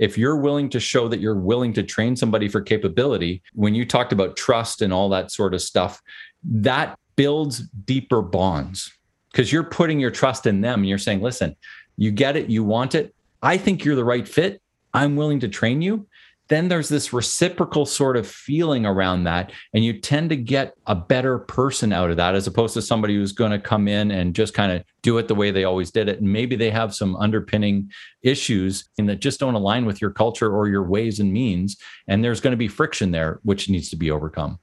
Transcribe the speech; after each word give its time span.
if 0.00 0.16
you're 0.16 0.38
willing 0.38 0.70
to 0.70 0.80
show 0.80 1.06
that 1.08 1.20
you're 1.20 1.36
willing 1.36 1.74
to 1.74 1.82
train 1.82 2.16
somebody 2.16 2.48
for 2.48 2.62
capability, 2.62 3.42
when 3.52 3.74
you 3.74 3.84
talked 3.84 4.12
about 4.12 4.34
trust 4.34 4.80
and 4.80 4.94
all 4.94 5.10
that 5.10 5.30
sort 5.30 5.52
of 5.52 5.60
stuff, 5.60 6.00
that 6.42 6.98
builds 7.16 7.58
deeper 7.84 8.22
bonds 8.22 8.90
because 9.30 9.52
you're 9.52 9.62
putting 9.62 10.00
your 10.00 10.10
trust 10.10 10.46
in 10.46 10.62
them 10.62 10.80
and 10.80 10.88
you're 10.88 10.96
saying, 10.96 11.20
listen, 11.20 11.54
you 11.98 12.10
get 12.10 12.34
it, 12.34 12.48
you 12.48 12.64
want 12.64 12.94
it. 12.94 13.14
I 13.42 13.58
think 13.58 13.84
you're 13.84 13.94
the 13.94 14.04
right 14.04 14.26
fit. 14.26 14.62
I'm 14.94 15.16
willing 15.16 15.38
to 15.40 15.48
train 15.48 15.82
you 15.82 16.08
then 16.50 16.68
there's 16.68 16.88
this 16.88 17.12
reciprocal 17.12 17.86
sort 17.86 18.16
of 18.16 18.26
feeling 18.26 18.84
around 18.84 19.24
that. 19.24 19.52
And 19.72 19.84
you 19.84 19.98
tend 19.98 20.30
to 20.30 20.36
get 20.36 20.74
a 20.86 20.94
better 20.94 21.38
person 21.38 21.92
out 21.92 22.10
of 22.10 22.16
that 22.18 22.34
as 22.34 22.46
opposed 22.46 22.74
to 22.74 22.82
somebody 22.82 23.14
who's 23.14 23.32
going 23.32 23.52
to 23.52 23.58
come 23.58 23.88
in 23.88 24.10
and 24.10 24.34
just 24.34 24.52
kind 24.52 24.72
of 24.72 24.84
do 25.02 25.16
it 25.18 25.28
the 25.28 25.34
way 25.34 25.52
they 25.52 25.64
always 25.64 25.90
did 25.92 26.08
it. 26.08 26.20
And 26.20 26.30
maybe 26.30 26.56
they 26.56 26.70
have 26.70 26.94
some 26.94 27.16
underpinning 27.16 27.90
issues 28.22 28.88
and 28.98 29.08
that 29.08 29.20
just 29.20 29.40
don't 29.40 29.54
align 29.54 29.86
with 29.86 30.00
your 30.00 30.10
culture 30.10 30.52
or 30.54 30.68
your 30.68 30.84
ways 30.84 31.20
and 31.20 31.32
means. 31.32 31.76
And 32.08 32.22
there's 32.22 32.40
going 32.40 32.52
to 32.52 32.58
be 32.58 32.68
friction 32.68 33.12
there, 33.12 33.40
which 33.44 33.70
needs 33.70 33.88
to 33.90 33.96
be 33.96 34.10
overcome. 34.10 34.58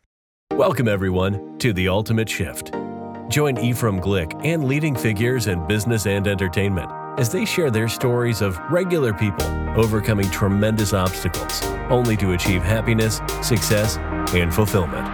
Welcome, 0.51 0.89
everyone, 0.89 1.57
to 1.59 1.71
The 1.71 1.87
Ultimate 1.87 2.27
Shift. 2.27 2.73
Join 3.29 3.57
Ephraim 3.57 4.01
Glick 4.01 4.39
and 4.45 4.65
leading 4.65 4.95
figures 4.95 5.47
in 5.47 5.65
business 5.67 6.05
and 6.05 6.27
entertainment 6.27 7.06
as 7.17 7.29
they 7.29 7.43
share 7.45 7.71
their 7.71 7.87
stories 7.87 8.41
of 8.41 8.59
regular 8.71 9.11
people 9.11 9.45
overcoming 9.75 10.29
tremendous 10.29 10.93
obstacles 10.93 11.63
only 11.89 12.15
to 12.15 12.33
achieve 12.33 12.61
happiness, 12.61 13.21
success, 13.41 13.97
and 14.33 14.53
fulfillment. 14.53 15.07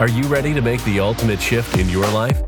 Are 0.00 0.08
you 0.08 0.24
ready 0.24 0.52
to 0.54 0.60
make 0.60 0.82
the 0.84 0.98
ultimate 0.98 1.40
shift 1.40 1.78
in 1.78 1.88
your 1.88 2.06
life? 2.08 2.42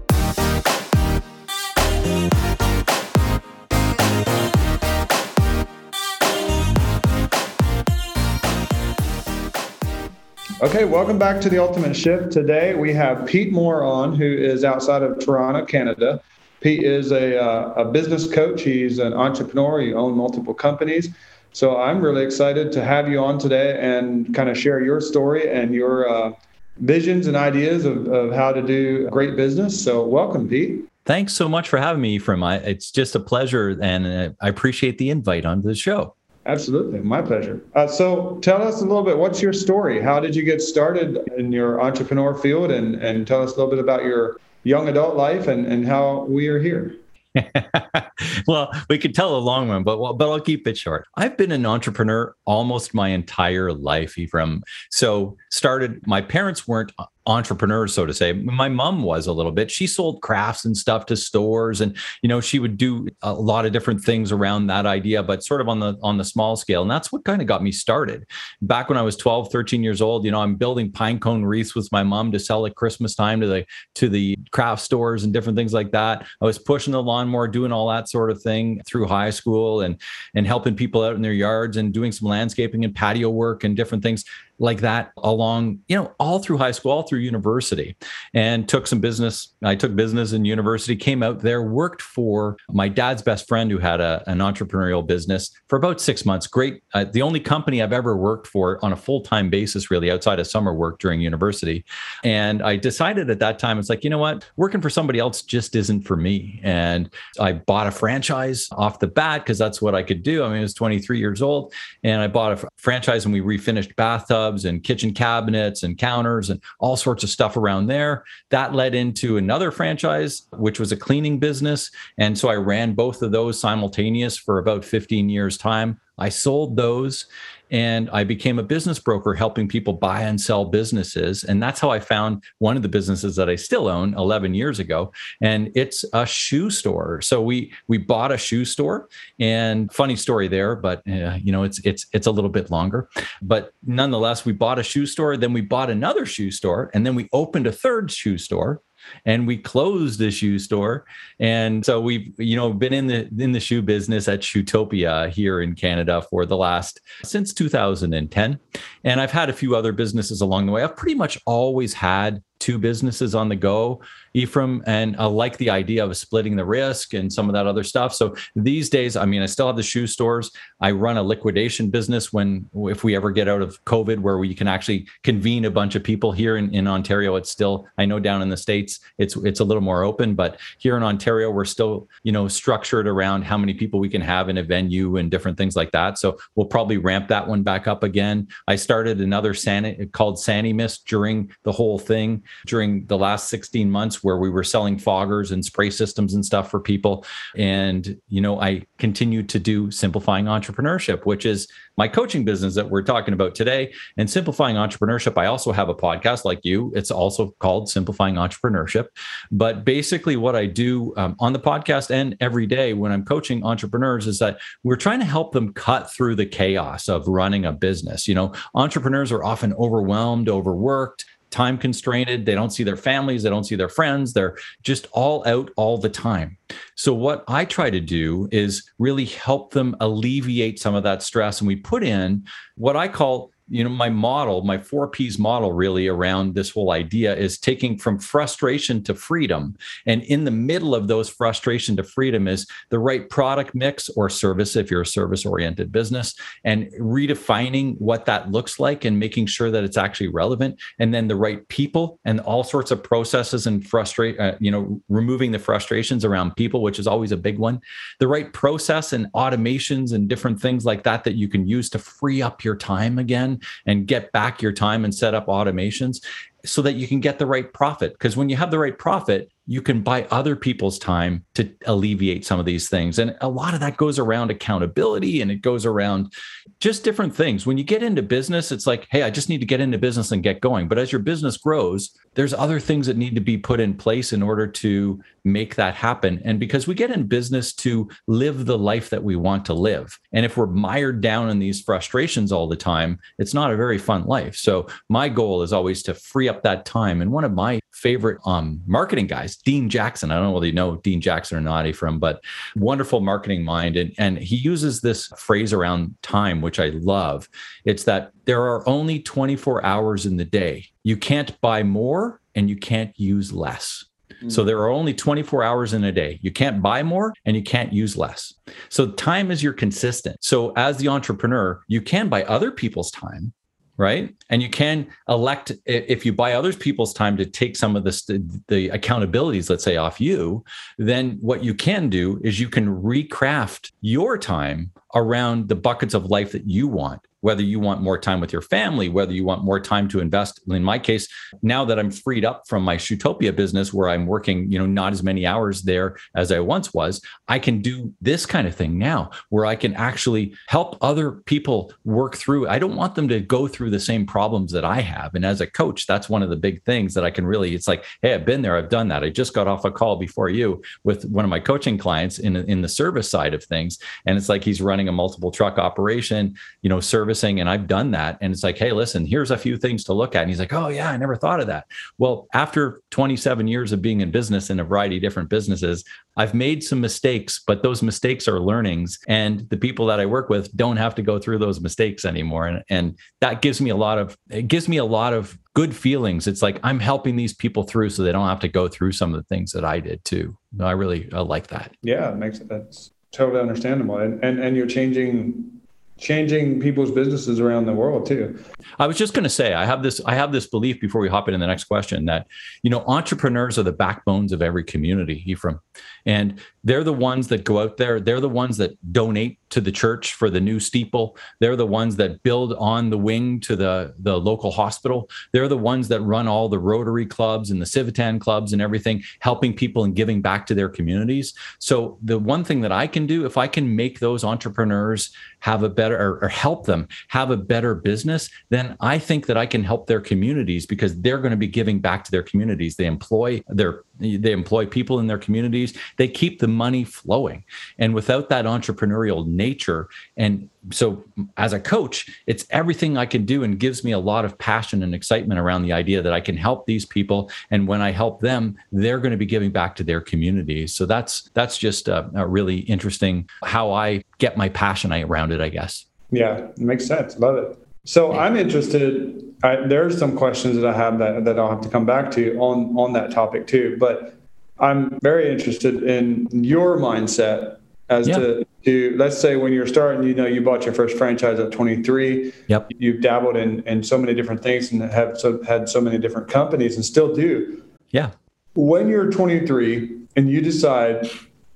Okay, 10.60 10.85
welcome 10.85 11.21
back 11.21 11.41
to 11.41 11.49
the 11.49 11.59
Ultimate 11.59 11.95
Shift. 11.95 12.32
Today 12.32 12.74
we 12.74 12.93
have 12.93 13.24
Pete 13.26 13.52
Mohr 13.52 13.88
on, 13.88 14.16
who 14.16 14.24
is 14.24 14.65
outside 14.65 15.02
of 15.02 15.21
Toronto, 15.21 15.65
Canada. 15.65 16.21
Pete 16.60 16.82
is 16.82 17.12
a, 17.12 17.40
uh, 17.40 17.73
a 17.76 17.84
business 17.84 18.32
coach. 18.32 18.62
He's 18.62 18.98
an 18.98 19.12
entrepreneur. 19.14 19.80
He 19.80 19.95
owns 19.95 20.16
multiple 20.16 20.54
companies. 20.54 21.10
So 21.52 21.80
I'm 21.80 22.01
really 22.01 22.24
excited 22.24 22.73
to 22.73 22.84
have 22.84 23.09
you 23.09 23.20
on 23.20 23.38
today 23.38 23.78
and 23.80 24.34
kind 24.34 24.48
of 24.48 24.59
share 24.59 24.80
your 24.80 25.01
story 25.01 25.48
and 25.51 25.74
your 25.74 26.09
uh, 26.09 26.32
visions 26.79 27.26
and 27.26 27.36
ideas 27.36 27.84
of, 27.84 28.06
of 28.09 28.32
how 28.32 28.52
to 28.52 28.62
do 28.62 29.09
great 29.10 29.36
business. 29.36 29.82
So 29.82 30.06
welcome, 30.06 30.48
Pete. 30.48 30.84
Thanks 31.04 31.32
so 31.32 31.48
much 31.48 31.68
for 31.68 31.79
having 31.79 32.02
me, 32.02 32.16
Ephraim. 32.16 32.42
I, 32.42 32.56
it's 32.56 32.90
just 32.90 33.14
a 33.14 33.20
pleasure, 33.20 33.79
and 33.80 34.06
uh, 34.06 34.30
I 34.42 34.48
appreciate 34.48 34.98
the 34.98 35.09
invite 35.09 35.46
onto 35.46 35.66
the 35.66 35.74
show. 35.74 36.14
Absolutely, 36.45 37.01
my 37.01 37.23
pleasure. 37.23 37.62
Uh, 37.74 37.86
so, 37.86 38.38
tell 38.42 38.62
us 38.62 38.82
a 38.82 38.84
little 38.84 39.02
bit. 39.02 39.16
What's 39.16 39.40
your 39.40 39.54
story? 39.54 40.02
How 40.02 40.20
did 40.20 40.36
you 40.36 40.42
get 40.42 40.60
started 40.60 41.18
in 41.38 41.51
your 41.51 41.80
entrepreneur 41.80 42.34
field, 42.34 42.70
and 42.70 42.96
and 42.96 43.26
tell 43.26 43.42
us 43.42 43.52
a 43.52 43.56
little 43.56 43.70
bit 43.70 43.79
about 43.79 44.04
your 44.04 44.38
young 44.64 44.88
adult 44.88 45.16
life 45.16 45.46
and, 45.46 45.66
and 45.66 45.87
how 45.87 46.24
we 46.24 46.48
are 46.48 46.59
here. 46.59 46.95
well, 48.46 48.73
we 48.88 48.98
could 48.98 49.14
tell 49.14 49.37
a 49.37 49.38
long 49.38 49.68
one, 49.68 49.84
but 49.84 50.14
but 50.14 50.30
I'll 50.30 50.40
keep 50.40 50.66
it 50.66 50.76
short. 50.76 51.06
I've 51.16 51.37
been 51.37 51.52
an 51.52 51.66
entrepreneur 51.66 52.34
almost 52.46 52.95
my 52.95 53.09
entire 53.09 53.73
life, 53.73 54.16
From 54.30 54.62
So 54.90 55.36
started. 55.51 56.06
My 56.06 56.20
parents 56.20 56.66
weren't 56.66 56.92
entrepreneurs, 57.29 57.93
so 57.93 58.07
to 58.07 58.15
say. 58.15 58.32
My 58.32 58.68
mom 58.68 59.02
was 59.02 59.26
a 59.26 59.32
little 59.32 59.52
bit. 59.52 59.71
She 59.71 59.87
sold 59.87 60.23
crafts 60.23 60.65
and 60.65 60.76
stuff 60.76 61.07
to 61.07 61.16
stores, 61.16 61.80
and 61.80 61.96
you 62.23 62.29
know 62.29 62.40
she 62.40 62.59
would 62.59 62.76
do 62.76 63.07
a 63.23 63.32
lot 63.32 63.66
of 63.66 63.73
different 63.73 64.00
things 64.00 64.32
around 64.32 64.66
that 64.66 64.87
idea, 64.87 65.22
but 65.22 65.44
sort 65.44 65.60
of 65.60 65.69
on 65.69 65.78
the 65.78 65.97
on 66.03 66.16
the 66.16 66.25
small 66.25 66.56
scale. 66.56 66.82
And 66.82 66.91
that's 66.91 67.12
what 67.12 67.25
kind 67.25 67.43
of 67.43 67.47
got 67.47 67.62
me 67.62 67.70
started. 67.70 68.26
Back 68.62 68.88
when 68.88 68.98
I 68.98 69.03
was 69.03 69.16
12, 69.16 69.53
13 69.53 69.82
years 69.82 70.00
old, 70.00 70.25
you 70.25 70.31
know, 70.31 70.41
I'm 70.41 70.56
building 70.56 70.91
pine 70.91 71.20
cone 71.20 71.44
wreaths 71.44 71.75
with 71.75 71.93
my 71.93 72.03
mom 72.03 72.32
to 72.32 72.41
sell 72.41 72.66
at 72.66 72.75
Christmas 72.75 73.15
time 73.15 73.41
to 73.42 73.47
the 73.47 73.66
to 73.97 74.09
the 74.09 74.37
craft 74.50 74.82
stores 74.82 75.22
and 75.22 75.32
different 75.32 75.56
things 75.56 75.74
like 75.74 75.92
that. 75.92 76.26
I 76.41 76.47
was 76.47 76.58
pushing 76.58 76.92
the 76.92 77.03
lawnmower, 77.03 77.47
doing 77.47 77.72
all 77.72 77.88
that 77.91 78.08
sort 78.08 78.30
of 78.30 78.42
thing 78.42 78.80
through 78.86 79.06
high 79.06 79.30
school, 79.30 79.82
and 79.82 80.00
and 80.34 80.47
helping 80.47 80.74
people 80.74 81.04
out 81.04 81.14
in 81.14 81.22
their 81.22 81.32
yards 81.32 81.76
and 81.76 81.92
doing 81.92 82.10
some 82.10 82.28
landscaping 82.28 82.84
and 82.84 82.94
patio 82.94 83.28
work 83.28 83.64
and 83.64 83.76
different 83.76 84.03
things 84.03 84.24
like 84.58 84.80
that 84.80 85.12
along, 85.19 85.80
you 85.88 85.96
know, 85.96 86.12
all 86.19 86.41
through 86.41 86.58
high 86.58 86.72
school, 86.72 86.91
all 86.91 87.02
through 87.02 87.20
university, 87.20 87.96
and 88.34 88.69
took 88.69 88.86
some 88.86 89.00
business. 89.00 89.54
I 89.62 89.74
took 89.74 89.94
business 89.94 90.32
in 90.32 90.44
university, 90.44 90.96
came 90.96 91.22
out 91.22 91.41
there, 91.41 91.62
worked 91.62 92.02
for 92.02 92.56
my 92.70 92.88
dad's 92.88 93.22
best 93.22 93.47
friend 93.47 93.70
who 93.70 93.78
had 93.78 94.00
a, 94.00 94.22
an 94.26 94.38
entrepreneurial 94.38 95.06
business 95.06 95.50
for 95.68 95.76
about 95.76 96.00
six 96.00 96.24
months. 96.24 96.47
Great. 96.47 96.82
Uh, 96.94 97.04
the 97.04 97.22
only 97.22 97.41
company 97.41 97.82
I've 97.82 97.92
ever 97.92 98.16
worked 98.16 98.47
for 98.47 98.84
on 98.84 98.92
a 98.92 98.97
full 98.97 99.20
time 99.20 99.48
basis, 99.48 99.91
really, 99.91 100.10
outside 100.10 100.41
of 100.41 100.47
summer 100.47 100.74
work 100.74 100.98
during 100.98 101.20
university. 101.20 101.84
And 102.24 102.62
I 102.62 102.76
decided 102.76 103.30
at 103.30 103.38
that 103.38 103.58
time, 103.58 103.78
it's 103.78 103.88
like, 103.88 104.02
you 104.02 104.10
know 104.10 104.18
what, 104.18 104.48
working 104.56 104.80
for 104.80 104.91
somebody 104.91 105.18
else 105.18 105.42
just 105.42 105.76
isn't 105.76 106.02
for 106.02 106.16
me. 106.16 106.60
And 106.64 107.10
I 107.38 107.52
bought 107.52 107.86
a 107.86 107.91
franchise 107.91 108.68
off 108.72 108.98
the 108.98 109.06
bat 109.06 109.44
because 109.44 109.58
that's 109.58 109.80
what 109.80 109.94
I 109.94 110.02
could 110.02 110.22
do. 110.22 110.42
I 110.44 110.48
mean, 110.48 110.58
I 110.58 110.62
was 110.62 110.74
23 110.74 111.18
years 111.18 111.42
old 111.42 111.72
and 112.02 112.20
I 112.20 112.26
bought 112.26 112.52
a 112.52 112.68
franchise 112.76 113.24
and 113.24 113.32
we 113.32 113.41
refinished 113.41 113.94
bathtub 113.97 114.47
bathtubs 114.48 114.64
and 114.64 114.82
kitchen 114.82 115.12
cabinets 115.12 115.82
and 115.82 115.98
counters 115.98 116.50
and 116.50 116.60
all 116.78 116.97
sorts 116.97 117.22
of 117.22 117.31
stuff 117.31 117.56
around 117.56 117.86
there. 117.86 118.25
That 118.50 118.75
led 118.75 118.94
into 118.94 119.36
another 119.36 119.70
franchise, 119.70 120.47
which 120.53 120.81
was 120.81 120.92
a 120.92 120.97
cleaning 120.97 121.38
business. 121.38 121.91
And 122.19 122.38
so 122.38 122.48
I 122.48 122.56
ran 122.56 122.94
both 122.94 123.22
of 123.22 123.32
those 123.32 123.60
simultaneous 123.60 124.36
for 124.36 124.59
about 124.59 124.84
15 124.84 125.28
years' 125.28 125.59
time. 125.59 126.00
I 126.18 126.28
sold 126.28 126.76
those 126.76 127.26
and 127.70 128.08
I 128.10 128.24
became 128.24 128.58
a 128.58 128.62
business 128.62 128.98
broker 128.98 129.34
helping 129.34 129.68
people 129.68 129.92
buy 129.92 130.22
and 130.22 130.40
sell 130.40 130.64
businesses. 130.64 131.44
And 131.44 131.62
that's 131.62 131.80
how 131.80 131.90
I 131.90 132.00
found 132.00 132.42
one 132.58 132.76
of 132.76 132.82
the 132.82 132.88
businesses 132.88 133.36
that 133.36 133.48
I 133.48 133.56
still 133.56 133.88
own 133.88 134.14
11 134.14 134.54
years 134.54 134.78
ago. 134.78 135.12
And 135.42 135.70
it's 135.74 136.04
a 136.12 136.24
shoe 136.26 136.70
store. 136.70 137.20
So 137.20 137.42
we 137.42 137.72
we 137.88 137.98
bought 137.98 138.32
a 138.32 138.38
shoe 138.38 138.64
store 138.64 139.08
and 139.38 139.92
funny 139.92 140.16
story 140.16 140.48
there, 140.48 140.76
but 140.76 141.02
uh, 141.08 141.38
you 141.42 141.52
know, 141.52 141.62
it's 141.62 141.78
it's 141.84 142.06
it's 142.12 142.26
a 142.26 142.30
little 142.30 142.50
bit 142.50 142.70
longer. 142.70 143.08
But 143.42 143.72
nonetheless, 143.84 144.44
we 144.44 144.52
bought 144.52 144.78
a 144.78 144.82
shoe 144.82 145.06
store, 145.06 145.36
then 145.36 145.52
we 145.52 145.60
bought 145.60 145.90
another 145.90 146.26
shoe 146.26 146.50
store, 146.50 146.90
and 146.94 147.04
then 147.04 147.14
we 147.14 147.28
opened 147.32 147.66
a 147.66 147.72
third 147.72 148.10
shoe 148.10 148.38
store 148.38 148.82
and 149.24 149.46
we 149.46 149.56
closed 149.56 150.19
the 150.19 150.30
shoe 150.30 150.58
store. 150.58 151.04
And 151.41 151.84
so 151.84 152.00
we've 152.00 152.32
you 152.38 152.56
know 152.56 152.72
been 152.72 152.92
in 152.92 153.06
the 153.06 153.28
in 153.38 153.52
the 153.52 153.60
shoe 153.60 153.82
business 153.82 154.28
at 154.28 154.41
shoetopia 154.41 155.30
here 155.30 155.60
in 155.60 155.74
canada 155.74 156.22
for 156.30 156.46
the 156.46 156.56
last 156.56 157.00
since 157.22 157.52
2010 157.52 158.58
and 159.04 159.20
i've 159.20 159.30
had 159.30 159.48
a 159.48 159.52
few 159.52 159.74
other 159.74 159.92
businesses 159.92 160.41
along 160.41 160.66
the 160.66 160.72
way. 160.72 160.82
I've 160.82 160.97
pretty 160.97 161.14
much 161.14 161.38
always 161.47 161.92
had 161.94 162.42
two 162.58 162.78
businesses 162.78 163.34
on 163.34 163.48
the 163.48 163.56
go, 163.56 164.00
Ephraim, 164.34 164.82
and 164.86 165.16
I 165.16 165.26
like 165.26 165.56
the 165.56 165.70
idea 165.70 166.04
of 166.04 166.16
splitting 166.16 166.56
the 166.56 166.64
risk 166.64 167.14
and 167.14 167.32
some 167.32 167.48
of 167.48 167.54
that 167.54 167.66
other 167.66 167.82
stuff. 167.82 168.14
So 168.14 168.36
these 168.54 168.88
days, 168.88 169.16
I 169.16 169.24
mean, 169.24 169.42
I 169.42 169.46
still 169.46 169.66
have 169.66 169.76
the 169.76 169.82
shoe 169.82 170.06
stores. 170.06 170.50
I 170.80 170.91
run 170.92 171.16
a 171.16 171.22
liquidation 171.22 171.91
business 171.91 172.32
when 172.32 172.68
if 172.74 173.04
we 173.04 173.16
ever 173.16 173.30
get 173.30 173.48
out 173.48 173.62
of 173.62 173.82
COVID, 173.84 174.18
where 174.18 174.38
we 174.38 174.54
can 174.54 174.68
actually 174.68 175.06
convene 175.24 175.64
a 175.64 175.70
bunch 175.70 175.94
of 175.94 176.04
people 176.04 176.32
here 176.32 176.56
in, 176.56 176.72
in 176.74 176.86
Ontario. 176.86 177.36
It's 177.36 177.50
still, 177.50 177.86
I 177.97 178.04
know 178.04 178.20
down 178.20 178.42
in 178.42 178.48
the 178.48 178.56
States, 178.56 179.00
it's 179.18 179.36
it's 179.36 179.60
a 179.60 179.64
little 179.64 179.82
more 179.82 180.02
open, 180.02 180.34
but 180.34 180.60
here 180.78 180.97
in 180.97 181.02
Ontario, 181.02 181.50
we're 181.50 181.64
still, 181.64 182.08
you 182.22 182.32
know, 182.32 182.48
structured 182.48 183.08
around 183.08 183.42
how 183.42 183.56
many 183.56 183.74
people 183.74 184.00
we 184.00 184.08
can 184.08 184.22
have 184.22 184.48
in 184.48 184.58
a 184.58 184.62
venue 184.62 185.16
and 185.16 185.30
different 185.30 185.56
things 185.56 185.76
like 185.76 185.91
that. 185.92 186.18
So 186.18 186.38
we'll 186.54 186.66
probably 186.66 186.98
ramp 186.98 187.28
that 187.28 187.47
one 187.47 187.62
back 187.62 187.86
up 187.86 188.02
again. 188.02 188.48
I 188.66 188.76
started 188.76 189.20
another 189.20 189.54
Sani 189.54 190.06
called 190.06 190.36
Sanimist 190.36 191.04
during 191.04 191.50
the 191.62 191.72
whole 191.72 191.98
thing 191.98 192.42
during 192.66 193.06
the 193.06 193.19
last 193.19 193.48
16 193.48 193.91
months 193.91 194.22
where 194.22 194.38
we 194.38 194.50
were 194.50 194.64
selling 194.64 194.97
foggers 194.97 195.53
and 195.53 195.64
spray 195.64 195.91
systems 195.91 196.34
and 196.34 196.44
stuff 196.44 196.70
for 196.70 196.81
people. 196.81 197.25
And, 197.56 198.20
you 198.28 198.41
know, 198.41 198.60
I 198.60 198.82
continued 198.98 199.48
to 199.50 199.59
do 199.59 199.91
simplifying 199.91 200.47
entrepreneurship, 200.47 201.26
which 201.26 201.47
is 201.47 201.69
my 201.98 202.06
coaching 202.06 202.44
business 202.44 202.76
that 202.76 202.88
we're 202.88 203.03
talking 203.03 203.34
about 203.34 203.54
today. 203.54 203.92
And 204.16 204.30
simplifying 204.30 204.77
entrepreneurship, 204.77 205.36
I 205.36 205.47
also 205.47 205.72
have 205.72 205.89
a 205.89 205.95
podcast 205.95 206.45
like 206.45 206.60
you. 206.62 206.92
It's 206.95 207.10
also 207.10 207.54
called 207.59 207.91
Simplifying 207.91 208.36
Entrepreneurship. 208.36 209.09
But 209.50 209.84
basically, 209.84 210.36
what 210.36 210.54
I 210.54 210.66
do 210.66 211.12
um, 211.16 211.34
on 211.41 211.53
the 211.53 211.59
podcast 211.59 212.10
and 212.10 212.36
every 212.41 212.66
day 212.66 212.92
when 212.92 213.10
I'm 213.10 213.24
coaching 213.24 213.65
entrepreneurs 213.65 214.27
is 214.27 214.39
that 214.39 214.60
we're 214.84 214.97
trying 214.97 215.18
to 215.18 215.24
help 215.24 215.53
them 215.53 215.72
cut 215.72 216.12
through 216.12 216.36
the 216.36 216.47
chaos 216.47 217.09
of 217.09 217.27
running 217.27 217.65
a 217.65 217.72
business. 217.72 218.28
You 218.28 218.34
know, 218.34 218.53
entrepreneurs 218.74 219.33
are 219.33 219.42
often 219.42 219.74
overwhelmed, 219.74 220.48
overworked 220.48 221.24
time 221.50 221.78
constrained. 221.78 222.47
They 222.47 222.54
don't 222.54 222.71
see 222.71 222.84
their 222.84 222.97
families, 222.97 223.42
they 223.42 223.50
don't 223.50 223.65
see 223.65 223.77
their 223.77 223.89
friends. 223.89 224.33
They're 224.33 224.56
just 224.83 225.06
all 225.12 225.47
out 225.47 225.71
all 225.77 225.98
the 225.98 226.09
time. 226.09 226.59
So, 226.97 227.15
what 227.15 227.45
I 227.48 227.65
try 227.65 227.91
to 227.91 228.00
do 228.00 228.48
is 228.53 228.91
really 228.98 229.24
help 229.24 229.72
them 229.72 229.97
alleviate 230.00 230.78
some 230.78 230.95
of 230.95 231.03
that 231.04 231.22
stress. 231.22 231.60
And 231.60 231.68
we 231.68 231.77
put 231.77 232.04
in 232.04 232.45
what 232.77 232.97
I 232.97 233.09
call 233.09 233.53
you 233.68 233.84
know, 233.84 233.91
my 233.91 234.09
model, 234.09 234.62
my 234.62 234.78
four 234.78 235.09
P's 235.09 235.38
model 235.38 235.72
really 235.72 236.09
around 236.09 236.54
this 236.54 236.70
whole 236.70 236.92
idea 236.92 237.36
is 237.36 237.59
taking 237.59 237.98
from 237.98 238.18
frustration 238.18 239.03
to 239.04 239.15
freedom. 239.15 239.76
And 240.06 240.22
in 240.24 240.44
the 240.44 240.50
middle 240.50 240.94
of 240.94 241.09
those 241.09 241.28
frustration 241.28 241.97
to 241.97 242.03
freedom 242.03 242.48
is 242.48 242.66
the 242.91 242.98
right 242.98 243.28
product 243.28 243.74
mix 243.74 244.09
or 244.10 244.30
service 244.30 244.76
if 244.76 244.91
you're 244.91 245.03
a 245.03 245.06
service 245.06 245.44
oriented 245.44 245.92
business 245.92 246.34
and 246.65 246.91
redefining 247.00 247.97
what 247.98 248.24
that 248.26 248.50
looks 248.50 248.80
like 248.80 249.04
and 249.04 249.18
making 249.18 249.47
sure 249.47 249.71
that 249.71 249.84
it's 249.84 249.97
actually 249.97 250.28
relevant. 250.28 250.78
And 250.98 251.12
then 251.12 251.28
the 251.28 251.36
right 251.36 251.66
people 251.68 252.18
and 252.24 252.41
all 252.41 252.64
sorts 252.64 252.91
of 252.91 253.03
processes 253.03 253.66
and 253.66 253.86
frustrate, 253.86 254.38
uh, 254.41 254.54
you 254.60 254.71
know, 254.71 255.00
removing 255.09 255.53
the 255.53 255.59
frustrations 255.59 256.25
around 256.25 256.56
people, 256.56 256.82
which 256.82 256.99
is 256.99 257.06
always 257.06 257.32
a 257.32 257.37
big 257.37 257.59
one. 257.59 257.81
The 258.19 258.29
right 258.29 258.53
process 258.53 259.12
and 259.12 259.31
automations 259.32 260.12
and 260.12 260.29
different 260.29 260.61
things 260.61 260.85
like 260.85 261.03
that 261.03 261.25
that 261.25 261.35
you 261.35 261.49
can 261.49 261.67
use 261.67 261.91
to 261.91 261.99
free 261.99 262.41
up 262.41 262.64
your 262.64 262.76
time 262.76 263.19
again 263.19 263.58
and 263.87 264.07
get 264.07 264.33
back 264.33 264.63
your 264.63 264.73
time 264.73 265.05
and 265.05 265.15
set 265.15 265.35
up 265.35 265.47
automations 265.47 266.23
so 266.65 266.83
that 266.83 266.95
you 266.95 267.07
can 267.07 267.21
get 267.21 267.39
the 267.39 267.47
right 267.47 267.73
profit. 267.73 268.13
Because 268.13 268.37
when 268.37 268.49
you 268.49 268.57
have 268.57 268.71
the 268.71 268.79
right 268.79 268.99
profit, 268.99 269.51
you 269.70 269.82
can 269.82 270.00
buy 270.00 270.26
other 270.31 270.56
people's 270.56 270.99
time 270.99 271.44
to 271.55 271.70
alleviate 271.85 272.43
some 272.47 272.59
of 272.59 272.65
these 272.65 272.88
things. 272.88 273.19
And 273.19 273.37
a 273.43 273.49
lot 273.50 273.75
of 273.75 273.81
that 273.81 273.99
goes 273.99 274.19
around 274.19 274.50
accountability 274.50 275.43
and 275.43 275.50
it 275.50 275.61
goes 275.61 275.85
around 275.85 276.32
just 276.81 277.05
different 277.05 277.37
things. 277.37 277.67
When 277.67 277.76
you 277.76 277.85
get 277.85 278.03
into 278.03 278.23
business, 278.23 278.73
it's 278.73 278.87
like, 278.87 279.06
hey, 279.11 279.25
I 279.25 279.31
just 279.31 279.50
need 279.50 279.61
to 279.61 279.67
get 279.67 279.82
into 279.82 279.99
business 279.99 280.32
and 280.32 280.43
get 280.43 280.62
going. 280.62 280.88
But 280.88 280.99
as 280.99 281.12
your 281.12 281.20
business 281.20 281.59
grows, 281.59 282.17
there's 282.35 282.55
other 282.55 282.81
things 282.81 283.06
that 283.09 283.19
need 283.19 283.35
to 283.35 283.43
be 283.43 283.59
put 283.59 283.79
in 283.79 283.93
place 283.94 284.32
in 284.32 284.43
order 284.43 284.67
to 284.67 285.20
make 285.44 285.75
that 285.75 285.94
happen. 285.94 286.41
And 286.47 286.59
because 286.59 286.87
we 286.87 286.94
get 286.94 287.11
in 287.11 287.26
business 287.26 287.75
to 287.75 288.09
live 288.26 288.64
the 288.64 288.79
life 288.79 289.11
that 289.11 289.23
we 289.23 289.37
want 289.37 289.67
to 289.67 289.75
live. 289.75 290.19
And 290.32 290.47
if 290.47 290.56
we're 290.56 290.67
mired 290.67 291.21
down 291.21 291.50
in 291.50 291.59
these 291.59 291.82
frustrations 291.82 292.53
all 292.53 292.69
the 292.69 292.76
time, 292.76 293.19
it's 293.38 293.55
not 293.55 293.71
a 293.71 293.76
very 293.76 293.99
fun 293.99 294.25
life. 294.25 294.56
So 294.56 294.87
my 295.11 295.29
goal 295.29 295.62
is 295.62 295.75
always 295.75 296.03
to 296.05 296.14
free 296.14 296.49
up 296.49 296.62
that 296.62 296.87
time. 296.87 297.21
And 297.21 297.32
one 297.32 297.44
of 297.44 297.53
my 297.53 297.81
favorite 297.99 298.39
um, 298.47 298.81
marketing 298.87 299.27
guys, 299.27 299.56
Dean 299.56 299.89
Jackson. 299.89 300.31
I 300.31 300.37
don't 300.37 300.45
know 300.45 300.53
whether 300.53 300.67
you 300.67 300.73
know 300.73 300.97
Dean 300.97 301.21
Jackson 301.21 301.59
or 301.59 301.61
not 301.61 301.79
from, 301.95 302.19
but 302.19 302.43
wonderful 302.77 303.21
marketing 303.21 303.65
mind. 303.65 303.97
And, 303.97 304.12
and 304.19 304.39
he 304.39 304.56
uses 304.56 305.00
this 305.00 305.29
phrase 305.37 305.73
around 305.73 306.15
time, 306.23 306.61
which 306.61 306.79
I 306.79 306.89
love. 306.89 307.49
It's 307.85 308.05
that 308.05 308.33
there 308.45 308.62
are 308.62 308.89
only 308.89 309.21
24 309.21 309.85
hours 309.85 310.27
in 310.27 310.37
the 310.37 310.45
day. 310.45 310.87
You 311.03 311.17
can't 311.17 311.59
buy 311.61 311.83
more 311.83 312.41
and 312.55 312.69
you 312.69 312.77
can't 312.77 313.19
use 313.19 313.53
less. 313.53 314.05
So 314.47 314.62
there 314.62 314.79
are 314.79 314.91
only 314.91 315.15
24 315.15 315.65
hours 315.65 315.95
in 315.95 316.05
a 316.05 316.12
day. 316.12 316.39
You 316.43 316.53
can't 316.53 316.81
buy 316.81 317.03
more 317.03 317.35
and 317.45 317.56
you 317.56 317.62
can't 317.62 317.93
use 317.93 318.17
less. 318.17 318.55
So 318.89 319.11
time 319.12 319.50
is 319.50 319.62
your 319.65 319.73
consistent. 319.73 320.37
So 320.45 320.73
as 320.77 320.97
the 320.99 321.09
entrepreneur, 321.09 321.81
you 321.89 322.00
can 322.00 322.29
buy 322.29 322.45
other 322.45 322.71
people's 322.71 323.11
time 323.11 323.53
right? 323.99 324.35
And 324.49 324.62
you 324.62 324.71
can 324.71 325.06
elect 325.29 325.73
if 325.85 326.25
you 326.25 326.33
buy 326.33 326.53
other 326.53 326.73
people's 326.73 327.12
time 327.12 327.37
to 327.37 327.45
take 327.45 327.77
some 327.77 327.97
of 327.97 328.05
this 328.05 328.25
the 328.25 328.89
accountabilities 328.91 329.69
let's 329.69 329.85
say 329.85 329.97
off 329.97 330.21
you 330.21 330.65
then 330.99 331.37
what 331.41 331.65
you 331.65 331.75
can 331.75 332.09
do 332.09 332.41
is 332.43 332.61
you 332.61 332.69
can 332.69 332.87
recraft 333.03 333.91
your 334.00 334.39
time 334.39 334.91
around 335.15 335.69
the 335.69 335.75
buckets 335.75 336.15
of 336.15 336.27
life 336.27 336.53
that 336.53 336.67
you 336.67 336.87
want 336.87 337.27
whether 337.40 337.62
you 337.62 337.79
want 337.79 338.02
more 338.02 338.19
time 338.19 338.40
with 338.40 338.52
your 338.52 338.62
family, 338.62 339.08
whether 339.08 339.32
you 339.32 339.44
want 339.44 339.64
more 339.64 339.81
time 339.81 340.08
to 340.08 340.20
invest. 340.20 340.61
In 340.69 340.82
my 340.82 340.99
case, 340.99 341.29
now 341.62 341.85
that 341.85 341.99
I'm 341.99 342.11
freed 342.11 342.44
up 342.44 342.64
from 342.67 342.82
my 342.82 342.96
Shoetopia 342.96 343.55
business 343.55 343.93
where 343.93 344.08
I'm 344.08 344.26
working, 344.26 344.70
you 344.70 344.79
know, 344.79 344.87
not 344.87 345.12
as 345.12 345.23
many 345.23 345.46
hours 345.46 345.82
there 345.82 346.17
as 346.35 346.50
I 346.50 346.61
once 346.61 346.93
was, 346.93 347.20
I 347.46 347.58
can 347.58 347.81
do 347.81 348.12
this 348.20 348.46
kind 348.46 348.67
of 348.67 348.75
thing 348.75 348.99
now 348.99 349.31
where 349.50 349.67
I 349.67 349.76
can 349.76 349.94
actually 349.94 350.55
help 350.67 350.96
other 351.00 351.32
people 351.32 351.93
work 352.05 352.37
through. 352.37 352.69
I 352.69 352.79
don't 352.79 352.96
want 352.96 353.14
them 353.14 353.29
to 353.29 353.40
go 353.40 353.69
through 353.69 353.90
the 353.90 354.00
same 354.00 354.26
problems 354.26 354.73
that 354.73 354.85
I 354.85 355.00
have. 355.00 355.35
And 355.35 355.44
as 355.44 355.61
a 355.61 355.67
coach, 355.67 356.06
that's 356.06 356.29
one 356.29 356.43
of 356.43 356.50
the 356.50 356.56
big 356.56 356.82
things 356.85 357.14
that 357.14 357.25
I 357.25 357.31
can 357.31 357.46
really, 357.46 357.75
it's 357.75 357.88
like, 357.88 358.05
hey, 358.23 358.35
I've 358.35 358.46
been 358.46 358.62
there, 358.62 358.76
I've 358.76 358.88
done 358.88 359.08
that. 359.08 359.23
I 359.23 359.31
just 359.31 359.55
got 359.55 359.69
off 359.69 359.85
a 359.85 359.90
call 359.90 360.17
before 360.17 360.49
you 360.49 360.82
with 361.05 361.25
one 361.26 361.44
of 361.44 361.50
my 361.50 361.61
coaching 361.61 361.99
clients 361.99 362.38
in, 362.38 362.56
in 362.56 362.82
the 362.82 362.88
service 362.88 363.31
side 363.31 363.55
of 363.55 363.62
things. 363.64 363.99
And 364.26 364.37
it's 364.37 364.49
like 364.49 364.64
he's 364.64 364.81
running 364.81 365.08
a 365.08 365.12
multiple 365.12 365.50
truck 365.50 365.79
operation, 365.79 366.56
you 366.82 366.88
know, 366.88 367.00
service 367.00 367.28
servicing 367.29 367.61
and 367.61 367.69
I've 367.69 367.87
done 367.87 368.13
that. 368.13 368.39
And 368.41 368.53
it's 368.53 368.63
like, 368.63 368.79
hey, 368.79 368.93
listen, 368.93 369.27
here's 369.27 369.51
a 369.51 369.59
few 369.59 369.77
things 369.77 370.05
to 370.05 370.15
look 370.15 370.35
at. 370.35 370.43
And 370.43 370.51
he's 370.51 370.59
like, 370.59 370.73
oh, 370.73 370.89
yeah, 370.89 371.11
I 371.11 371.17
never 371.19 371.37
thought 371.37 371.61
of 371.61 371.67
that. 371.67 371.87
Well, 372.17 372.47
after 372.55 373.03
27 373.11 373.69
years 373.69 373.93
of 373.93 374.01
being 374.01 374.23
in 374.23 374.31
business 374.31 374.71
in 374.71 374.81
a 374.81 374.85
variety 374.85 375.17
of 375.17 375.23
different 375.23 375.51
businesses, 375.51 376.05
I've 376.39 376.55
made 376.55 376.83
some 376.83 377.01
mistakes, 377.01 377.63
but 377.67 377.83
those 377.83 378.03
mistakes 378.03 378.49
are 378.49 378.61
learnings. 378.61 379.19
And 379.29 379.69
the 379.69 379.77
people 379.77 380.07
that 380.07 380.21
I 380.21 380.27
work 380.27 380.49
with 380.49 380.75
don't 380.75 380.97
have 380.97 381.15
to 381.17 381.23
go 381.23 381.39
through 381.39 381.59
those 381.59 381.81
mistakes 381.81 382.25
anymore. 382.25 382.67
And, 382.67 382.83
and 382.89 383.19
that 383.41 383.61
gives 383.61 383.81
me 383.81 383.91
a 383.91 383.97
lot 383.97 384.19
of, 384.19 384.39
it 384.49 384.69
gives 384.69 384.89
me 384.89 384.97
a 384.97 385.05
lot 385.05 385.35
of 385.35 385.59
good 385.75 385.95
feelings. 385.95 386.47
It's 386.47 386.63
like 386.63 386.81
I'm 386.83 386.99
helping 386.99 387.37
these 387.37 387.53
people 387.53 387.83
through 387.83 388.11
so 388.11 388.23
they 388.23 388.33
don't 388.33 388.49
have 388.49 388.61
to 388.61 388.69
go 388.69 388.89
through 388.89 389.13
some 389.13 389.35
of 389.35 389.41
the 389.41 389.55
things 389.55 389.73
that 389.73 389.85
I 389.85 390.01
did 390.01 390.25
too. 390.25 390.57
I 390.81 390.93
really 390.93 391.29
I 391.33 391.41
like 391.41 391.69
that. 391.69 391.95
Yeah, 392.03 392.31
makes 392.33 392.59
that's 392.59 393.13
totally 393.33 393.61
understandable. 393.61 394.19
And 394.19 394.43
and, 394.43 394.59
and 394.59 394.77
you're 394.77 394.89
changing 394.89 395.78
changing 396.19 396.81
people's 396.81 397.11
businesses 397.11 397.61
around 397.61 397.87
the 397.87 397.93
world 397.93 398.26
too. 398.26 398.59
I 398.99 399.06
was 399.06 399.17
just 399.17 399.35
going 399.35 399.44
to 399.44 399.50
say 399.50 399.73
I 399.73 399.85
have 399.87 400.03
this 400.03 400.20
I 400.26 400.35
have 400.35 400.53
this 400.53 400.67
belief 400.67 401.00
before 401.00 401.20
we 401.20 401.29
hop 401.29 401.49
into 401.49 401.59
the 401.59 401.67
next 401.67 401.85
question 401.85 402.25
that 402.26 402.47
you 402.82 402.91
know 402.91 403.05
entrepreneurs 403.06 403.79
are 403.79 403.85
the 403.85 403.93
backbones 403.93 404.53
of 404.53 404.61
every 404.61 404.85
community 404.85 405.43
Ephraim 405.47 405.81
and 406.26 406.61
they're 406.85 407.05
the 407.05 407.12
ones 407.12 407.49
that 407.49 407.65
go 407.65 407.81
out 407.81 407.97
there 407.97 408.20
they're 408.20 408.41
the 408.41 408.49
ones 408.49 408.76
that 408.79 408.97
donate 409.12 409.59
to 409.70 409.81
the 409.81 409.93
church 409.93 410.35
for 410.35 410.50
the 410.50 410.61
new 410.61 410.81
steeple. 410.81 411.37
They're 411.61 411.76
the 411.76 411.87
ones 411.87 412.17
that 412.17 412.43
build 412.43 412.75
on 412.75 413.11
the 413.11 413.19
wing 413.19 413.61
to 413.61 413.76
the 413.76 414.15
the 414.19 414.38
local 414.38 414.70
hospital. 414.70 415.29
They're 415.53 415.69
the 415.69 415.76
ones 415.76 416.09
that 416.09 416.20
run 416.20 416.49
all 416.49 416.69
the 416.69 416.79
rotary 416.79 417.26
clubs 417.26 417.70
and 417.70 417.81
the 417.81 417.87
civitan 417.87 418.41
clubs 418.41 418.73
and 418.73 418.82
everything 418.82 419.23
helping 419.41 419.75
people 419.75 420.05
and 420.05 420.15
giving 420.15 420.41
back 420.43 420.67
to 420.67 420.75
their 420.75 420.88
communities. 420.88 421.55
So 421.79 422.19
the 422.23 422.38
one 422.38 422.65
thing 422.65 422.81
that 422.82 422.93
I 422.93 423.06
can 423.06 423.26
do 423.26 423.47
if 423.47 423.56
I 423.56 423.67
can 423.67 423.94
make 423.94 424.20
those 424.20 424.44
entrepreneurs 424.44 425.31
have 425.61 425.82
a 425.82 425.88
better 425.88 426.17
or, 426.17 426.44
or 426.44 426.49
help 426.49 426.87
them 426.87 427.09
have 427.29 427.50
a 427.50 427.56
better 427.56 427.94
business 427.94 428.49
then 428.71 428.97
I 429.00 429.19
think 429.19 429.47
that 429.47 429.56
I 429.56 429.67
can 429.67 429.85
help 429.85 430.06
their 430.06 430.21
communities 430.21 430.87
because 430.87 431.19
they're 431.21 431.38
going 431.38 431.50
to 431.50 431.56
be 431.56 431.67
giving 431.67 432.00
back 432.00 432.25
to 432.25 432.31
their 432.31 432.43
communities. 432.43 432.97
They 432.97 433.06
employ 433.06 433.62
their 433.69 434.03
they 434.19 434.53
employ 434.53 434.87
people 434.87 435.19
in 435.19 435.26
their 435.26 435.38
communities 435.38 435.97
they 436.17 436.29
keep 436.29 436.59
the 436.59 436.69
money 436.69 437.05
flowing. 437.05 437.65
And 437.99 438.15
without 438.15 438.49
that 438.49 438.65
entrepreneurial 438.65 439.47
nature 439.47 440.09
and 440.37 440.69
so 440.91 441.25
as 441.56 441.73
a 441.73 441.81
coach 441.81 442.29
it's 442.47 442.67
everything 442.70 443.17
i 443.17 443.26
can 443.26 443.44
do 443.44 443.62
and 443.62 443.79
gives 443.79 444.05
me 444.05 444.12
a 444.12 444.19
lot 444.19 444.44
of 444.44 444.56
passion 444.59 445.03
and 445.03 445.15
excitement 445.15 445.61
around 445.61 445.82
the 445.82 445.93
idea 445.93 446.23
that 446.23 446.32
i 446.32 446.41
can 446.41 446.56
help 446.56 446.87
these 446.87 447.05
people. 447.05 447.50
And 447.70 447.87
when 447.87 448.00
i 448.00 448.11
help 448.11 448.41
them 448.41 448.76
they're 448.93 449.19
going 449.19 449.32
to 449.32 449.37
be 449.37 449.47
giving 449.47 449.70
back 449.70 449.97
to 449.97 450.05
their 450.05 450.21
communities 450.21 450.94
so 450.94 451.06
that's 451.06 451.50
that's 451.55 451.79
just 451.79 452.09
a, 452.09 452.31
a 452.35 452.47
really 452.47 452.79
interesting 452.81 453.49
how 453.64 453.93
i 453.93 454.23
get 454.38 454.56
my 454.56 454.69
passion 454.69 455.12
around 455.12 455.53
it 455.53 455.61
i 455.61 455.69
guess. 455.69 456.06
Yeah 456.31 456.69
it 456.69 456.79
makes 456.79 457.06
sense. 457.06 457.38
Love 457.38 457.56
it 457.56 457.88
so 458.15 458.33
i'm 458.33 458.57
interested 458.57 459.38
I, 459.62 459.77
there's 459.87 460.17
some 460.19 460.37
questions 460.37 460.77
that 460.77 460.87
I 460.87 460.93
have 460.93 461.19
that, 461.19 461.45
that 461.45 461.59
I'll 461.59 461.71
have 461.71 461.81
to 461.81 461.88
come 461.88 462.07
back 462.07 462.31
to 462.33 462.57
on 462.59 462.97
on 462.97 463.12
that 463.15 463.31
topic 463.31 463.67
too. 463.67 463.97
But 463.99 464.35
I'm 464.79 465.19
very 465.21 465.50
interested 465.50 466.03
in 466.05 466.47
your 466.53 466.99
mindset 466.99 467.79
as 468.09 468.29
yeah. 468.29 468.38
to 468.38 468.67
to 468.85 469.17
let's 469.17 469.38
say 469.38 469.57
when 469.57 469.73
you're 469.73 469.87
starting, 469.87 470.23
you 470.23 470.35
know, 470.35 470.47
you 470.47 470.61
bought 470.61 470.85
your 470.85 470.95
first 470.95 471.19
franchise 471.19 471.59
at 471.59 471.73
23. 471.73 472.53
Yep. 472.69 472.93
You've 472.99 473.21
dabbled 473.21 473.57
in 473.57 473.81
in 473.81 474.03
so 474.05 474.17
many 474.17 474.35
different 474.35 474.62
things 474.62 474.93
and 474.93 475.03
have 475.03 475.38
so, 475.38 475.62
had 475.65 475.88
so 475.88 476.00
many 476.00 476.19
different 476.19 476.49
companies 476.49 476.95
and 476.95 477.05
still 477.05 477.35
do. 477.35 477.83
Yeah. 478.11 478.31
When 478.75 479.09
you're 479.09 479.31
23 479.31 480.21
and 480.37 480.49
you 480.49 480.61
decide 480.61 481.29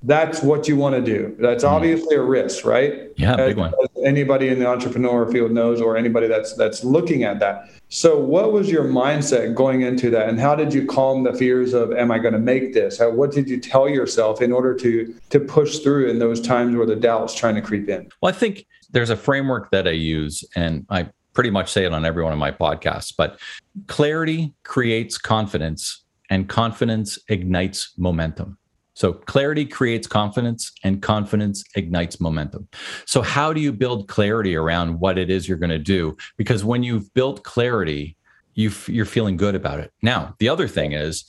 that's 0.05 0.43
what 0.43 0.69
you 0.69 0.77
want 0.77 0.95
to 0.95 1.03
do. 1.03 1.35
That's 1.39 1.65
mm-hmm. 1.65 1.75
obviously 1.75 2.17
a 2.17 2.23
risk, 2.23 2.65
right? 2.65 3.11
Yeah, 3.17 3.33
as, 3.33 3.49
big 3.49 3.57
one. 3.57 3.73
Anybody 4.05 4.49
in 4.49 4.59
the 4.59 4.67
entrepreneur 4.67 5.31
field 5.31 5.53
knows, 5.53 5.81
or 5.81 5.97
anybody 5.97 6.27
that's 6.27 6.55
that's 6.55 6.85
looking 6.85 7.25
at 7.25 7.41
that. 7.41 7.71
So, 7.89 8.19
what 8.19 8.53
was 8.53 8.71
your 8.71 8.85
mindset 8.85 9.55
going 9.55 9.83
into 9.83 10.11
that, 10.11 10.29
and 10.29 10.41
how 10.41 10.55
did 10.55 10.73
you 10.73 10.87
calm 10.87 11.25
the 11.25 11.35
fears 11.35 11.75
of 11.75 11.93
"Am 11.93 12.11
I 12.11 12.19
going 12.19 12.35
to 12.35 12.41
make 12.41 12.73
this?" 12.73 12.99
How, 12.99 13.11
what 13.11 13.33
did 13.33 13.49
you 13.49 13.61
tell 13.61 13.89
yourself 13.89 14.41
in 14.41 14.53
order 14.53 14.75
to 14.75 15.15
to 15.31 15.41
push 15.41 15.79
through 15.79 16.11
in 16.11 16.19
those 16.19 16.41
times 16.41 16.77
where 16.77 16.87
the 16.87 16.97
doubt's 16.97 17.35
trying 17.35 17.55
to 17.55 17.63
creep 17.63 17.89
in? 17.89 18.09
Well, 18.21 18.33
I 18.33 18.37
think 18.37 18.67
there's 18.91 19.11
a 19.11 19.17
framework 19.17 19.71
that 19.71 19.87
I 19.87 19.93
use, 19.93 20.45
and 20.55 20.87
I 20.89 21.09
pretty 21.35 21.51
much 21.51 21.71
say 21.71 21.85
it 21.85 21.93
on 21.93 22.05
every 22.05 22.23
one 22.23 22.33
of 22.33 22.39
my 22.39 22.51
podcasts. 22.51 23.13
But 23.17 23.39
clarity 23.87 24.53
creates 24.65 25.19
confidence, 25.19 26.05
and 26.31 26.49
confidence 26.49 27.19
ignites 27.29 27.93
momentum. 27.97 28.59
So 28.95 29.13
clarity 29.15 29.65
creates 29.65 30.07
confidence 30.07 30.71
and 30.85 31.01
confidence 31.01 31.65
ignites 31.75 32.21
momentum. 32.21 32.69
So 33.07 33.23
how 33.23 33.53
do 33.53 33.61
you 33.61 33.73
build 33.73 34.09
clarity 34.09 34.55
around 34.55 35.01
what 35.01 35.19
it 35.19 35.31
is 35.31 35.49
you're 35.49 35.59
going 35.59 35.71
to 35.71 35.79
do? 35.79 36.17
Because 36.37 36.65
when 36.65 36.83
you've 36.83 37.13
built 37.15 37.43
clarity, 37.43 38.17
you 38.55 38.71
you're 38.87 39.07
feeling 39.07 39.37
good 39.37 39.55
about 39.55 39.81
it. 39.81 39.93
Now, 40.03 40.35
the 40.39 40.49
other 40.49 40.69
thing 40.69 40.93
is 40.93 41.25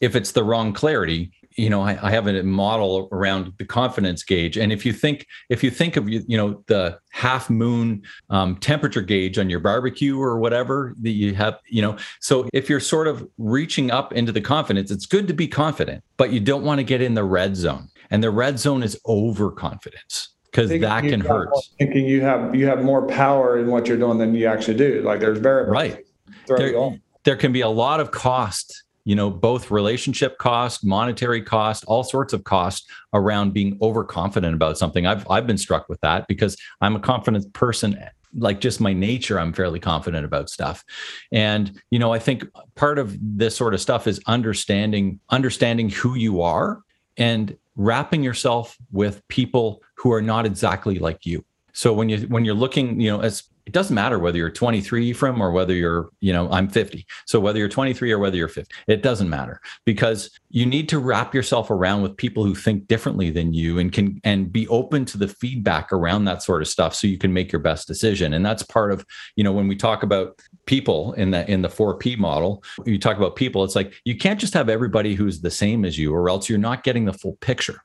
if 0.00 0.16
it's 0.16 0.32
the 0.32 0.42
wrong 0.42 0.72
clarity, 0.72 1.30
you 1.56 1.70
know, 1.70 1.82
I, 1.82 1.98
I, 2.02 2.10
have 2.10 2.26
a 2.26 2.42
model 2.42 3.08
around 3.12 3.52
the 3.58 3.64
confidence 3.64 4.22
gauge. 4.22 4.56
And 4.56 4.72
if 4.72 4.84
you 4.84 4.92
think, 4.92 5.26
if 5.48 5.62
you 5.62 5.70
think 5.70 5.96
of, 5.96 6.08
you 6.08 6.36
know, 6.36 6.64
the 6.66 6.98
half 7.10 7.48
moon 7.48 8.02
um, 8.30 8.56
temperature 8.56 9.02
gauge 9.02 9.38
on 9.38 9.48
your 9.48 9.60
barbecue 9.60 10.18
or 10.18 10.38
whatever 10.38 10.94
that 11.02 11.10
you 11.10 11.34
have, 11.34 11.58
you 11.66 11.82
know, 11.82 11.96
so 12.20 12.48
if 12.52 12.68
you're 12.68 12.80
sort 12.80 13.06
of 13.06 13.28
reaching 13.38 13.90
up 13.90 14.12
into 14.12 14.32
the 14.32 14.40
confidence, 14.40 14.90
it's 14.90 15.06
good 15.06 15.28
to 15.28 15.34
be 15.34 15.46
confident, 15.46 16.02
but 16.16 16.32
you 16.32 16.40
don't 16.40 16.64
want 16.64 16.78
to 16.78 16.84
get 16.84 17.00
in 17.00 17.14
the 17.14 17.24
red 17.24 17.56
zone. 17.56 17.88
And 18.10 18.22
the 18.22 18.30
red 18.30 18.58
zone 18.58 18.82
is 18.82 18.98
overconfidence 19.06 20.30
because 20.50 20.70
that 20.70 21.02
can 21.02 21.20
hurt. 21.20 21.50
Thinking 21.78 22.06
you 22.06 22.20
have 22.20 22.54
you 22.54 22.66
have 22.66 22.84
more 22.84 23.06
power 23.06 23.58
in 23.58 23.68
what 23.68 23.86
you're 23.86 23.96
doing 23.96 24.18
than 24.18 24.34
you 24.34 24.46
actually 24.46 24.76
do. 24.76 25.02
Like 25.02 25.20
there's 25.20 25.38
very 25.38 25.68
Right. 25.68 26.04
There, 26.46 26.98
there 27.24 27.36
can 27.36 27.52
be 27.52 27.62
a 27.62 27.68
lot 27.68 28.00
of 28.00 28.10
cost 28.10 28.83
you 29.04 29.14
know 29.14 29.30
both 29.30 29.70
relationship 29.70 30.38
cost 30.38 30.84
monetary 30.84 31.42
cost 31.42 31.84
all 31.86 32.04
sorts 32.04 32.32
of 32.32 32.44
cost 32.44 32.88
around 33.12 33.52
being 33.52 33.78
overconfident 33.82 34.54
about 34.54 34.78
something. 34.78 35.06
I've 35.06 35.28
i've 35.30 35.46
been 35.46 35.58
struck 35.58 35.88
with 35.88 36.00
that 36.00 36.26
because 36.28 36.56
i'm 36.80 36.96
a 36.96 37.00
confident 37.00 37.52
person 37.52 38.02
like 38.36 38.60
just 38.60 38.80
my 38.80 38.92
nature 38.92 39.38
i'm 39.38 39.52
fairly 39.52 39.78
confident 39.78 40.24
about 40.24 40.50
stuff. 40.50 40.84
And 41.32 41.80
you 41.90 41.98
know 41.98 42.12
i 42.12 42.18
think 42.18 42.44
part 42.74 42.98
of 42.98 43.16
this 43.20 43.56
sort 43.56 43.74
of 43.74 43.80
stuff 43.80 44.06
is 44.06 44.20
understanding 44.26 45.20
understanding 45.30 45.88
who 45.90 46.14
you 46.14 46.42
are 46.42 46.80
and 47.16 47.56
wrapping 47.76 48.22
yourself 48.22 48.76
with 48.92 49.26
people 49.28 49.82
who 49.96 50.12
are 50.12 50.22
not 50.22 50.46
exactly 50.46 50.98
like 50.98 51.24
you. 51.24 51.44
So 51.72 51.92
when 51.92 52.08
you 52.08 52.18
when 52.28 52.44
you're 52.44 52.54
looking 52.54 53.00
you 53.00 53.10
know 53.10 53.20
as 53.20 53.44
it 53.66 53.72
doesn't 53.72 53.94
matter 53.94 54.18
whether 54.18 54.38
you're 54.38 54.50
23 54.50 55.12
from 55.12 55.40
or 55.40 55.50
whether 55.50 55.74
you're 55.74 56.10
you 56.20 56.32
know 56.32 56.50
i'm 56.50 56.68
50 56.68 57.06
so 57.26 57.40
whether 57.40 57.58
you're 57.58 57.68
23 57.68 58.12
or 58.12 58.18
whether 58.18 58.36
you're 58.36 58.48
50 58.48 58.74
it 58.86 59.02
doesn't 59.02 59.28
matter 59.28 59.60
because 59.84 60.30
you 60.54 60.64
need 60.64 60.88
to 60.88 61.00
wrap 61.00 61.34
yourself 61.34 61.68
around 61.68 62.02
with 62.02 62.16
people 62.16 62.44
who 62.44 62.54
think 62.54 62.86
differently 62.86 63.28
than 63.28 63.52
you 63.52 63.80
and 63.80 63.92
can 63.92 64.20
and 64.22 64.52
be 64.52 64.68
open 64.68 65.04
to 65.04 65.18
the 65.18 65.26
feedback 65.26 65.92
around 65.92 66.26
that 66.26 66.44
sort 66.44 66.62
of 66.62 66.68
stuff 66.68 66.94
so 66.94 67.08
you 67.08 67.18
can 67.18 67.32
make 67.32 67.50
your 67.50 67.60
best 67.60 67.88
decision. 67.88 68.32
And 68.32 68.46
that's 68.46 68.62
part 68.62 68.92
of 68.92 69.04
you 69.34 69.42
know 69.42 69.52
when 69.52 69.66
we 69.66 69.74
talk 69.74 70.04
about 70.04 70.40
people 70.66 71.12
in 71.14 71.32
the 71.32 71.50
in 71.50 71.62
the 71.62 71.68
4p 71.68 72.16
model 72.16 72.62
you 72.86 72.98
talk 72.98 73.18
about 73.18 73.36
people 73.36 73.64
it's 73.64 73.76
like 73.76 73.92
you 74.04 74.16
can't 74.16 74.40
just 74.40 74.54
have 74.54 74.70
everybody 74.70 75.14
who's 75.14 75.42
the 75.42 75.50
same 75.50 75.84
as 75.84 75.98
you 75.98 76.14
or 76.14 76.30
else 76.30 76.48
you're 76.48 76.58
not 76.58 76.84
getting 76.84 77.04
the 77.04 77.12
full 77.12 77.36
picture 77.42 77.82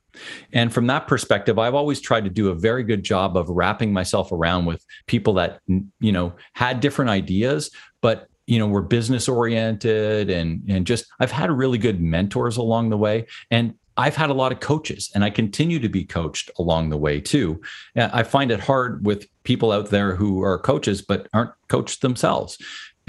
and 0.53 0.73
from 0.73 0.87
that 0.87 1.07
perspective, 1.07 1.59
I've 1.59 1.75
always 1.75 2.01
tried 2.01 2.23
to 2.25 2.29
do 2.29 2.49
a 2.49 2.55
very 2.55 2.83
good 2.83 3.03
job 3.03 3.37
of 3.37 3.49
wrapping 3.49 3.93
myself 3.93 4.31
around 4.31 4.65
with 4.65 4.83
people 5.07 5.33
that, 5.35 5.59
you 5.67 6.11
know, 6.11 6.33
had 6.53 6.79
different 6.79 7.11
ideas, 7.11 7.71
but 8.01 8.27
you 8.49 8.57
know 8.57 8.67
were 8.67 8.81
business 8.81 9.29
oriented 9.29 10.31
and 10.31 10.63
and 10.67 10.87
just 10.87 11.05
I've 11.19 11.31
had 11.31 11.51
really 11.51 11.77
good 11.77 12.01
mentors 12.01 12.57
along 12.57 12.89
the 12.89 12.97
way 12.97 13.27
and 13.51 13.75
I've 13.95 14.15
had 14.15 14.29
a 14.29 14.33
lot 14.33 14.53
of 14.53 14.61
coaches 14.61 15.11
and 15.13 15.25
I 15.25 15.29
continue 15.29 15.77
to 15.79 15.89
be 15.89 16.05
coached 16.05 16.49
along 16.57 16.89
the 16.89 16.97
way 16.97 17.19
too. 17.19 17.59
Uh, 17.97 18.09
I 18.13 18.23
find 18.23 18.49
it 18.49 18.61
hard 18.61 19.05
with 19.05 19.27
people 19.43 19.73
out 19.73 19.89
there 19.89 20.15
who 20.15 20.41
are 20.41 20.57
coaches 20.57 21.01
but 21.01 21.27
aren't 21.33 21.51
coached 21.67 22.01
themselves 22.01 22.57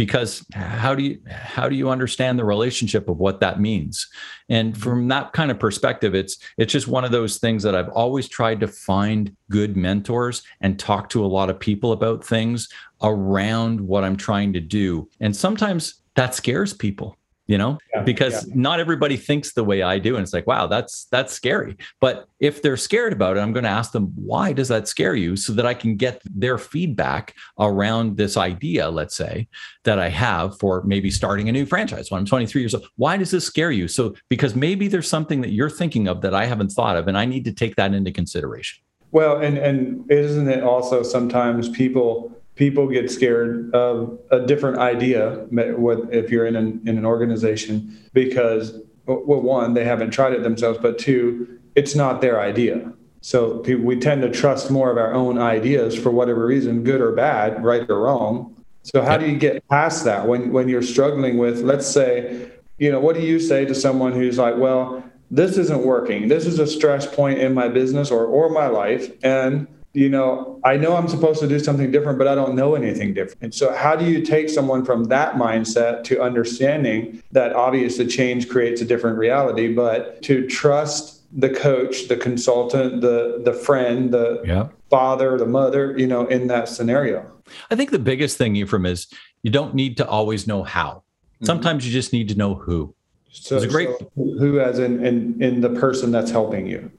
because 0.00 0.46
how 0.54 0.94
do 0.94 1.02
you 1.02 1.20
how 1.28 1.68
do 1.68 1.76
you 1.76 1.90
understand 1.90 2.38
the 2.38 2.44
relationship 2.44 3.06
of 3.06 3.18
what 3.18 3.40
that 3.40 3.60
means? 3.60 4.08
And 4.48 4.72
mm-hmm. 4.72 4.80
from 4.80 5.08
that 5.08 5.34
kind 5.34 5.50
of 5.50 5.58
perspective 5.58 6.14
it's 6.14 6.38
it's 6.56 6.72
just 6.72 6.88
one 6.88 7.04
of 7.04 7.12
those 7.12 7.36
things 7.36 7.62
that 7.64 7.74
i've 7.74 7.90
always 7.90 8.26
tried 8.26 8.60
to 8.60 8.66
find 8.66 9.36
good 9.50 9.76
mentors 9.76 10.42
and 10.62 10.78
talk 10.78 11.10
to 11.10 11.22
a 11.22 11.28
lot 11.28 11.50
of 11.50 11.60
people 11.60 11.92
about 11.92 12.24
things 12.24 12.70
around 13.02 13.78
what 13.78 14.02
i'm 14.02 14.16
trying 14.16 14.54
to 14.54 14.60
do. 14.60 15.06
And 15.20 15.36
sometimes 15.36 16.00
that 16.14 16.34
scares 16.34 16.72
people 16.72 17.18
you 17.50 17.58
know? 17.58 17.78
Yeah, 17.92 18.02
because 18.02 18.46
yeah. 18.46 18.54
not 18.54 18.78
everybody 18.78 19.16
thinks 19.16 19.52
the 19.52 19.64
way 19.64 19.82
i 19.82 19.98
do 19.98 20.14
and 20.14 20.22
it's 20.22 20.32
like 20.32 20.46
wow 20.46 20.68
that's 20.68 21.06
that's 21.06 21.32
scary. 21.32 21.76
But 22.00 22.28
if 22.38 22.62
they're 22.62 22.76
scared 22.76 23.12
about 23.12 23.36
it 23.36 23.40
i'm 23.40 23.52
going 23.52 23.64
to 23.64 23.70
ask 23.70 23.90
them 23.90 24.12
why 24.14 24.52
does 24.52 24.68
that 24.68 24.86
scare 24.86 25.16
you? 25.16 25.34
So 25.34 25.52
that 25.54 25.66
i 25.66 25.74
can 25.74 25.96
get 25.96 26.22
their 26.24 26.58
feedback 26.58 27.34
around 27.58 28.16
this 28.16 28.36
idea 28.36 28.88
let's 28.88 29.16
say 29.16 29.48
that 29.82 29.98
i 29.98 30.08
have 30.08 30.58
for 30.60 30.82
maybe 30.84 31.10
starting 31.10 31.48
a 31.48 31.52
new 31.52 31.66
franchise 31.66 32.10
when 32.10 32.20
i'm 32.20 32.26
23 32.26 32.62
years 32.62 32.74
old. 32.74 32.86
Why 32.96 33.16
does 33.16 33.32
this 33.32 33.44
scare 33.44 33.72
you? 33.72 33.88
So 33.88 34.14
because 34.28 34.54
maybe 34.54 34.86
there's 34.86 35.08
something 35.08 35.40
that 35.40 35.50
you're 35.50 35.70
thinking 35.70 36.06
of 36.06 36.20
that 36.20 36.34
i 36.34 36.46
haven't 36.46 36.70
thought 36.70 36.96
of 36.96 37.08
and 37.08 37.18
i 37.18 37.24
need 37.24 37.44
to 37.46 37.52
take 37.52 37.74
that 37.76 37.92
into 37.92 38.12
consideration. 38.12 38.82
Well 39.10 39.38
and 39.38 39.58
and 39.58 40.08
isn't 40.10 40.48
it 40.48 40.62
also 40.62 41.02
sometimes 41.02 41.68
people 41.68 42.39
people 42.60 42.86
get 42.86 43.10
scared 43.10 43.74
of 43.74 44.18
a 44.30 44.38
different 44.40 44.76
idea 44.76 45.46
if 45.50 46.30
you're 46.30 46.44
in 46.44 46.54
an, 46.54 46.78
in 46.84 46.98
an 46.98 47.06
organization 47.06 47.98
because 48.12 48.78
well 49.06 49.40
one 49.40 49.72
they 49.72 49.82
haven't 49.82 50.10
tried 50.10 50.34
it 50.34 50.42
themselves 50.42 50.78
but 50.78 50.98
two 50.98 51.58
it's 51.74 51.94
not 51.94 52.20
their 52.20 52.38
idea. 52.38 52.92
So 53.22 53.62
we 53.62 53.98
tend 53.98 54.20
to 54.22 54.30
trust 54.30 54.70
more 54.70 54.90
of 54.90 54.98
our 54.98 55.14
own 55.14 55.38
ideas 55.38 55.96
for 55.98 56.10
whatever 56.10 56.44
reason 56.44 56.84
good 56.84 57.00
or 57.00 57.12
bad 57.12 57.64
right 57.64 57.88
or 57.88 58.00
wrong. 58.02 58.54
So 58.82 59.00
how 59.00 59.16
do 59.16 59.26
you 59.26 59.38
get 59.38 59.66
past 59.68 60.04
that 60.04 60.28
when 60.28 60.52
when 60.52 60.68
you're 60.68 60.82
struggling 60.82 61.38
with 61.38 61.62
let's 61.62 61.86
say 61.86 62.50
you 62.76 62.92
know 62.92 63.00
what 63.00 63.16
do 63.16 63.22
you 63.22 63.40
say 63.40 63.64
to 63.64 63.74
someone 63.74 64.12
who's 64.12 64.36
like 64.36 64.56
well 64.58 65.02
this 65.30 65.56
isn't 65.56 65.82
working. 65.94 66.28
This 66.28 66.44
is 66.44 66.58
a 66.58 66.66
stress 66.66 67.06
point 67.06 67.38
in 67.38 67.54
my 67.54 67.68
business 67.68 68.10
or 68.10 68.26
or 68.26 68.50
my 68.50 68.66
life 68.66 69.10
and 69.22 69.66
you 69.92 70.08
know, 70.08 70.60
I 70.62 70.76
know 70.76 70.96
I'm 70.96 71.08
supposed 71.08 71.40
to 71.40 71.48
do 71.48 71.58
something 71.58 71.90
different, 71.90 72.18
but 72.18 72.28
I 72.28 72.34
don't 72.34 72.54
know 72.54 72.74
anything 72.74 73.12
different. 73.12 73.42
And 73.42 73.54
so, 73.54 73.74
how 73.74 73.96
do 73.96 74.04
you 74.04 74.22
take 74.22 74.48
someone 74.48 74.84
from 74.84 75.04
that 75.04 75.34
mindset 75.34 76.04
to 76.04 76.22
understanding 76.22 77.22
that 77.32 77.52
obviously 77.54 78.06
change 78.06 78.48
creates 78.48 78.80
a 78.80 78.84
different 78.84 79.18
reality, 79.18 79.72
but 79.72 80.22
to 80.22 80.46
trust 80.46 81.22
the 81.32 81.50
coach, 81.50 82.08
the 82.08 82.16
consultant, 82.16 83.00
the 83.00 83.40
the 83.44 83.52
friend, 83.52 84.12
the 84.12 84.42
yeah. 84.44 84.68
father, 84.90 85.36
the 85.36 85.46
mother, 85.46 85.98
you 85.98 86.06
know, 86.06 86.26
in 86.26 86.46
that 86.46 86.68
scenario? 86.68 87.26
I 87.70 87.74
think 87.74 87.90
the 87.90 87.98
biggest 87.98 88.38
thing, 88.38 88.54
Ephraim, 88.54 88.86
is 88.86 89.08
you 89.42 89.50
don't 89.50 89.74
need 89.74 89.96
to 89.96 90.06
always 90.06 90.46
know 90.46 90.62
how. 90.62 91.02
Mm-hmm. 91.34 91.46
Sometimes 91.46 91.84
you 91.84 91.92
just 91.92 92.12
need 92.12 92.28
to 92.28 92.36
know 92.36 92.54
who. 92.54 92.94
So, 93.32 93.56
it's 93.56 93.64
a 93.64 93.68
great 93.68 93.88
so 93.88 94.10
who, 94.14 94.60
as 94.60 94.78
in, 94.78 95.04
in 95.04 95.42
in 95.42 95.60
the 95.62 95.70
person 95.70 96.12
that's 96.12 96.30
helping 96.30 96.68
you. 96.68 96.92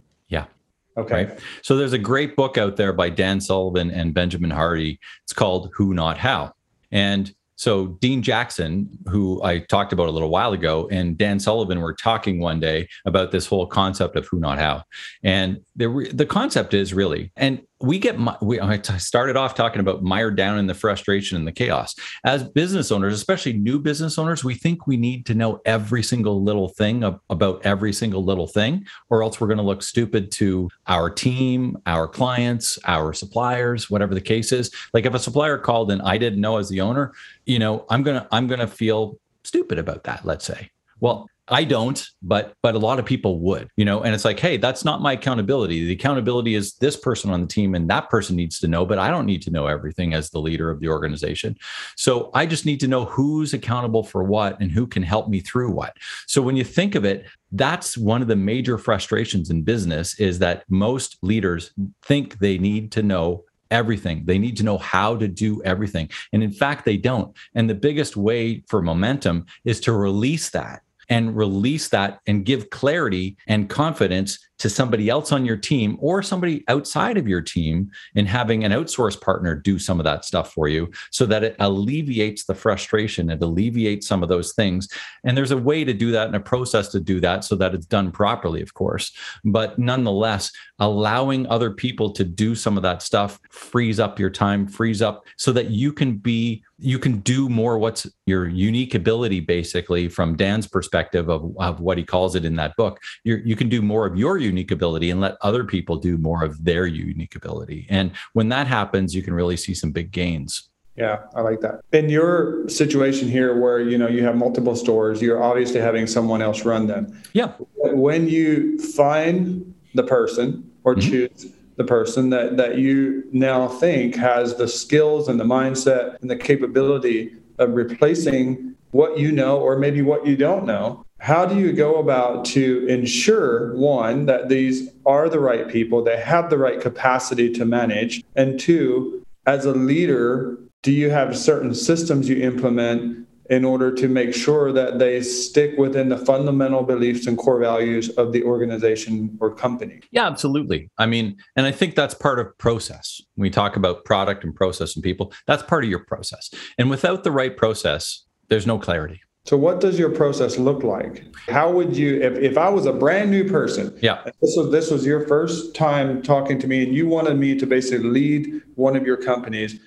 Okay. 0.98 1.26
Right? 1.26 1.40
So 1.62 1.78
there's 1.78 1.94
a 1.94 1.98
great 1.98 2.36
book 2.36 2.58
out 2.58 2.76
there 2.76 2.94
by 2.94 3.10
Dan 3.10 3.40
Sullivan 3.40 3.92
and 3.92 4.14
Benjamin 4.14 4.52
Hardy. 4.52 5.00
It's 5.24 5.34
called 5.34 5.72
Who 5.76 5.94
Not 5.94 6.18
How. 6.18 6.54
And 6.92 7.34
so 7.56 7.88
Dean 8.02 8.24
Jackson, 8.24 8.90
who 9.08 9.42
I 9.44 9.60
talked 9.60 9.94
about 9.94 10.10
a 10.10 10.12
little 10.12 10.32
while 10.32 10.52
ago, 10.52 10.88
and 10.92 11.16
Dan 11.16 11.40
Sullivan 11.40 11.80
were 11.80 11.94
talking 11.94 12.40
one 12.40 12.60
day 12.60 12.88
about 13.06 13.32
this 13.32 13.46
whole 13.46 13.68
concept 13.68 14.16
of 14.16 14.28
who 14.28 14.40
not 14.40 14.58
how. 14.58 14.84
And 15.22 15.62
the 15.76 16.10
the 16.12 16.26
concept 16.26 16.74
is 16.74 16.92
really, 16.92 17.32
and 17.36 17.62
we 17.82 18.00
get 18.00 18.18
we 18.42 18.60
I 18.60 18.80
started 18.82 19.36
off 19.36 19.56
talking 19.56 19.80
about 19.80 20.04
mired 20.04 20.36
down 20.36 20.58
in 20.58 20.68
the 20.68 20.74
frustration 20.74 21.38
and 21.38 21.48
the 21.48 21.52
chaos. 21.52 21.96
As 22.24 22.44
business 22.44 22.92
owners 22.92 23.14
especially 23.14 23.54
new 23.54 23.80
business 23.80 24.18
owners 24.18 24.44
we 24.44 24.56
think 24.56 24.88
we 24.88 24.98
need 24.98 25.26
to 25.28 25.34
know 25.34 25.62
every 25.66 26.04
single 26.04 26.44
little 26.44 26.70
thing 26.70 27.04
about 27.30 27.66
every 27.66 27.94
single 27.94 28.24
little 28.24 28.48
thing 28.48 28.86
or 29.10 29.24
else 29.24 29.40
we're 29.40 29.48
going 29.48 29.58
to 29.58 29.64
look 29.64 29.84
stupid 29.84 30.32
to 30.32 30.70
our 30.88 31.10
team 31.10 31.78
our 31.86 32.08
clients 32.08 32.78
our 32.86 33.14
suppliers 33.14 33.90
whatever 33.90 34.14
the 34.14 34.22
case 34.22 34.52
is. 34.52 34.72
Like 34.94 35.06
if 35.06 35.14
a 35.14 35.20
supplier 35.20 35.58
called 35.58 35.92
and 35.92 36.02
i 36.02 36.18
didn't 36.18 36.42
know 36.42 36.58
as 36.58 36.70
the 36.70 36.82
owner 36.82 37.14
you 37.46 37.60
know 37.60 37.86
i'm 37.90 38.04
going 38.04 38.22
to 38.22 38.28
i'm 38.32 38.48
going 38.48 38.60
to 38.60 38.68
feel 38.68 39.18
stupid 39.44 39.80
about 39.80 40.04
that 40.04 40.26
let's 40.26 40.46
say 40.46 40.70
well 41.02 41.28
I 41.52 41.66
don't, 41.66 42.08
but 42.22 42.54
but 42.64 42.76
a 42.76 42.80
lot 42.80 42.98
of 42.98 43.06
people 43.06 43.40
would, 43.40 43.68
you 43.76 43.84
know, 43.84 44.04
and 44.04 44.16
it's 44.16 44.24
like, 44.24 44.40
hey, 44.40 44.56
that's 44.56 44.86
not 44.86 45.02
my 45.02 45.14
accountability. 45.14 45.86
The 45.86 45.94
accountability 45.94 46.56
is 46.56 46.76
this 46.76 46.96
person 46.96 47.30
on 47.30 47.42
the 47.42 47.48
team 47.48 47.76
and 47.76 47.90
that 47.90 48.10
person 48.10 48.38
needs 48.38 48.58
to 48.60 48.70
know, 48.70 48.86
but 48.86 48.98
I 48.98 49.10
don't 49.10 49.26
need 49.26 49.42
to 49.44 49.52
know 49.52 49.68
everything 49.68 50.14
as 50.14 50.30
the 50.30 50.40
leader 50.40 50.72
of 50.72 50.80
the 50.80 50.88
organization. 50.88 51.58
So 51.98 52.32
I 52.34 52.46
just 52.46 52.66
need 52.66 52.80
to 52.80 52.88
know 52.88 53.04
who's 53.04 53.54
accountable 53.54 54.04
for 54.04 54.24
what 54.24 54.62
and 54.62 54.72
who 54.72 54.88
can 54.88 55.04
help 55.04 55.28
me 55.28 55.42
through 55.42 55.72
what. 55.72 55.98
So 56.26 56.42
when 56.42 56.56
you 56.56 56.64
think 56.64 56.96
of 56.96 57.04
it, 57.04 57.26
that's 57.52 57.98
one 57.98 58.22
of 58.22 58.30
the 58.30 58.38
major 58.38 58.78
frustrations 58.78 59.50
in 59.50 59.64
business 59.64 60.18
is 60.22 60.40
that 60.40 60.64
most 60.70 61.18
leaders 61.22 61.74
think 62.04 62.40
they 62.40 62.58
need 62.60 62.94
to 62.94 63.04
know 63.04 63.44
everything. 63.72 64.24
They 64.26 64.38
need 64.38 64.56
to 64.58 64.64
know 64.64 64.78
how 64.78 65.18
to 65.18 65.28
do 65.28 65.62
everything. 65.64 66.10
And 66.32 66.44
in 66.44 66.52
fact, 66.52 66.86
they 66.86 66.98
don't. 66.98 67.36
And 67.56 67.70
the 67.70 67.76
biggest 67.76 68.16
way 68.16 68.64
for 68.70 68.82
momentum 68.82 69.48
is 69.66 69.82
to 69.82 69.92
release 69.92 70.50
that 70.52 70.82
and 71.12 71.36
release 71.36 71.90
that 71.90 72.22
and 72.26 72.46
give 72.46 72.70
clarity 72.70 73.36
and 73.46 73.70
confidence 73.70 74.40
to 74.60 74.70
somebody 74.70 75.10
else 75.10 75.32
on 75.32 75.44
your 75.44 75.58
team 75.58 75.98
or 76.00 76.22
somebody 76.22 76.64
outside 76.68 77.18
of 77.18 77.28
your 77.28 77.42
team 77.42 77.90
and 78.16 78.28
having 78.28 78.64
an 78.64 78.72
outsource 78.72 79.20
partner 79.20 79.56
do 79.56 79.78
some 79.78 80.00
of 80.00 80.04
that 80.04 80.24
stuff 80.24 80.54
for 80.54 80.68
you 80.68 80.90
so 81.10 81.26
that 81.26 81.44
it 81.44 81.56
alleviates 81.60 82.46
the 82.46 82.54
frustration. 82.54 83.32
It 83.32 83.42
alleviates 83.42 84.08
some 84.08 84.22
of 84.22 84.30
those 84.30 84.54
things. 84.54 84.88
And 85.24 85.36
there's 85.36 85.50
a 85.50 85.58
way 85.58 85.84
to 85.84 85.94
do 85.94 86.12
that 86.12 86.28
and 86.28 86.36
a 86.36 86.40
process 86.40 86.90
to 86.90 87.00
do 87.00 87.20
that 87.22 87.44
so 87.44 87.56
that 87.56 87.74
it's 87.74 87.88
done 87.88 88.12
properly 88.12 88.62
of 88.62 88.74
course. 88.76 89.12
But 89.44 89.80
nonetheless 89.80 90.52
allowing 90.80 91.48
other 91.48 91.72
people 91.72 92.12
to 92.12 92.24
do 92.24 92.56
some 92.56 92.78
of 92.78 92.84
that 92.84 93.02
stuff 93.02 93.40
frees 93.50 94.00
up 94.00 94.20
your 94.20 94.30
time 94.30 94.68
frees 94.68 95.02
up 95.02 95.26
so 95.38 95.52
that 95.52 95.72
you 95.72 95.92
can 95.92 96.18
be 96.18 96.64
you 96.82 96.98
can 96.98 97.20
do 97.20 97.48
more 97.48 97.78
what's 97.78 98.08
your 98.26 98.48
unique 98.48 98.96
ability 98.96 99.40
basically 99.40 100.10
from 100.10 100.36
dan's 100.36 100.68
perspective 100.68 101.30
of, 101.30 101.56
of 101.60 101.80
what 101.80 101.98
he 101.98 102.04
calls 102.04 102.36
it 102.36 102.44
in 102.44 102.56
that 102.56 102.76
book, 102.76 103.00
you 103.24 103.38
you 103.46 103.56
can 103.56 103.70
do 103.70 103.82
more 103.82 104.06
of 104.08 104.18
your 104.18 104.38
unique 104.38 104.72
ability 104.72 105.12
and 105.12 105.22
let 105.22 105.38
other 105.42 105.64
people 105.64 105.96
do 105.96 106.18
more 106.18 106.44
of 106.44 106.64
their 106.64 106.88
unique 106.88 107.36
ability. 107.36 107.86
And 107.90 108.12
when 108.34 108.50
that 108.50 108.68
happens, 108.68 109.16
you 109.16 109.22
can 109.22 109.34
really 109.34 109.58
see 109.58 109.76
some 109.76 109.92
big 109.92 110.12
gains. 110.12 110.70
Yeah, 110.98 111.20
I 111.36 111.42
like 111.42 111.62
that. 111.62 111.82
In 111.94 112.10
your 112.10 112.68
situation 112.68 113.30
here 113.30 113.60
where 113.60 113.80
you 113.80 113.98
know 113.98 114.08
you 114.08 114.24
have 114.24 114.36
multiple 114.36 114.76
stores, 114.76 115.22
you're 115.22 115.42
obviously 115.42 115.80
having 115.80 116.08
someone 116.08 116.42
else 116.42 116.66
run 116.66 116.88
them. 116.88 117.22
Yeah. 117.34 117.54
When 117.78 118.28
you 118.28 118.80
find 118.80 119.74
the 119.94 120.04
person 120.04 120.70
or 120.84 120.96
mm-hmm. 120.96 121.10
choose 121.10 121.54
the 121.82 121.88
person 121.88 122.30
that 122.30 122.58
that 122.58 122.78
you 122.78 123.24
now 123.32 123.68
think 123.68 124.16
has 124.16 124.56
the 124.56 124.68
skills 124.68 125.28
and 125.28 125.40
the 125.40 125.44
mindset 125.44 126.22
and 126.22 126.30
the 126.30 126.36
capability 126.36 127.34
of 127.58 127.74
replacing 127.74 128.76
what 128.92 129.18
you 129.18 129.32
know 129.32 129.60
or 129.60 129.78
maybe 129.78 130.02
what 130.02 130.26
you 130.26 130.36
don't 130.36 130.66
know. 130.66 131.04
How 131.18 131.46
do 131.46 131.58
you 131.58 131.72
go 131.74 131.98
about 131.98 132.46
to 132.46 132.86
ensure 132.88 133.76
one 133.76 134.26
that 134.26 134.50
these 134.50 134.90
are 135.06 135.28
the 135.30 135.40
right 135.40 135.68
people 135.68 136.04
they 136.04 136.18
have 136.18 136.50
the 136.50 136.58
right 136.58 136.80
capacity 136.80 137.52
to 137.54 137.66
manage 137.66 138.24
and 138.36 138.60
two 138.60 139.24
as 139.46 139.66
a 139.66 139.72
leader 139.72 140.58
do 140.84 140.92
you 140.92 141.10
have 141.10 141.38
certain 141.38 141.74
systems 141.76 142.28
you 142.28 142.42
implement 142.42 143.28
in 143.52 143.66
order 143.66 143.94
to 143.94 144.08
make 144.08 144.34
sure 144.34 144.72
that 144.72 144.98
they 144.98 145.22
stick 145.22 145.78
within 145.78 146.08
the 146.08 146.18
fundamental 146.18 146.84
beliefs 146.84 147.28
and 147.28 147.38
core 147.38 147.60
values 147.60 148.10
of 148.12 148.32
the 148.32 148.42
organization 148.44 149.38
or 149.40 149.54
company 149.54 150.00
yeah 150.12 150.26
absolutely 150.26 150.90
i 150.98 151.06
mean 151.06 151.38
and 151.56 151.68
i 151.68 151.72
think 151.72 151.94
that's 151.94 152.16
part 152.16 152.40
of 152.40 152.58
process 152.58 153.22
when 153.36 153.44
we 153.44 153.50
talk 153.50 153.76
about 153.76 154.04
product 154.06 154.44
and 154.44 154.56
process 154.56 154.96
and 154.96 155.04
people 155.04 155.32
that's 155.46 155.64
part 155.64 155.84
of 155.84 155.90
your 155.90 156.04
process 156.06 156.50
and 156.78 156.90
without 156.90 157.24
the 157.24 157.32
right 157.32 157.58
process 157.58 158.26
there's 158.48 158.66
no 158.66 158.80
clarity 158.80 159.22
so 159.46 159.58
what 159.58 159.80
does 159.80 159.98
your 159.98 160.12
process 160.12 160.60
look 160.60 160.84
like? 160.84 161.26
How 161.50 161.72
would 161.72 161.98
you 161.98 162.22
if, 162.22 162.38
if 162.38 162.58
I 162.60 162.70
was 162.70 162.86
a 162.86 162.94
brand 162.94 163.32
new 163.32 163.50
person, 163.50 163.98
yeah. 164.00 164.22
This 164.24 164.56
was 164.56 164.70
this 164.72 164.92
was 164.92 165.04
your 165.04 165.28
first 165.28 165.74
time 165.74 166.22
talking 166.22 166.60
to 166.60 166.68
me 166.68 166.84
and 166.84 166.94
you 166.94 167.08
wanted 167.08 167.38
me 167.38 167.58
to 167.58 167.66
basically 167.66 168.08
lead 168.08 168.62
one 168.76 168.96
of 168.96 169.06
your 169.06 169.18
companies. 169.18 169.80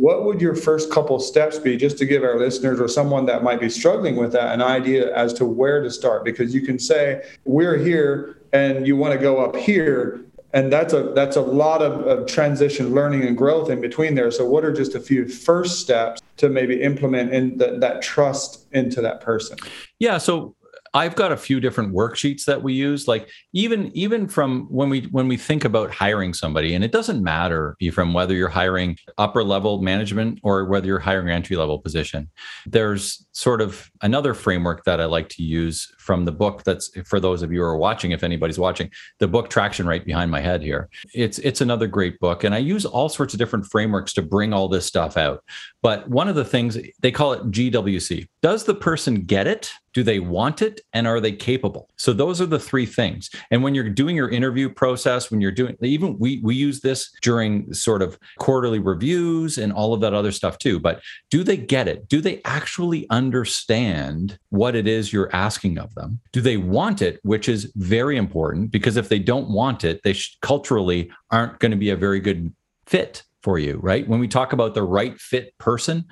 What 0.00 0.24
would 0.24 0.40
your 0.40 0.54
first 0.54 0.90
couple 0.90 1.20
steps 1.20 1.58
be 1.58 1.76
just 1.76 1.98
to 1.98 2.06
give 2.06 2.24
our 2.24 2.38
listeners 2.38 2.80
or 2.80 2.88
someone 2.88 3.26
that 3.26 3.42
might 3.42 3.60
be 3.60 3.68
struggling 3.68 4.16
with 4.16 4.32
that 4.32 4.54
an 4.54 4.62
idea 4.62 5.14
as 5.14 5.34
to 5.34 5.44
where 5.44 5.82
to 5.82 5.90
start? 5.90 6.24
Because 6.24 6.54
you 6.54 6.62
can 6.62 6.78
say 6.78 7.22
we're 7.44 7.76
here 7.76 8.38
and 8.54 8.86
you 8.86 8.96
want 8.96 9.12
to 9.12 9.18
go 9.18 9.44
up 9.44 9.54
here 9.54 10.24
and 10.54 10.72
that's 10.72 10.94
a 10.94 11.12
that's 11.14 11.36
a 11.36 11.42
lot 11.42 11.82
of, 11.82 12.06
of 12.06 12.26
transition 12.26 12.94
learning 12.94 13.24
and 13.24 13.36
growth 13.36 13.68
in 13.68 13.82
between 13.82 14.14
there. 14.14 14.30
So 14.30 14.46
what 14.46 14.64
are 14.64 14.72
just 14.72 14.94
a 14.94 15.00
few 15.00 15.28
first 15.28 15.80
steps 15.80 16.22
to 16.38 16.48
maybe 16.48 16.80
implement 16.80 17.34
in 17.34 17.58
the, 17.58 17.76
that 17.80 18.00
trust 18.00 18.66
into 18.72 19.02
that 19.02 19.20
person? 19.20 19.58
Yeah 19.98 20.16
so 20.16 20.56
I've 20.92 21.14
got 21.14 21.30
a 21.30 21.36
few 21.36 21.60
different 21.60 21.94
worksheets 21.94 22.44
that 22.46 22.62
we 22.62 22.72
use. 22.72 23.06
Like 23.06 23.28
even 23.52 23.90
even 23.94 24.26
from 24.26 24.66
when 24.70 24.88
we 24.88 25.02
when 25.12 25.28
we 25.28 25.36
think 25.36 25.64
about 25.64 25.90
hiring 25.90 26.34
somebody, 26.34 26.74
and 26.74 26.84
it 26.84 26.92
doesn't 26.92 27.22
matter 27.22 27.76
from 27.92 28.12
whether 28.12 28.34
you're 28.34 28.48
hiring 28.48 28.96
upper 29.18 29.44
level 29.44 29.82
management 29.82 30.40
or 30.42 30.64
whether 30.64 30.86
you're 30.86 30.98
hiring 30.98 31.30
entry 31.30 31.56
level 31.56 31.78
position. 31.78 32.28
There's 32.66 33.26
sort 33.32 33.60
of 33.60 33.90
another 34.02 34.34
framework 34.34 34.84
that 34.84 35.00
I 35.00 35.04
like 35.04 35.28
to 35.30 35.42
use 35.42 35.92
from 36.10 36.24
the 36.24 36.32
book. 36.32 36.64
That's 36.64 36.90
for 37.06 37.20
those 37.20 37.40
of 37.40 37.52
you 37.52 37.60
who 37.60 37.64
are 37.64 37.76
watching, 37.76 38.10
if 38.10 38.24
anybody's 38.24 38.58
watching, 38.58 38.90
the 39.20 39.28
book 39.28 39.48
Traction 39.48 39.86
right 39.86 40.04
behind 40.04 40.28
my 40.28 40.40
head 40.40 40.60
here. 40.60 40.88
It's 41.14 41.38
it's 41.38 41.60
another 41.60 41.86
great 41.86 42.18
book, 42.18 42.42
and 42.42 42.52
I 42.52 42.58
use 42.58 42.84
all 42.84 43.08
sorts 43.08 43.32
of 43.32 43.38
different 43.38 43.66
frameworks 43.66 44.12
to 44.14 44.22
bring 44.22 44.52
all 44.52 44.66
this 44.66 44.84
stuff 44.84 45.16
out. 45.16 45.44
But 45.82 46.10
one 46.10 46.26
of 46.26 46.34
the 46.34 46.44
things 46.44 46.76
they 46.98 47.12
call 47.12 47.32
it 47.34 47.48
GWC. 47.52 48.26
Does 48.42 48.64
the 48.64 48.74
person 48.74 49.22
get 49.22 49.46
it? 49.46 49.70
Do 49.92 50.02
they 50.02 50.20
want 50.20 50.62
it? 50.62 50.80
And 50.92 51.06
are 51.06 51.20
they 51.20 51.32
capable? 51.32 51.88
So 51.96 52.12
those 52.12 52.40
are 52.40 52.46
the 52.46 52.58
three 52.58 52.86
things. 52.86 53.28
And 53.50 53.62
when 53.62 53.74
you're 53.74 53.88
doing 53.88 54.16
your 54.16 54.30
interview 54.30 54.68
process, 54.68 55.30
when 55.30 55.40
you're 55.40 55.50
doing 55.52 55.76
even 55.80 56.18
we 56.18 56.40
we 56.42 56.56
use 56.56 56.80
this 56.80 57.10
during 57.22 57.72
sort 57.72 58.02
of 58.02 58.18
quarterly 58.38 58.80
reviews 58.80 59.58
and 59.58 59.72
all 59.72 59.94
of 59.94 60.00
that 60.00 60.14
other 60.14 60.32
stuff 60.32 60.58
too. 60.58 60.80
But 60.80 61.02
do 61.30 61.44
they 61.44 61.56
get 61.56 61.86
it? 61.86 62.08
Do 62.08 62.20
they 62.20 62.40
actually 62.44 63.08
understand 63.10 64.38
what 64.48 64.74
it 64.74 64.88
is 64.88 65.12
you're 65.12 65.34
asking 65.34 65.78
of 65.78 65.94
them? 65.94 65.99
Do 66.32 66.40
they 66.40 66.56
want 66.56 67.02
it? 67.02 67.20
Which 67.22 67.48
is 67.48 67.72
very 67.76 68.16
important 68.16 68.70
because 68.70 68.96
if 68.96 69.08
they 69.08 69.18
don't 69.18 69.50
want 69.50 69.84
it, 69.84 70.02
they 70.02 70.12
sh- 70.12 70.36
culturally 70.42 71.10
aren't 71.30 71.58
going 71.58 71.70
to 71.70 71.76
be 71.76 71.90
a 71.90 71.96
very 71.96 72.20
good 72.20 72.52
fit 72.86 73.22
for 73.42 73.58
you, 73.58 73.78
right? 73.82 74.06
When 74.06 74.20
we 74.20 74.28
talk 74.28 74.52
about 74.52 74.74
the 74.74 74.82
right 74.82 75.18
fit 75.18 75.56
person, 75.58 76.04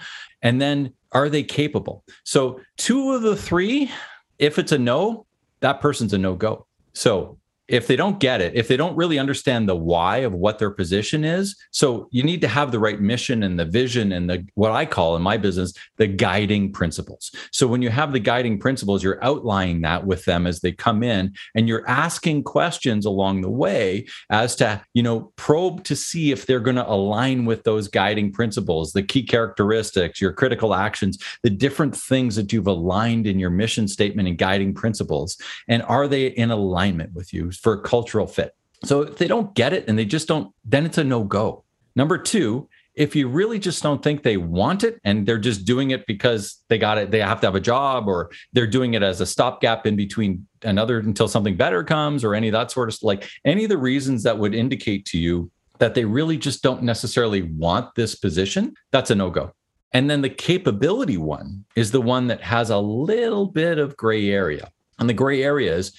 and 0.42 0.60
then 0.60 0.92
are 1.12 1.28
they 1.28 1.42
capable? 1.42 2.04
So, 2.24 2.60
two 2.76 3.12
of 3.12 3.22
the 3.22 3.36
three, 3.36 3.90
if 4.38 4.58
it's 4.58 4.72
a 4.72 4.78
no, 4.78 5.26
that 5.60 5.80
person's 5.80 6.12
a 6.12 6.18
no 6.18 6.34
go. 6.34 6.66
So, 6.92 7.37
if 7.68 7.86
they 7.86 7.96
don't 7.96 8.18
get 8.18 8.40
it, 8.40 8.54
if 8.54 8.66
they 8.66 8.76
don't 8.76 8.96
really 8.96 9.18
understand 9.18 9.68
the 9.68 9.76
why 9.76 10.18
of 10.18 10.32
what 10.32 10.58
their 10.58 10.70
position 10.70 11.24
is, 11.24 11.56
so 11.70 12.08
you 12.10 12.22
need 12.22 12.40
to 12.40 12.48
have 12.48 12.72
the 12.72 12.78
right 12.78 13.00
mission 13.00 13.42
and 13.42 13.58
the 13.58 13.64
vision 13.64 14.12
and 14.12 14.28
the 14.28 14.46
what 14.54 14.72
I 14.72 14.86
call 14.86 15.16
in 15.16 15.22
my 15.22 15.36
business 15.36 15.72
the 15.98 16.06
guiding 16.06 16.72
principles. 16.72 17.30
So 17.52 17.66
when 17.66 17.82
you 17.82 17.90
have 17.90 18.12
the 18.12 18.20
guiding 18.20 18.58
principles, 18.58 19.02
you're 19.02 19.22
outlining 19.22 19.82
that 19.82 20.06
with 20.06 20.24
them 20.24 20.46
as 20.46 20.60
they 20.60 20.72
come 20.72 21.02
in 21.02 21.34
and 21.54 21.68
you're 21.68 21.88
asking 21.88 22.44
questions 22.44 23.04
along 23.04 23.42
the 23.42 23.50
way 23.50 24.06
as 24.30 24.56
to, 24.56 24.82
you 24.94 25.02
know, 25.02 25.32
probe 25.36 25.84
to 25.84 25.96
see 25.96 26.32
if 26.32 26.46
they're 26.46 26.60
going 26.60 26.76
to 26.76 26.90
align 26.90 27.44
with 27.44 27.64
those 27.64 27.88
guiding 27.88 28.32
principles, 28.32 28.92
the 28.92 29.02
key 29.02 29.22
characteristics, 29.22 30.20
your 30.20 30.32
critical 30.32 30.74
actions, 30.74 31.18
the 31.42 31.50
different 31.50 31.94
things 31.94 32.34
that 32.36 32.52
you've 32.52 32.66
aligned 32.66 33.26
in 33.26 33.38
your 33.38 33.50
mission 33.50 33.86
statement 33.86 34.28
and 34.28 34.38
guiding 34.38 34.72
principles 34.72 35.36
and 35.68 35.82
are 35.82 36.08
they 36.08 36.26
in 36.26 36.50
alignment 36.50 37.12
with 37.14 37.32
you? 37.32 37.50
For 37.60 37.80
cultural 37.80 38.26
fit. 38.26 38.54
So 38.84 39.02
if 39.02 39.18
they 39.18 39.26
don't 39.26 39.54
get 39.54 39.72
it 39.72 39.88
and 39.88 39.98
they 39.98 40.04
just 40.04 40.28
don't, 40.28 40.52
then 40.64 40.86
it's 40.86 40.98
a 40.98 41.04
no 41.04 41.24
go. 41.24 41.64
Number 41.96 42.16
two, 42.16 42.68
if 42.94 43.14
you 43.14 43.28
really 43.28 43.60
just 43.60 43.82
don't 43.82 44.02
think 44.02 44.22
they 44.22 44.36
want 44.36 44.82
it 44.82 45.00
and 45.04 45.24
they're 45.24 45.38
just 45.38 45.64
doing 45.64 45.92
it 45.92 46.04
because 46.06 46.62
they 46.68 46.78
got 46.78 46.98
it, 46.98 47.12
they 47.12 47.20
have 47.20 47.40
to 47.40 47.46
have 47.46 47.54
a 47.54 47.60
job 47.60 48.08
or 48.08 48.30
they're 48.52 48.66
doing 48.66 48.94
it 48.94 49.02
as 49.02 49.20
a 49.20 49.26
stopgap 49.26 49.86
in 49.86 49.94
between 49.94 50.46
another 50.62 50.98
until 50.98 51.28
something 51.28 51.56
better 51.56 51.84
comes 51.84 52.24
or 52.24 52.34
any 52.34 52.48
of 52.48 52.52
that 52.52 52.72
sort 52.72 52.88
of 52.88 52.98
like 53.02 53.28
any 53.44 53.64
of 53.64 53.68
the 53.68 53.78
reasons 53.78 54.24
that 54.24 54.36
would 54.36 54.52
indicate 54.52 55.04
to 55.06 55.18
you 55.18 55.48
that 55.78 55.94
they 55.94 56.04
really 56.04 56.36
just 56.36 56.60
don't 56.60 56.82
necessarily 56.82 57.42
want 57.42 57.94
this 57.94 58.16
position, 58.16 58.74
that's 58.90 59.10
a 59.10 59.14
no 59.14 59.30
go. 59.30 59.52
And 59.92 60.10
then 60.10 60.20
the 60.20 60.28
capability 60.28 61.16
one 61.16 61.64
is 61.76 61.92
the 61.92 62.00
one 62.00 62.26
that 62.26 62.42
has 62.42 62.70
a 62.70 62.78
little 62.78 63.46
bit 63.46 63.78
of 63.78 63.96
gray 63.96 64.28
area. 64.28 64.70
And 64.98 65.08
the 65.08 65.14
gray 65.14 65.42
area 65.42 65.74
is 65.74 65.92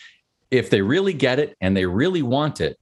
if 0.51 0.69
they 0.69 0.81
really 0.81 1.13
get 1.13 1.39
it 1.39 1.55
and 1.61 1.75
they 1.75 1.85
really 1.85 2.21
want 2.21 2.61
it, 2.61 2.77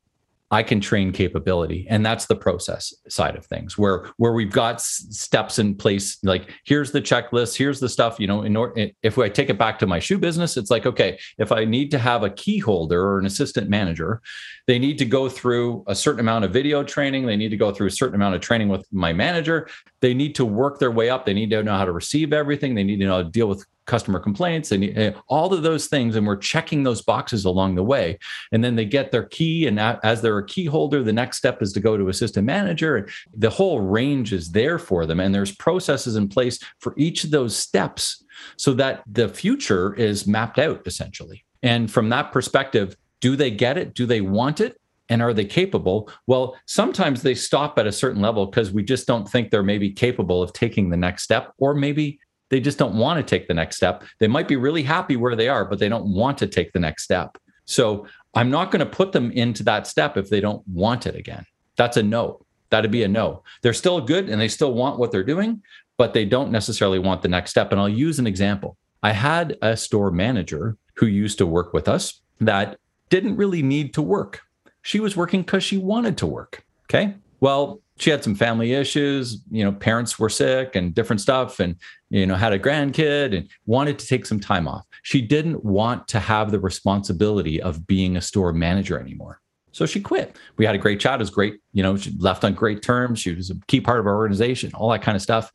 I 0.49 0.63
can 0.63 0.79
train 0.79 1.11
capability, 1.11 1.85
and 1.89 2.05
that's 2.05 2.25
the 2.25 2.35
process 2.35 2.93
side 3.09 3.35
of 3.35 3.45
things, 3.45 3.77
where 3.77 4.09
where 4.15 4.31
we've 4.31 4.51
got 4.51 4.75
s- 4.75 5.05
steps 5.09 5.59
in 5.59 5.75
place. 5.75 6.17
Like 6.23 6.49
here's 6.63 6.93
the 6.93 7.01
checklist, 7.01 7.57
here's 7.57 7.81
the 7.81 7.89
stuff. 7.89 8.17
You 8.17 8.27
know, 8.27 8.43
in 8.43 8.55
or, 8.55 8.73
if 9.03 9.17
I 9.17 9.27
take 9.27 9.49
it 9.49 9.57
back 9.57 9.77
to 9.79 9.87
my 9.87 9.99
shoe 9.99 10.17
business, 10.17 10.55
it's 10.55 10.71
like 10.71 10.85
okay, 10.85 11.19
if 11.37 11.51
I 11.51 11.65
need 11.65 11.91
to 11.91 11.99
have 11.99 12.23
a 12.23 12.29
key 12.29 12.59
holder 12.59 13.03
or 13.05 13.19
an 13.19 13.25
assistant 13.25 13.69
manager, 13.69 14.21
they 14.67 14.79
need 14.79 14.97
to 14.99 15.05
go 15.05 15.27
through 15.27 15.83
a 15.87 15.95
certain 15.95 16.21
amount 16.21 16.45
of 16.45 16.53
video 16.53 16.81
training. 16.81 17.25
They 17.25 17.35
need 17.35 17.49
to 17.49 17.57
go 17.57 17.73
through 17.73 17.87
a 17.87 17.91
certain 17.91 18.15
amount 18.15 18.35
of 18.35 18.41
training 18.41 18.69
with 18.69 18.87
my 18.89 19.11
manager. 19.11 19.67
They 19.99 20.13
need 20.13 20.33
to 20.35 20.45
work 20.45 20.79
their 20.79 20.91
way 20.91 21.09
up. 21.09 21.25
They 21.25 21.33
need 21.33 21.49
to 21.49 21.61
know 21.61 21.75
how 21.75 21.85
to 21.85 21.91
receive 21.91 22.31
everything. 22.31 22.73
They 22.73 22.85
need 22.85 23.01
to 23.01 23.05
know 23.05 23.17
how 23.17 23.23
to 23.23 23.29
deal 23.29 23.49
with 23.49 23.65
customer 23.87 24.19
complaints 24.19 24.71
and 24.71 24.97
uh, 24.97 25.13
all 25.27 25.53
of 25.53 25.63
those 25.63 25.87
things 25.87 26.15
and 26.15 26.27
we're 26.27 26.35
checking 26.35 26.83
those 26.83 27.01
boxes 27.01 27.45
along 27.45 27.75
the 27.75 27.83
way. 27.83 28.19
And 28.51 28.63
then 28.63 28.75
they 28.75 28.85
get 28.85 29.11
their 29.11 29.25
key 29.25 29.65
and 29.65 29.79
as 29.79 30.21
they're 30.21 30.37
a 30.37 30.45
key 30.45 30.65
holder 30.65 31.01
the 31.01 31.13
next 31.13 31.37
step 31.37 31.61
is 31.61 31.73
to 31.73 31.79
go 31.79 31.97
to 31.97 32.09
assistant 32.09 32.45
manager 32.45 33.07
the 33.35 33.49
whole 33.49 33.79
range 33.79 34.33
is 34.33 34.51
there 34.51 34.77
for 34.77 35.05
them. 35.05 35.19
And 35.19 35.33
there's 35.33 35.55
processes 35.55 36.15
in 36.15 36.27
place 36.27 36.59
for 36.79 36.93
each 36.97 37.23
of 37.23 37.31
those 37.31 37.55
steps 37.55 38.23
so 38.57 38.73
that 38.73 39.03
the 39.11 39.29
future 39.29 39.95
is 39.95 40.27
mapped 40.27 40.59
out 40.59 40.85
essentially. 40.85 41.43
And 41.63 41.89
from 41.89 42.09
that 42.09 42.31
perspective 42.31 42.95
do 43.19 43.35
they 43.35 43.51
get 43.51 43.77
it? 43.77 43.93
Do 43.93 44.05
they 44.05 44.21
want 44.21 44.61
it? 44.61 44.79
And 45.09 45.21
are 45.21 45.33
they 45.33 45.45
capable? 45.45 46.09
Well, 46.27 46.57
sometimes 46.65 47.21
they 47.21 47.33
stop 47.33 47.79
at 47.79 47.87
a 47.87 47.91
certain 47.91 48.21
level 48.21 48.45
because 48.45 48.71
we 48.71 48.83
just 48.83 49.07
don't 49.07 49.27
think 49.27 49.49
they're 49.49 49.63
maybe 49.63 49.89
capable 49.89 50.43
of 50.43 50.51
taking 50.51 50.89
the 50.89 50.97
next 50.97 51.23
step, 51.23 51.53
or 51.57 51.73
maybe 51.73 52.19
they 52.49 52.59
just 52.59 52.77
don't 52.77 52.95
want 52.95 53.17
to 53.17 53.23
take 53.23 53.47
the 53.47 53.53
next 53.53 53.77
step. 53.77 54.03
They 54.19 54.27
might 54.27 54.47
be 54.47 54.55
really 54.55 54.83
happy 54.83 55.15
where 55.15 55.35
they 55.35 55.49
are, 55.49 55.65
but 55.65 55.79
they 55.79 55.89
don't 55.89 56.13
want 56.13 56.37
to 56.39 56.47
take 56.47 56.73
the 56.73 56.79
next 56.79 57.03
step. 57.03 57.37
So 57.65 58.07
I'm 58.33 58.49
not 58.49 58.71
going 58.71 58.79
to 58.79 58.85
put 58.85 59.11
them 59.11 59.31
into 59.31 59.63
that 59.63 59.87
step 59.87 60.17
if 60.17 60.29
they 60.29 60.39
don't 60.39 60.65
want 60.67 61.05
it 61.05 61.15
again. 61.15 61.45
That's 61.75 61.97
a 61.97 62.03
no. 62.03 62.45
That'd 62.69 62.91
be 62.91 63.03
a 63.03 63.07
no. 63.07 63.43
They're 63.61 63.73
still 63.73 64.01
good 64.01 64.29
and 64.29 64.39
they 64.39 64.47
still 64.47 64.73
want 64.73 64.99
what 64.99 65.11
they're 65.11 65.23
doing, 65.23 65.61
but 65.97 66.13
they 66.13 66.25
don't 66.25 66.51
necessarily 66.51 66.99
want 66.99 67.21
the 67.21 67.29
next 67.29 67.51
step. 67.51 67.71
And 67.71 67.79
I'll 67.79 67.89
use 67.89 68.19
an 68.19 68.27
example. 68.27 68.77
I 69.03 69.11
had 69.11 69.57
a 69.61 69.77
store 69.77 70.11
manager 70.11 70.77
who 70.95 71.05
used 71.05 71.37
to 71.37 71.45
work 71.45 71.73
with 71.73 71.87
us 71.87 72.21
that 72.39 72.77
didn't 73.09 73.37
really 73.37 73.61
need 73.61 73.93
to 73.93 74.01
work. 74.01 74.41
She 74.81 74.99
was 74.99 75.15
working 75.15 75.41
because 75.41 75.63
she 75.63 75.77
wanted 75.77 76.17
to 76.17 76.27
work. 76.27 76.63
Okay. 76.85 77.15
Well, 77.39 77.81
she 77.97 78.09
had 78.09 78.23
some 78.23 78.35
family 78.35 78.73
issues 78.73 79.41
you 79.51 79.63
know 79.63 79.71
parents 79.71 80.17
were 80.17 80.29
sick 80.29 80.75
and 80.75 80.93
different 80.93 81.21
stuff 81.21 81.59
and 81.59 81.75
you 82.09 82.25
know 82.25 82.35
had 82.35 82.53
a 82.53 82.59
grandkid 82.59 83.35
and 83.35 83.49
wanted 83.65 83.99
to 83.99 84.07
take 84.07 84.25
some 84.25 84.39
time 84.39 84.67
off. 84.67 84.85
She 85.03 85.21
didn't 85.21 85.63
want 85.63 86.07
to 86.09 86.19
have 86.19 86.51
the 86.51 86.59
responsibility 86.59 87.61
of 87.61 87.87
being 87.87 88.17
a 88.17 88.21
store 88.21 88.53
manager 88.53 88.99
anymore. 88.99 89.41
So 89.71 89.85
she 89.85 89.99
quit. 89.99 90.35
We 90.57 90.65
had 90.65 90.73
a 90.73 90.79
great 90.79 90.99
chat. 90.99 91.15
It 91.15 91.19
was 91.19 91.29
great 91.29 91.59
you 91.73 91.83
know 91.83 91.97
she 91.97 92.15
left 92.17 92.43
on 92.43 92.53
great 92.53 92.81
terms. 92.81 93.19
She 93.19 93.33
was 93.33 93.49
a 93.49 93.55
key 93.67 93.81
part 93.81 93.99
of 93.99 94.07
our 94.07 94.15
organization 94.15 94.71
all 94.73 94.89
that 94.91 95.01
kind 95.01 95.15
of 95.15 95.21
stuff. 95.21 95.51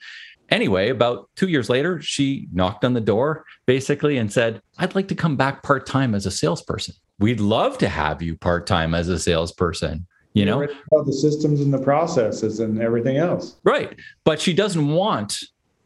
Anyway 0.49 0.91
about 0.91 1.31
two 1.37 1.49
years 1.49 1.71
later 1.71 2.01
she 2.01 2.49
knocked 2.53 2.85
on 2.85 2.93
the 2.93 3.01
door 3.01 3.45
basically 3.65 4.19
and 4.19 4.31
said 4.31 4.61
i'd 4.79 4.95
like 4.95 5.09
to 5.09 5.15
come 5.15 5.35
back 5.35 5.63
part-time 5.63 6.15
as 6.15 6.27
a 6.27 6.31
salesperson. 6.31 6.95
We'd 7.19 7.41
love 7.41 7.79
to 7.79 7.89
have 7.89 8.21
you 8.21 8.37
part-time 8.37 8.95
as 8.95 9.09
a 9.09 9.19
salesperson 9.19 10.07
you 10.35 10.45
know? 10.45 10.67
The 10.91 11.13
systems 11.13 11.61
and 11.61 11.73
the 11.73 11.79
processes 11.79 12.61
and 12.61 12.81
everything 12.81 13.17
else. 13.17 13.57
Right. 13.65 13.99
But 14.25 14.41
she 14.41 14.55
doesn't 14.55 14.89
want 14.89 15.39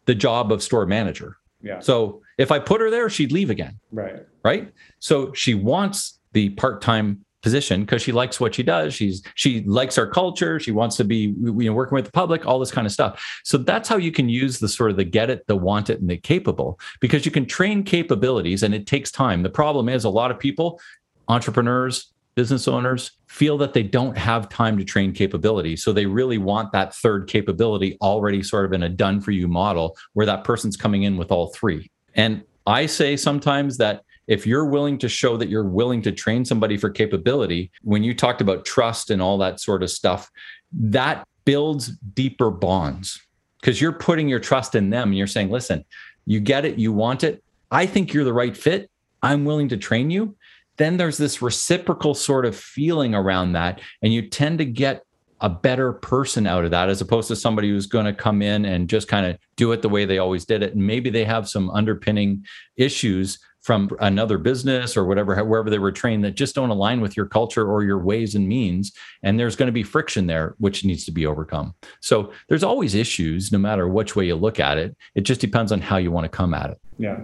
the 0.07 0.14
job 0.14 0.51
of 0.51 0.62
store 0.62 0.87
manager. 0.87 1.37
Yeah. 1.62 1.81
So 1.81 2.23
if 2.38 2.53
i 2.53 2.59
put 2.59 2.81
her 2.81 2.90
there 2.90 3.09
she'd 3.11 3.33
leave 3.33 3.51
again. 3.51 3.79
Right. 3.90 4.27
Right? 4.45 4.73
So 4.99 5.33
she 5.33 5.55
wants 5.55 6.21
the 6.33 6.51
part-time 6.51 7.25
position 7.42 7.83
because 7.83 8.03
she 8.03 8.11
likes 8.11 8.40
what 8.40 8.55
she 8.57 8.62
does. 8.64 8.92
She's 8.92 9.23
she 9.37 9.62
likes 9.62 9.99
our 9.99 10.07
culture. 10.09 10.59
She 10.59 10.73
wants 10.73 10.97
to 10.97 11.05
be 11.05 11.35
you 11.38 11.53
know 11.66 11.73
working 11.73 11.95
with 11.95 12.05
the 12.05 12.11
public 12.11 12.45
all 12.45 12.59
this 12.59 12.73
kind 12.73 12.87
of 12.87 12.92
stuff. 12.92 13.25
So 13.45 13.57
that's 13.57 13.88
how 13.88 13.97
you 13.97 14.11
can 14.11 14.29
use 14.29 14.59
the 14.59 14.69
sort 14.69 14.90
of 14.90 14.97
the 14.97 15.05
get 15.05 15.31
it 15.31 15.47
the 15.47 15.57
want 15.57 15.88
it 15.88 16.01
and 16.01 16.11
the 16.11 16.16
capable 16.16 16.81
because 17.01 17.25
you 17.25 17.31
can 17.31 17.47
train 17.47 17.85
capabilities 17.85 18.62
and 18.62 18.75
it 18.75 18.87
takes 18.87 19.12
time. 19.12 19.42
The 19.42 19.51
problem 19.51 19.88
is 19.88 20.05
a 20.05 20.11
lot 20.11 20.31
of 20.31 20.38
people 20.38 20.81
entrepreneurs 21.29 22.12
business 22.37 22.68
owners 22.68 23.12
feel 23.27 23.59
that 23.59 23.72
they 23.72 23.83
don't 23.83 24.16
have 24.16 24.49
time 24.49 24.77
to 24.79 24.85
train 24.85 25.12
capability. 25.12 25.75
So 25.75 25.92
they 25.92 26.07
really 26.07 26.38
want 26.38 26.70
that 26.72 26.94
third 26.94 27.29
capability 27.29 27.96
already 28.01 28.42
sort 28.42 28.66
of 28.66 28.72
in 28.72 28.85
a 28.85 28.88
done 28.88 29.20
for 29.20 29.33
you 29.33 29.49
model 29.49 29.96
where 30.12 30.27
that 30.27 30.44
person's 30.44 30.77
coming 30.77 31.03
in 31.03 31.16
with 31.16 31.33
all 31.33 31.49
three. 31.49 31.90
And 32.14 32.44
I 32.66 32.87
say 32.87 33.16
sometimes 33.16 33.79
that 33.79 34.03
if 34.29 34.46
you're 34.46 34.66
willing 34.66 34.99
to 34.99 35.09
show 35.09 35.37
that 35.37 35.49
you're 35.49 35.64
willing 35.64 36.03
to 36.03 36.12
train 36.12 36.44
somebody 36.44 36.77
for 36.77 36.90
capability, 36.90 37.70
when 37.83 38.05
you 38.05 38.14
talked 38.14 38.40
about 38.40 38.64
trust 38.64 39.11
and 39.11 39.22
all 39.22 39.38
that 39.38 39.61
sort 39.61 39.83
of 39.83 39.90
stuff, 39.90 40.31
that 40.72 41.27
builds 41.44 41.88
deeper 42.14 42.51
bonds 42.51 43.20
because 43.61 43.81
you're 43.81 43.92
putting 43.92 44.29
your 44.29 44.40
trust 44.40 44.75
in 44.75 44.90
them 44.90 45.09
and 45.09 45.16
you're 45.16 45.27
saying, 45.27 45.51
listen, 45.51 45.85
you 46.27 46.40
get 46.40 46.64
it, 46.64 46.79
you 46.79 46.92
want 46.92 47.25
it. 47.25 47.42
I 47.70 47.87
think 47.87 48.12
you're 48.12 48.25
the 48.25 48.33
right 48.33 48.57
fit. 48.57 48.90
I'm 49.22 49.44
willing 49.44 49.68
to 49.70 49.77
train 49.77 50.11
you 50.11 50.37
then 50.76 50.96
there's 50.96 51.18
this 51.18 51.42
reciprocal 51.42 52.14
sort 52.14 52.46
of 52.46 52.56
feeling 52.56 53.14
around 53.14 53.52
that. 53.52 53.80
And 54.02 54.12
you 54.12 54.28
tend 54.28 54.58
to 54.58 54.64
get 54.64 55.02
a 55.40 55.50
better 55.50 55.92
person 55.92 56.46
out 56.46 56.64
of 56.64 56.70
that 56.70 56.88
as 56.88 57.00
opposed 57.00 57.28
to 57.28 57.36
somebody 57.36 57.68
who's 57.68 57.86
going 57.86 58.06
to 58.06 58.14
come 58.14 58.40
in 58.40 58.64
and 58.64 58.88
just 58.88 59.06
kind 59.06 59.26
of 59.26 59.36
do 59.56 59.72
it 59.72 59.82
the 59.82 59.88
way 59.88 60.04
they 60.04 60.18
always 60.18 60.44
did 60.44 60.62
it. 60.62 60.74
And 60.74 60.86
maybe 60.86 61.10
they 61.10 61.24
have 61.24 61.48
some 61.48 61.68
underpinning 61.70 62.44
issues 62.76 63.38
from 63.60 63.90
another 63.98 64.38
business 64.38 64.96
or 64.96 65.04
whatever, 65.04 65.44
wherever 65.44 65.68
they 65.68 65.80
were 65.80 65.90
trained 65.90 66.24
that 66.24 66.36
just 66.36 66.54
don't 66.54 66.70
align 66.70 67.00
with 67.00 67.16
your 67.16 67.26
culture 67.26 67.68
or 67.68 67.82
your 67.82 67.98
ways 67.98 68.36
and 68.36 68.48
means. 68.48 68.92
And 69.24 69.40
there's 69.40 69.56
going 69.56 69.66
to 69.66 69.72
be 69.72 69.82
friction 69.82 70.28
there, 70.28 70.54
which 70.58 70.84
needs 70.84 71.04
to 71.06 71.10
be 71.10 71.26
overcome. 71.26 71.74
So 72.00 72.32
there's 72.48 72.62
always 72.62 72.94
issues, 72.94 73.50
no 73.50 73.58
matter 73.58 73.88
which 73.88 74.14
way 74.14 74.26
you 74.26 74.36
look 74.36 74.60
at 74.60 74.78
it. 74.78 74.96
It 75.16 75.22
just 75.22 75.40
depends 75.40 75.72
on 75.72 75.80
how 75.80 75.96
you 75.96 76.12
want 76.12 76.24
to 76.24 76.28
come 76.28 76.54
at 76.54 76.70
it. 76.70 76.80
Yeah. 76.96 77.18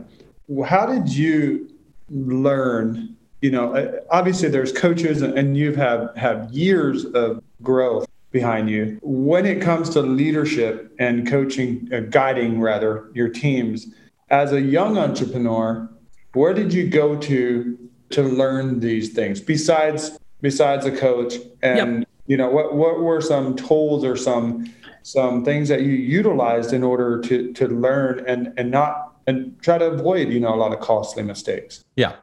How 0.67 0.85
did 0.85 1.09
you 1.09 1.71
learn 2.11 3.17
you 3.43 3.51
know, 3.51 3.75
uh, 3.75 4.01
obviously 4.11 4.49
there's 4.49 4.73
coaches 4.73 5.21
and 5.21 5.57
you've 5.57 5.77
have 5.77 6.17
have 6.17 6.51
years 6.51 7.05
of 7.07 7.43
growth 7.61 8.09
behind 8.31 8.71
you. 8.71 8.99
When 9.03 9.45
it 9.45 9.61
comes 9.61 9.91
to 9.91 10.01
leadership 10.01 10.95
and 10.99 11.29
coaching, 11.29 11.89
uh, 11.93 12.01
guiding 12.01 12.61
rather 12.61 13.11
your 13.13 13.29
teams, 13.29 13.89
as 14.31 14.53
a 14.53 14.61
young 14.61 14.97
entrepreneur, 14.97 15.91
where 16.33 16.55
did 16.55 16.73
you 16.73 16.89
go 16.89 17.17
to 17.17 17.79
to 18.11 18.23
learn 18.23 18.81
these 18.81 19.13
things 19.13 19.41
besides 19.41 20.19
besides 20.41 20.87
a 20.87 20.97
coach? 20.97 21.35
And 21.63 21.99
yep. 21.99 22.09
you 22.29 22.37
know, 22.37 22.49
what 22.49 22.75
what 22.75 23.01
were 23.01 23.21
some 23.21 23.57
tools 23.57 24.05
or 24.05 24.17
some 24.17 24.73
some 25.03 25.45
things 25.45 25.69
that 25.69 25.83
you 25.83 25.91
utilized 25.91 26.73
in 26.73 26.85
order 26.85 27.21
to 27.23 27.53
to 27.55 27.67
learn 27.67 28.25
and 28.29 28.53
and 28.57 28.71
not 28.71 29.12
and 29.27 29.61
try 29.63 29.79
to 29.79 29.87
avoid, 29.87 30.29
you 30.29 30.41
know, 30.41 30.55
a 30.55 30.57
lot 30.57 30.73
of 30.73 30.81
costly 30.81 31.23
mistakes. 31.23 31.85
Yeah. 31.97 32.17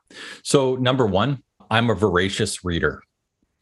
So 0.43 0.75
number 0.75 1.05
one, 1.05 1.43
I'm 1.71 1.89
a 1.89 1.95
voracious 1.95 2.65
reader. 2.65 3.03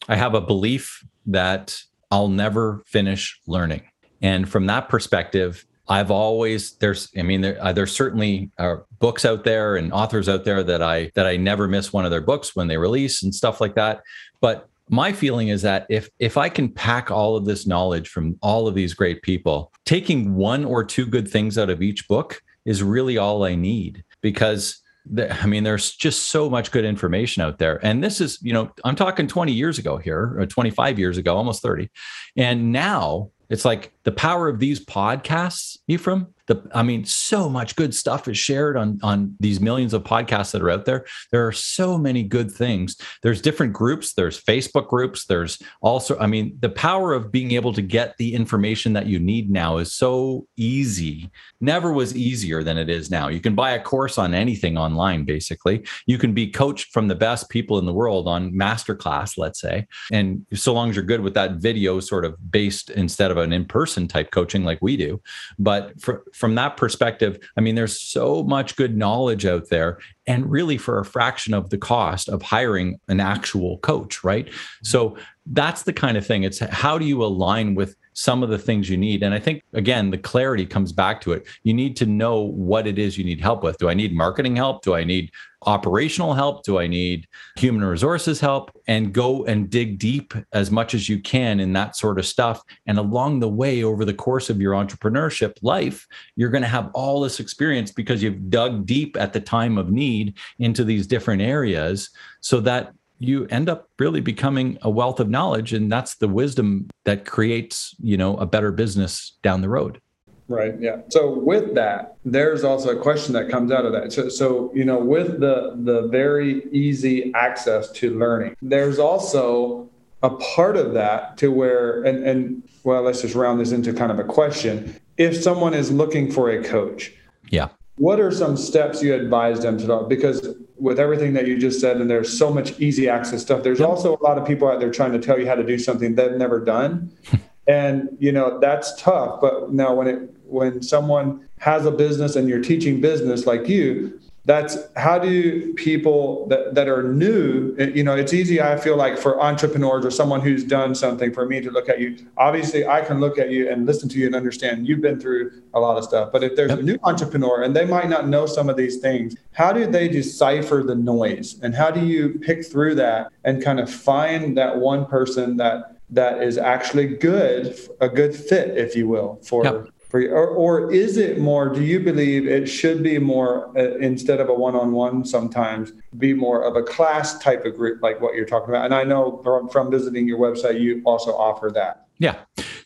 I 0.08 0.16
have 0.16 0.34
a 0.34 0.42
belief 0.42 1.04
that 1.26 1.78
I'll 2.12 2.30
never 2.30 2.84
finish 2.86 3.40
learning. 3.48 3.84
And 4.22 4.50
from 4.50 4.66
that 4.68 4.90
perspective, 4.90 5.66
I've 5.90 6.12
always 6.12 6.74
there's 6.78 7.10
I 7.18 7.22
mean 7.22 7.42
there 7.42 7.58
uh, 7.62 7.72
there's 7.72 7.94
certainly 7.94 8.52
uh, 8.58 8.78
books 9.00 9.24
out 9.24 9.44
there 9.44 9.78
and 9.78 9.94
authors 9.94 10.28
out 10.28 10.44
there 10.44 10.64
that 10.64 10.82
I 10.82 11.12
that 11.16 11.26
I 11.26 11.38
never 11.38 11.68
miss 11.68 11.94
one 11.94 12.04
of 12.06 12.12
their 12.12 12.22
books 12.22 12.56
when 12.56 12.68
they 12.68 12.78
release 12.78 13.24
and 13.24 13.34
stuff 13.34 13.62
like 13.62 13.76
that. 13.76 14.02
But 14.42 14.68
my 14.90 15.14
feeling 15.14 15.48
is 15.50 15.62
that 15.62 15.86
if 15.90 16.10
if 16.20 16.38
I 16.38 16.50
can 16.50 16.70
pack 16.70 17.10
all 17.10 17.36
of 17.38 17.46
this 17.46 17.66
knowledge 17.66 18.10
from 18.10 18.38
all 18.42 18.68
of 18.68 18.76
these 18.76 18.94
great 18.94 19.22
people, 19.22 19.72
taking 19.86 20.36
one 20.36 20.66
or 20.66 20.84
two 20.84 21.06
good 21.06 21.28
things 21.28 21.58
out 21.58 21.70
of 21.70 21.82
each 21.82 22.08
book 22.08 22.42
is 22.68 22.84
really 22.84 23.18
all 23.18 23.46
I 23.46 23.56
need 23.56 24.04
because 24.22 24.82
the, 25.10 25.34
I 25.42 25.46
mean, 25.46 25.64
there's 25.64 25.96
just 25.96 26.26
so 26.26 26.50
much 26.50 26.70
good 26.72 26.84
information 26.84 27.42
out 27.42 27.60
there. 27.60 27.80
And 27.84 28.04
this 28.04 28.20
is, 28.20 28.40
you 28.42 28.52
know, 28.52 28.70
I'm 28.84 28.96
talking 28.96 29.26
20 29.26 29.54
years 29.54 29.80
ago 29.80 29.98
here, 29.98 30.36
or 30.38 30.46
25 30.46 31.00
years 31.00 31.18
ago, 31.18 31.36
almost 31.36 31.62
30. 31.62 31.90
And 32.36 32.74
now 32.74 33.32
it's 33.50 33.64
like 33.64 33.94
the 34.08 34.14
power 34.14 34.48
of 34.48 34.60
these 34.60 34.86
podcasts, 34.86 35.80
Ephraim, 35.90 36.34
the 36.48 36.66
i 36.74 36.82
mean 36.82 37.06
so 37.06 37.50
much 37.50 37.76
good 37.76 37.94
stuff 37.94 38.28
is 38.28 38.38
shared 38.38 38.76
on 38.76 39.00
on 39.04 39.36
these 39.40 39.60
millions 39.60 39.94
of 39.94 40.04
podcasts 40.04 40.52
that 40.52 40.62
are 40.62 40.72
out 40.72 40.86
there. 40.86 41.06
There 41.32 41.46
are 41.46 41.52
so 41.52 41.98
many 41.98 42.24
good 42.24 42.52
things. 42.52 42.96
There's 43.22 43.42
different 43.42 43.74
groups. 43.74 44.14
There's 44.14 44.42
facebook 44.42 44.88
groups. 44.88 45.26
There's 45.26 45.62
also 45.82 46.18
i 46.20 46.28
mean 46.28 46.58
the 46.60 46.70
power 46.70 47.14
of 47.14 47.32
being 47.32 47.52
able 47.52 47.74
to 47.74 47.82
get 47.82 48.18
the 48.18 48.34
information 48.34 48.94
that 48.94 49.06
you 49.06 49.20
need 49.20 49.52
now 49.52 49.78
is 49.78 49.94
so 49.94 50.48
easy. 50.56 51.30
Never 51.62 51.92
was 51.92 52.16
easier 52.16 52.64
than 52.64 52.78
it 52.78 52.90
is 52.90 53.12
now. 53.12 53.28
You 53.28 53.42
can 53.42 53.56
buy 53.56 53.72
a 53.72 53.82
course 53.82 54.18
on 54.18 54.34
anything 54.34 54.78
online 54.78 55.26
basically. 55.26 55.86
You 56.06 56.18
can 56.18 56.34
be 56.34 56.48
coached 56.48 56.92
from 56.94 57.08
the 57.08 57.16
best 57.16 57.50
people 57.50 57.78
in 57.78 57.86
the 57.86 57.94
world 57.94 58.28
on 58.28 58.54
masterclass 58.54 59.38
let's 59.38 59.60
say. 59.60 59.86
And 60.12 60.46
so 60.54 60.74
long 60.74 60.90
as 60.90 60.96
you're 60.96 61.06
good 61.06 61.22
with 61.22 61.34
that 61.34 61.56
video 61.56 62.00
sort 62.00 62.26
of 62.26 62.36
based 62.52 62.90
instead 62.90 63.32
of 63.32 63.38
an 63.38 63.52
in-person 63.98 64.08
type 64.08 64.32
coaching 64.32 64.64
like 64.64 64.80
we 64.82 64.96
do 64.96 65.20
but 65.60 66.00
for 66.00 66.24
from 66.34 66.56
that 66.56 66.78
perspective, 66.78 67.40
I 67.58 67.62
mean, 67.62 67.76
there's 67.76 68.00
so 68.00 68.44
much 68.44 68.76
good 68.76 68.98
knowledge 68.98 69.46
out 69.46 69.70
there, 69.70 70.00
and 70.26 70.50
really 70.50 70.78
for 70.78 71.00
a 71.00 71.06
fraction 71.06 71.54
of 71.54 71.70
the 71.70 71.78
cost 71.78 72.30
of 72.30 72.42
hiring 72.42 73.00
an 73.08 73.20
actual 73.20 73.78
coach, 73.80 74.24
right? 74.24 74.50
So 74.84 75.18
that's 75.52 75.84
the 75.84 75.94
kind 75.94 76.18
of 76.18 76.26
thing. 76.26 76.44
It's 76.44 76.60
how 76.60 76.98
do 76.98 77.06
you 77.06 77.24
align 77.24 77.76
with 77.76 77.96
some 78.18 78.42
of 78.42 78.50
the 78.50 78.58
things 78.58 78.90
you 78.90 78.98
need. 78.98 79.22
And 79.22 79.32
I 79.32 79.38
think, 79.38 79.62
again, 79.74 80.10
the 80.10 80.18
clarity 80.18 80.66
comes 80.66 80.92
back 80.92 81.22
to 81.22 81.34
it. 81.34 81.46
You 81.62 81.72
need 81.76 81.96
to 81.98 82.08
know 82.08 82.42
what 82.42 82.88
it 82.88 82.98
is 82.98 83.16
you 83.16 83.24
need 83.24 83.40
help 83.40 83.62
with. 83.62 83.78
Do 83.78 83.90
I 83.90 83.94
need 83.94 84.12
marketing 84.12 84.56
help? 84.56 84.82
Do 84.82 84.96
I 84.96 85.04
need 85.04 85.30
operational 85.68 86.34
help? 86.34 86.64
Do 86.64 86.80
I 86.80 86.88
need 86.88 87.28
human 87.58 87.86
resources 87.86 88.40
help? 88.40 88.72
And 88.88 89.14
go 89.14 89.46
and 89.46 89.70
dig 89.70 90.00
deep 90.00 90.34
as 90.52 90.72
much 90.72 90.96
as 90.96 91.08
you 91.08 91.22
can 91.22 91.60
in 91.60 91.74
that 91.74 91.96
sort 91.96 92.18
of 92.18 92.26
stuff. 92.26 92.64
And 92.88 92.98
along 92.98 93.40
the 93.40 93.50
way, 93.50 93.84
over 93.84 94.04
the 94.04 94.16
course 94.16 94.50
of 94.50 94.60
your 94.60 94.74
entrepreneurship 94.74 95.54
life, 95.62 96.08
you're 96.36 96.50
going 96.50 96.64
to 96.64 96.68
have 96.68 96.90
all 96.96 97.22
this 97.22 97.40
experience 97.40 97.92
because 97.92 98.24
you've 98.24 98.50
dug 98.50 98.88
deep 98.88 99.16
at 99.16 99.32
the 99.32 99.42
time 99.42 99.78
of 99.78 99.92
need 99.92 100.40
into 100.58 100.84
these 100.84 101.06
different 101.06 101.44
areas 101.44 102.10
so 102.42 102.62
that 102.62 102.94
you 103.20 103.46
end 103.48 103.70
up 103.70 103.90
really 104.00 104.22
becoming 104.22 104.78
a 104.82 104.90
wealth 104.90 105.20
of 105.20 105.30
knowledge 105.30 105.74
and 105.74 105.92
that's 105.92 106.16
the 106.16 106.28
wisdom 106.28 106.88
that 107.06 107.26
creates 107.26 107.96
you 108.00 108.18
know 108.18 108.36
a 108.38 108.46
better 108.46 108.72
business 108.72 109.38
down 109.42 109.62
the 109.62 109.70
road. 109.70 110.02
Right 110.50 110.76
yeah. 110.80 111.02
So 111.10 111.38
with 111.40 111.76
that 111.76 112.18
there's 112.24 112.64
also 112.64 112.98
a 112.98 113.02
question 113.02 113.34
that 113.34 113.50
comes 113.50 113.72
out 113.72 113.86
of 113.86 113.92
that. 113.94 114.14
So, 114.14 114.30
so 114.30 114.72
you 114.74 114.86
know 114.86 115.00
with 115.00 115.40
the 115.40 115.74
the 115.84 116.08
very 116.08 116.68
easy 116.72 117.34
access 117.34 117.92
to 117.94 118.18
learning 118.18 118.56
there's 118.62 119.00
also 119.00 119.90
a 120.24 120.30
part 120.32 120.78
of 120.78 120.94
that 120.94 121.38
to 121.38 121.52
where 121.52 122.04
and 122.04 122.24
and 122.26 122.64
well 122.84 123.02
let's 123.02 123.22
just 123.22 123.36
round 123.36 123.60
this 123.60 123.72
into 123.72 123.94
kind 123.94 124.12
of 124.12 124.20
a 124.20 124.24
question. 124.24 124.96
If 125.18 125.42
someone 125.42 125.74
is 125.74 125.92
looking 125.92 126.32
for 126.32 126.52
a 126.52 126.64
coach 126.64 127.12
yeah. 127.50 127.70
what 127.96 128.20
are 128.20 128.32
some 128.32 128.56
steps 128.58 129.02
you 129.02 129.16
advise 129.16 129.62
them 129.62 129.78
to 129.80 129.88
do? 129.88 130.06
Because 130.08 130.56
with 130.80 131.00
everything 131.00 131.34
that 131.34 131.48
you 131.48 131.58
just 131.58 131.80
said, 131.80 131.98
and 131.98 132.10
there's 132.10 132.38
so 132.38 132.54
much 132.54 132.80
easy 132.80 133.10
access 133.10 133.42
stuff, 133.42 133.64
there's 133.64 133.80
yep. 133.80 133.90
also 133.90 134.16
a 134.16 134.24
lot 134.24 134.38
of 134.38 134.46
people 134.46 134.70
out 134.70 134.80
there 134.80 134.92
trying 134.92 135.12
to 135.14 135.20
tell 135.20 135.40
you 135.40 135.48
how 135.48 135.56
to 135.56 135.64
do 135.64 135.78
something 135.78 136.16
they've 136.16 136.32
never 136.34 136.60
done. 136.60 137.12
and 137.68 138.10
you 138.20 138.32
know, 138.32 138.60
that's 138.60 139.00
tough. 139.02 139.42
But 139.42 139.72
now 139.72 139.94
when 139.94 140.08
it 140.08 140.30
when 140.46 140.82
someone 140.82 141.48
has 141.60 141.86
a 141.86 141.92
business 141.92 142.36
and 142.36 142.48
you're 142.48 142.62
teaching 142.62 143.02
business 143.02 143.46
like 143.46 143.68
you, 143.68 144.20
that's 144.48 144.78
how 144.96 145.20
do 145.20 145.74
people 145.74 146.48
that, 146.48 146.74
that 146.74 146.88
are 146.88 147.04
new 147.04 147.76
eh, 147.78 147.92
you 147.94 148.02
know 148.02 148.16
it's 148.16 148.34
easy 148.34 148.62
i 148.62 148.78
feel 148.78 148.96
like 148.96 149.18
for 149.18 149.42
entrepreneurs 149.42 150.06
or 150.06 150.10
someone 150.10 150.40
who's 150.40 150.64
done 150.64 150.96
something 150.96 151.34
for 151.34 151.46
me 151.46 151.60
to 151.60 151.70
look 151.70 151.90
at 151.90 152.00
you. 152.00 152.18
Obviously 152.38 152.88
i 152.88 153.02
can 153.02 153.20
look 153.20 153.38
at 153.38 153.52
you 153.52 153.70
and 153.70 153.86
listen 153.86 154.08
to 154.08 154.18
you 154.18 154.26
and 154.26 154.36
understand 154.36 154.88
you've 154.88 155.02
been 155.02 155.20
through 155.20 155.62
a 155.74 155.80
lot 155.80 155.98
of 155.98 156.04
stuff. 156.06 156.32
But 156.32 156.44
if 156.44 156.56
there's 156.56 156.72
a 156.72 156.82
new 156.82 156.98
entrepreneur 157.04 157.62
and 157.62 157.76
they 157.76 157.86
might 157.86 158.10
not 158.10 158.28
know 158.28 158.46
some 158.46 158.70
of 158.70 158.78
these 158.78 158.98
things 158.98 159.36
how 159.52 159.74
do 159.74 159.86
they 159.86 160.08
decipher 160.08 160.82
the 160.82 160.96
noise? 160.96 161.60
And 161.62 161.76
how 161.76 161.92
do 161.92 162.06
you 162.06 162.40
pick 162.40 162.66
through 162.66 162.96
that 162.96 163.32
and 163.44 163.62
kind 163.62 163.80
of 163.80 163.92
find 163.92 164.58
that 164.58 164.78
one 164.78 165.06
person 165.06 165.58
that 165.58 165.98
that 166.10 166.42
is 166.42 166.58
actually 166.58 167.08
good 167.08 167.78
a 168.00 168.08
good 168.08 168.34
fit 168.34 168.78
if 168.78 168.96
you 168.96 169.10
will 169.10 169.40
for 169.44 169.66
yep 169.66 169.88
for 170.10 170.22
you? 170.22 170.32
Or, 170.32 170.48
or 170.48 170.92
is 170.92 171.18
it 171.18 171.40
more, 171.40 171.70
do 171.70 171.84
you 171.84 172.00
believe 172.00 172.48
it 172.48 172.68
should 172.68 173.04
be 173.04 173.20
more, 173.20 173.78
uh, 173.78 173.98
instead 173.98 174.40
of 174.40 174.50
a 174.50 174.54
one 174.54 174.76
on 174.76 174.92
one, 174.92 175.26
sometimes 175.26 175.92
be 176.18 176.34
more 176.34 176.64
of 176.64 176.76
a 176.76 176.84
class 176.84 177.38
type 177.40 177.66
of 177.66 177.76
group, 177.76 178.02
like 178.02 178.22
what 178.22 178.36
you're 178.36 178.46
talking 178.46 178.70
about? 178.70 178.86
And 178.86 178.94
I 178.94 179.04
know 179.04 179.42
from, 179.44 179.70
from 179.70 179.92
visiting 179.92 180.28
your 180.28 180.40
website, 180.40 180.80
you 180.80 181.02
also 181.06 181.32
offer 181.32 181.72
that. 181.72 182.08
Yeah. 182.20 182.38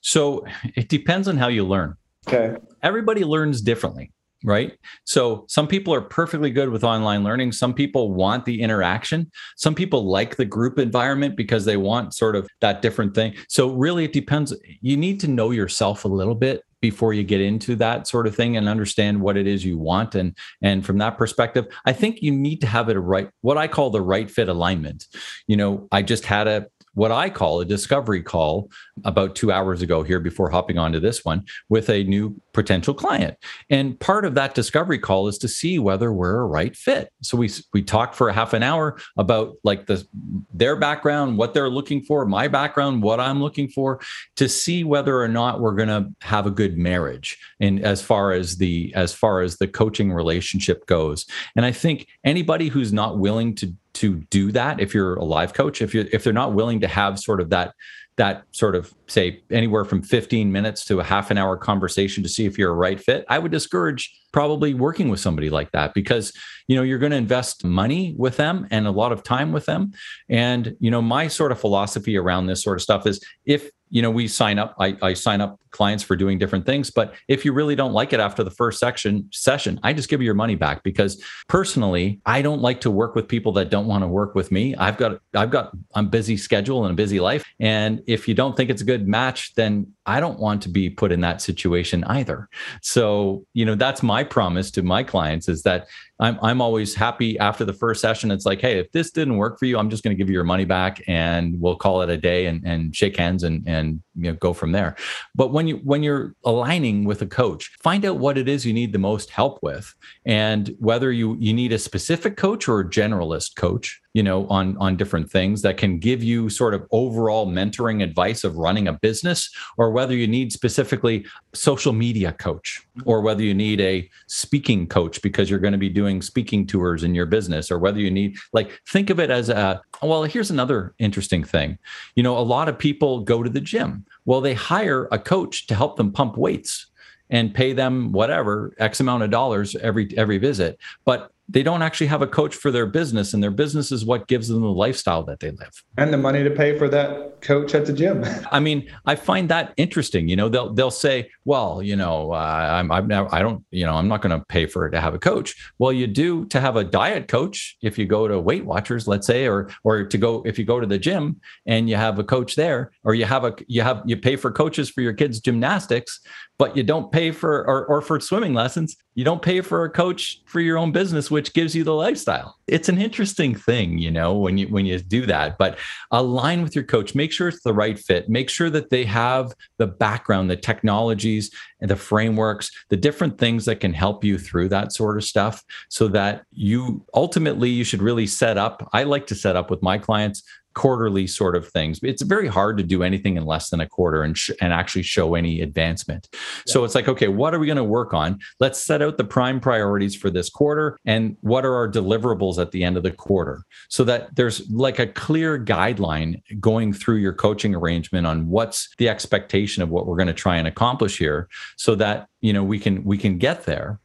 So 0.01 0.45
it 0.75 0.89
depends 0.89 1.27
on 1.27 1.37
how 1.37 1.47
you 1.47 1.65
learn. 1.65 1.95
Okay. 2.27 2.55
Everybody 2.83 3.23
learns 3.23 3.61
differently 3.61 4.11
right? 4.43 4.77
So 5.03 5.45
some 5.47 5.67
people 5.67 5.93
are 5.93 6.01
perfectly 6.01 6.49
good 6.49 6.69
with 6.69 6.83
online 6.83 7.23
learning. 7.23 7.51
Some 7.51 7.73
people 7.73 8.13
want 8.13 8.45
the 8.45 8.61
interaction. 8.61 9.29
Some 9.55 9.75
people 9.75 10.09
like 10.09 10.35
the 10.35 10.45
group 10.45 10.79
environment 10.79 11.35
because 11.37 11.65
they 11.65 11.77
want 11.77 12.13
sort 12.13 12.35
of 12.35 12.47
that 12.59 12.81
different 12.81 13.13
thing. 13.13 13.35
So 13.47 13.69
really 13.69 14.05
it 14.05 14.13
depends. 14.13 14.53
You 14.81 14.97
need 14.97 15.19
to 15.21 15.27
know 15.27 15.51
yourself 15.51 16.05
a 16.05 16.07
little 16.07 16.35
bit 16.35 16.63
before 16.81 17.13
you 17.13 17.23
get 17.23 17.41
into 17.41 17.75
that 17.77 18.07
sort 18.07 18.27
of 18.27 18.35
thing 18.35 18.57
and 18.57 18.67
understand 18.67 19.21
what 19.21 19.37
it 19.37 19.47
is 19.47 19.63
you 19.63 19.77
want. 19.77 20.15
And 20.15 20.35
and 20.61 20.85
from 20.85 20.97
that 20.97 21.17
perspective 21.17 21.67
i 21.85 21.93
think 21.93 22.21
you 22.21 22.31
need 22.31 22.61
to 22.61 22.67
have 22.67 22.89
it 22.89 22.97
right 22.97 23.29
what 23.41 23.57
i 23.57 23.67
call 23.67 23.89
the 23.89 24.01
right 24.01 24.29
fit 24.29 24.49
alignment. 24.49 25.07
You 25.47 25.57
know 25.57 25.87
i 25.91 26.01
just 26.01 26.25
had 26.25 26.47
a 26.47 26.67
what 26.93 27.11
I 27.11 27.29
call 27.29 27.61
a 27.61 27.65
discovery 27.65 28.21
call 28.21 28.69
about 29.05 29.35
two 29.35 29.51
hours 29.51 29.81
ago 29.81 30.03
here 30.03 30.19
before 30.19 30.49
hopping 30.49 30.77
onto 30.77 30.99
this 30.99 31.23
one 31.23 31.45
with 31.69 31.89
a 31.89 32.03
new 32.03 32.39
potential 32.53 32.93
client. 32.93 33.37
And 33.69 33.99
part 33.99 34.25
of 34.25 34.35
that 34.35 34.55
discovery 34.55 34.99
call 34.99 35.27
is 35.27 35.37
to 35.39 35.47
see 35.47 35.79
whether 35.79 36.11
we're 36.11 36.41
a 36.41 36.45
right 36.45 36.75
fit. 36.75 37.11
So 37.21 37.37
we 37.37 37.49
we 37.73 37.81
talk 37.81 38.13
for 38.13 38.29
a 38.29 38.33
half 38.33 38.53
an 38.53 38.63
hour 38.63 38.97
about 39.17 39.55
like 39.63 39.87
the 39.87 40.05
their 40.53 40.75
background, 40.75 41.37
what 41.37 41.53
they're 41.53 41.69
looking 41.69 42.01
for, 42.01 42.25
my 42.25 42.47
background, 42.47 43.03
what 43.03 43.19
I'm 43.19 43.41
looking 43.41 43.67
for, 43.69 44.01
to 44.35 44.49
see 44.49 44.83
whether 44.83 45.19
or 45.19 45.27
not 45.27 45.61
we're 45.61 45.75
going 45.75 45.89
to 45.89 46.11
have 46.21 46.45
a 46.45 46.51
good 46.51 46.77
marriage. 46.77 47.37
And 47.59 47.83
as 47.83 48.01
far 48.01 48.33
as 48.33 48.57
the 48.57 48.93
as 48.95 49.13
far 49.13 49.41
as 49.41 49.57
the 49.57 49.67
coaching 49.67 50.11
relationship 50.11 50.85
goes, 50.87 51.25
and 51.55 51.65
I 51.65 51.71
think 51.71 52.07
anybody 52.25 52.67
who's 52.67 52.91
not 52.91 53.17
willing 53.17 53.55
to 53.55 53.73
to 54.01 54.15
do 54.29 54.51
that 54.51 54.79
if 54.79 54.93
you're 54.93 55.15
a 55.15 55.23
live 55.23 55.53
coach 55.53 55.81
if 55.81 55.93
you 55.93 56.07
if 56.11 56.23
they're 56.23 56.33
not 56.33 56.53
willing 56.53 56.79
to 56.81 56.87
have 56.87 57.19
sort 57.19 57.39
of 57.39 57.49
that 57.49 57.73
that 58.17 58.43
sort 58.51 58.75
of 58.75 58.93
say 59.07 59.41
anywhere 59.49 59.85
from 59.85 60.01
15 60.01 60.51
minutes 60.51 60.85
to 60.85 60.99
a 60.99 61.03
half 61.03 61.31
an 61.31 61.37
hour 61.37 61.55
conversation 61.55 62.21
to 62.23 62.29
see 62.29 62.45
if 62.45 62.57
you're 62.57 62.71
a 62.71 62.75
right 62.75 62.99
fit 62.99 63.25
i 63.29 63.39
would 63.39 63.51
discourage 63.51 64.11
probably 64.31 64.73
working 64.73 65.09
with 65.09 65.19
somebody 65.19 65.49
like 65.49 65.71
that 65.71 65.93
because 65.93 66.33
you 66.67 66.75
know 66.75 66.83
you're 66.83 66.99
going 66.99 67.11
to 67.11 67.17
invest 67.17 67.63
money 67.63 68.15
with 68.17 68.37
them 68.37 68.67
and 68.71 68.87
a 68.87 68.91
lot 68.91 69.11
of 69.11 69.23
time 69.23 69.51
with 69.51 69.65
them. 69.65 69.91
And 70.29 70.75
you 70.79 70.91
know 70.91 71.01
my 71.01 71.27
sort 71.27 71.51
of 71.51 71.59
philosophy 71.59 72.17
around 72.17 72.47
this 72.47 72.63
sort 72.63 72.77
of 72.77 72.81
stuff 72.81 73.05
is 73.05 73.23
if 73.45 73.69
you 73.91 74.01
know 74.01 74.09
we 74.09 74.27
sign 74.27 74.57
up 74.57 74.75
I, 74.79 74.97
I 75.01 75.13
sign 75.13 75.41
up 75.41 75.59
clients 75.69 76.03
for 76.03 76.15
doing 76.15 76.37
different 76.37 76.65
things 76.65 76.89
but 76.89 77.13
if 77.27 77.45
you 77.45 77.53
really 77.53 77.75
don't 77.75 77.93
like 77.93 78.11
it 78.11 78.19
after 78.19 78.43
the 78.43 78.51
first 78.51 78.79
section 78.79 79.29
session 79.31 79.79
i 79.83 79.93
just 79.93 80.09
give 80.09 80.21
you 80.21 80.25
your 80.25 80.33
money 80.33 80.55
back 80.55 80.83
because 80.83 81.23
personally 81.47 82.19
i 82.25 82.41
don't 82.41 82.61
like 82.61 82.81
to 82.81 82.91
work 82.91 83.15
with 83.15 83.27
people 83.27 83.51
that 83.53 83.69
don't 83.69 83.87
want 83.87 84.03
to 84.03 84.07
work 84.07 84.35
with 84.35 84.51
me. 84.51 84.75
I've 84.75 84.97
got 84.97 85.19
i've 85.33 85.49
got 85.49 85.71
a 85.95 86.03
busy 86.03 86.37
schedule 86.37 86.85
and 86.85 86.91
a 86.91 86.95
busy 86.95 87.19
life. 87.19 87.43
And 87.59 88.01
if 88.07 88.27
you 88.27 88.33
don't 88.33 88.55
think 88.55 88.69
it's 88.69 88.81
a 88.81 88.85
good 88.85 89.07
match 89.07 89.53
then 89.55 89.87
i 90.05 90.19
don't 90.19 90.39
want 90.39 90.61
to 90.63 90.69
be 90.69 90.89
put 90.89 91.11
in 91.11 91.21
that 91.21 91.41
situation 91.41 92.03
either. 92.05 92.49
So 92.81 93.45
you 93.53 93.65
know 93.65 93.75
that's 93.75 94.03
my 94.03 94.23
promise 94.23 94.69
to 94.71 94.83
my 94.83 95.03
clients 95.03 95.49
is 95.49 95.63
that 95.63 95.87
I'm 96.21 96.37
I'm 96.41 96.61
always 96.61 96.93
happy 96.93 97.37
after 97.39 97.65
the 97.65 97.73
first 97.73 97.99
session. 97.99 98.29
It's 98.31 98.45
like, 98.45 98.61
hey, 98.61 98.77
if 98.77 98.91
this 98.91 99.11
didn't 99.11 99.37
work 99.37 99.57
for 99.57 99.65
you, 99.65 99.77
I'm 99.77 99.89
just 99.89 100.03
going 100.03 100.15
to 100.15 100.17
give 100.17 100.29
you 100.29 100.35
your 100.35 100.43
money 100.43 100.65
back, 100.65 101.01
and 101.07 101.59
we'll 101.59 101.75
call 101.75 102.03
it 102.03 102.09
a 102.09 102.17
day 102.17 102.45
and 102.45 102.63
and 102.63 102.95
shake 102.95 103.17
hands 103.17 103.43
and 103.43 103.67
and 103.67 104.01
you 104.15 104.31
know 104.31 104.37
go 104.37 104.53
from 104.53 104.71
there. 104.71 104.95
But 105.33 105.51
when 105.51 105.67
you 105.67 105.77
when 105.77 106.03
you're 106.03 106.35
aligning 106.45 107.05
with 107.05 107.23
a 107.23 107.27
coach, 107.27 107.71
find 107.81 108.05
out 108.05 108.19
what 108.19 108.37
it 108.37 108.47
is 108.47 108.65
you 108.65 108.73
need 108.73 108.93
the 108.93 108.99
most 108.99 109.31
help 109.31 109.59
with, 109.63 109.93
and 110.25 110.73
whether 110.79 111.11
you 111.11 111.35
you 111.39 111.53
need 111.53 111.73
a 111.73 111.79
specific 111.79 112.37
coach 112.37 112.67
or 112.67 112.79
a 112.79 112.89
generalist 112.89 113.55
coach 113.55 113.99
you 114.13 114.23
know 114.23 114.47
on 114.47 114.77
on 114.77 114.97
different 114.97 115.29
things 115.29 115.61
that 115.61 115.77
can 115.77 115.97
give 115.97 116.23
you 116.23 116.49
sort 116.49 116.73
of 116.73 116.85
overall 116.91 117.47
mentoring 117.47 118.03
advice 118.03 118.43
of 118.43 118.55
running 118.55 118.87
a 118.87 118.93
business 118.93 119.49
or 119.77 119.91
whether 119.91 120.15
you 120.15 120.27
need 120.27 120.51
specifically 120.51 121.25
social 121.53 121.93
media 121.93 122.33
coach 122.33 122.85
mm-hmm. 122.97 123.09
or 123.09 123.21
whether 123.21 123.41
you 123.41 123.53
need 123.53 123.79
a 123.79 124.09
speaking 124.27 124.87
coach 124.87 125.21
because 125.21 125.49
you're 125.49 125.59
going 125.59 125.71
to 125.71 125.77
be 125.77 125.89
doing 125.89 126.21
speaking 126.21 126.65
tours 126.65 127.03
in 127.03 127.15
your 127.15 127.25
business 127.25 127.71
or 127.71 127.79
whether 127.79 127.99
you 127.99 128.11
need 128.11 128.35
like 128.53 128.81
think 128.87 129.09
of 129.09 129.19
it 129.19 129.29
as 129.29 129.49
a 129.49 129.81
well 130.01 130.23
here's 130.23 130.51
another 130.51 130.93
interesting 130.99 131.43
thing. 131.43 131.77
You 132.15 132.23
know 132.23 132.37
a 132.37 132.39
lot 132.39 132.69
of 132.69 132.77
people 132.77 133.21
go 133.21 133.43
to 133.43 133.49
the 133.49 133.61
gym. 133.61 134.05
Well 134.25 134.41
they 134.41 134.53
hire 134.53 135.07
a 135.11 135.19
coach 135.19 135.67
to 135.67 135.75
help 135.75 135.97
them 135.97 136.11
pump 136.11 136.37
weights 136.37 136.87
and 137.29 137.53
pay 137.53 137.71
them 137.71 138.11
whatever 138.11 138.75
x 138.77 138.99
amount 138.99 139.23
of 139.23 139.31
dollars 139.31 139.75
every 139.77 140.09
every 140.17 140.37
visit. 140.37 140.77
But 141.05 141.31
they 141.51 141.63
don't 141.63 141.81
actually 141.81 142.07
have 142.07 142.21
a 142.21 142.27
coach 142.27 142.55
for 142.55 142.71
their 142.71 142.85
business 142.85 143.33
and 143.33 143.43
their 143.43 143.51
business 143.51 143.91
is 143.91 144.05
what 144.05 144.27
gives 144.27 144.47
them 144.47 144.61
the 144.61 144.67
lifestyle 144.67 145.23
that 145.23 145.39
they 145.39 145.51
live. 145.51 145.83
And 145.97 146.13
the 146.13 146.17
money 146.17 146.43
to 146.43 146.49
pay 146.49 146.77
for 146.77 146.87
that 146.89 147.41
coach 147.41 147.75
at 147.75 147.85
the 147.85 147.93
gym. 147.93 148.23
I 148.51 148.59
mean 148.59 148.89
i 149.05 149.15
find 149.15 149.49
that 149.49 149.73
interesting 149.77 150.27
you 150.27 150.35
know 150.35 150.47
they'll 150.47 150.73
they'll 150.73 150.91
say 150.91 151.29
well 151.45 151.81
you 151.81 151.95
know 151.95 152.31
uh, 152.31 152.67
i'm 152.79 152.91
i'm 152.91 153.07
never, 153.07 153.33
i 153.33 153.41
don't 153.41 153.63
you 153.71 153.85
know 153.85 153.95
i'm 153.95 154.07
not 154.07 154.21
going 154.21 154.37
to 154.37 154.45
pay 154.45 154.65
for 154.65 154.85
it 154.85 154.91
to 154.91 155.01
have 155.01 155.13
a 155.13 155.19
coach. 155.19 155.55
Well 155.79 155.91
you 155.91 156.07
do 156.07 156.45
to 156.45 156.59
have 156.59 156.75
a 156.75 156.83
diet 156.83 157.27
coach 157.27 157.77
if 157.81 157.97
you 157.97 158.05
go 158.05 158.27
to 158.27 158.39
weight 158.39 158.65
watchers 158.65 159.07
let's 159.07 159.27
say 159.27 159.47
or 159.47 159.69
or 159.83 160.05
to 160.05 160.17
go 160.17 160.43
if 160.45 160.57
you 160.59 160.65
go 160.65 160.79
to 160.79 160.87
the 160.87 160.99
gym 160.99 161.39
and 161.65 161.89
you 161.89 161.95
have 161.95 162.19
a 162.19 162.23
coach 162.23 162.55
there 162.55 162.91
or 163.03 163.13
you 163.15 163.25
have 163.25 163.43
a 163.43 163.55
you 163.67 163.81
have 163.81 164.03
you 164.05 164.17
pay 164.17 164.35
for 164.35 164.51
coaches 164.51 164.89
for 164.89 165.01
your 165.01 165.13
kids 165.13 165.39
gymnastics 165.39 166.21
but 166.61 166.77
you 166.77 166.83
don't 166.83 167.11
pay 167.11 167.31
for 167.31 167.67
or, 167.67 167.87
or 167.87 168.01
for 168.03 168.19
swimming 168.19 168.53
lessons 168.53 168.95
you 169.15 169.25
don't 169.25 169.41
pay 169.41 169.59
for 169.59 169.83
a 169.83 169.89
coach 169.89 170.41
for 170.45 170.61
your 170.61 170.77
own 170.77 170.91
business 170.91 171.29
which 171.29 171.53
gives 171.53 171.75
you 171.75 171.83
the 171.83 171.93
lifestyle. 171.93 172.55
It's 172.67 172.87
an 172.87 173.01
interesting 173.01 173.55
thing 173.55 173.97
you 173.97 174.11
know 174.11 174.35
when 174.35 174.57
you 174.57 174.67
when 174.67 174.85
you 174.85 174.99
do 174.99 175.25
that 175.25 175.57
but 175.57 175.77
align 176.11 176.61
with 176.61 176.75
your 176.75 176.85
coach. 176.85 177.13
Make 177.13 177.31
sure 177.31 177.49
it's 177.49 177.63
the 177.63 177.73
right 177.73 177.99
fit. 177.99 178.29
Make 178.29 178.49
sure 178.49 178.69
that 178.69 178.89
they 178.89 179.03
have 179.05 179.53
the 179.79 179.87
background 179.87 180.49
the 180.49 180.55
technologies 180.55 181.51
and 181.81 181.89
the 181.89 181.95
frameworks 181.95 182.71
the 182.89 182.97
different 182.97 183.37
things 183.37 183.65
that 183.65 183.79
can 183.79 183.93
help 183.93 184.23
you 184.23 184.37
through 184.37 184.69
that 184.69 184.93
sort 184.93 185.17
of 185.17 185.23
stuff 185.23 185.63
so 185.89 186.07
that 186.07 186.43
you 186.53 187.03
ultimately 187.13 187.69
you 187.69 187.83
should 187.83 188.01
really 188.01 188.27
set 188.27 188.57
up 188.57 188.87
i 188.93 189.03
like 189.03 189.25
to 189.25 189.35
set 189.35 189.55
up 189.55 189.71
with 189.71 189.81
my 189.81 189.97
clients 189.97 190.43
quarterly 190.73 191.27
sort 191.27 191.55
of 191.55 191.67
things. 191.67 191.99
It's 192.03 192.21
very 192.21 192.47
hard 192.47 192.77
to 192.77 192.83
do 192.83 193.03
anything 193.03 193.37
in 193.37 193.45
less 193.45 193.69
than 193.69 193.79
a 193.79 193.87
quarter 193.87 194.23
and 194.23 194.37
sh- 194.37 194.51
and 194.61 194.73
actually 194.73 195.03
show 195.03 195.35
any 195.35 195.61
advancement. 195.61 196.29
Yeah. 196.31 196.37
So 196.65 196.83
it's 196.83 196.95
like, 196.95 197.07
okay, 197.07 197.27
what 197.27 197.53
are 197.53 197.59
we 197.59 197.65
going 197.65 197.77
to 197.77 197.83
work 197.83 198.13
on? 198.13 198.39
Let's 198.59 198.81
set 198.81 199.01
out 199.01 199.17
the 199.17 199.23
prime 199.23 199.59
priorities 199.59 200.15
for 200.15 200.29
this 200.29 200.49
quarter 200.49 200.97
and 201.05 201.37
what 201.41 201.65
are 201.65 201.75
our 201.75 201.89
deliverables 201.89 202.57
at 202.57 202.71
the 202.71 202.83
end 202.83 202.97
of 202.97 203.03
the 203.03 203.11
quarter 203.11 203.63
so 203.89 204.03
that 204.05 204.35
there's 204.35 204.69
like 204.69 204.99
a 204.99 205.07
clear 205.07 205.63
guideline 205.63 206.41
going 206.59 206.93
through 206.93 207.17
your 207.17 207.33
coaching 207.33 207.75
arrangement 207.75 208.27
on 208.27 208.47
what's 208.47 208.89
the 208.97 209.09
expectation 209.09 209.83
of 209.83 209.89
what 209.89 210.05
we're 210.05 210.17
going 210.17 210.27
to 210.27 210.33
try 210.33 210.57
and 210.57 210.67
accomplish 210.67 211.17
here 211.17 211.47
so 211.77 211.95
that, 211.95 212.27
you 212.41 212.53
know, 212.53 212.63
we 212.63 212.79
can 212.79 213.03
we 213.03 213.17
can 213.17 213.37
get 213.37 213.65
there. 213.65 213.99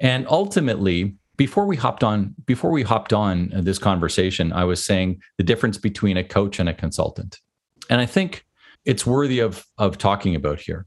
And 0.00 0.26
ultimately, 0.28 1.16
before 1.38 1.64
we 1.64 1.76
hopped 1.76 2.04
on 2.04 2.34
before 2.44 2.70
we 2.70 2.82
hopped 2.82 3.14
on 3.14 3.50
uh, 3.54 3.62
this 3.62 3.78
conversation 3.78 4.52
i 4.52 4.64
was 4.64 4.84
saying 4.84 5.18
the 5.38 5.44
difference 5.44 5.78
between 5.78 6.18
a 6.18 6.24
coach 6.24 6.58
and 6.58 6.68
a 6.68 6.74
consultant. 6.74 7.38
And 7.88 8.02
i 8.02 8.06
think 8.06 8.44
it's 8.84 9.06
worthy 9.06 9.38
of 9.38 9.64
of 9.78 9.96
talking 9.96 10.34
about 10.34 10.60
here. 10.60 10.84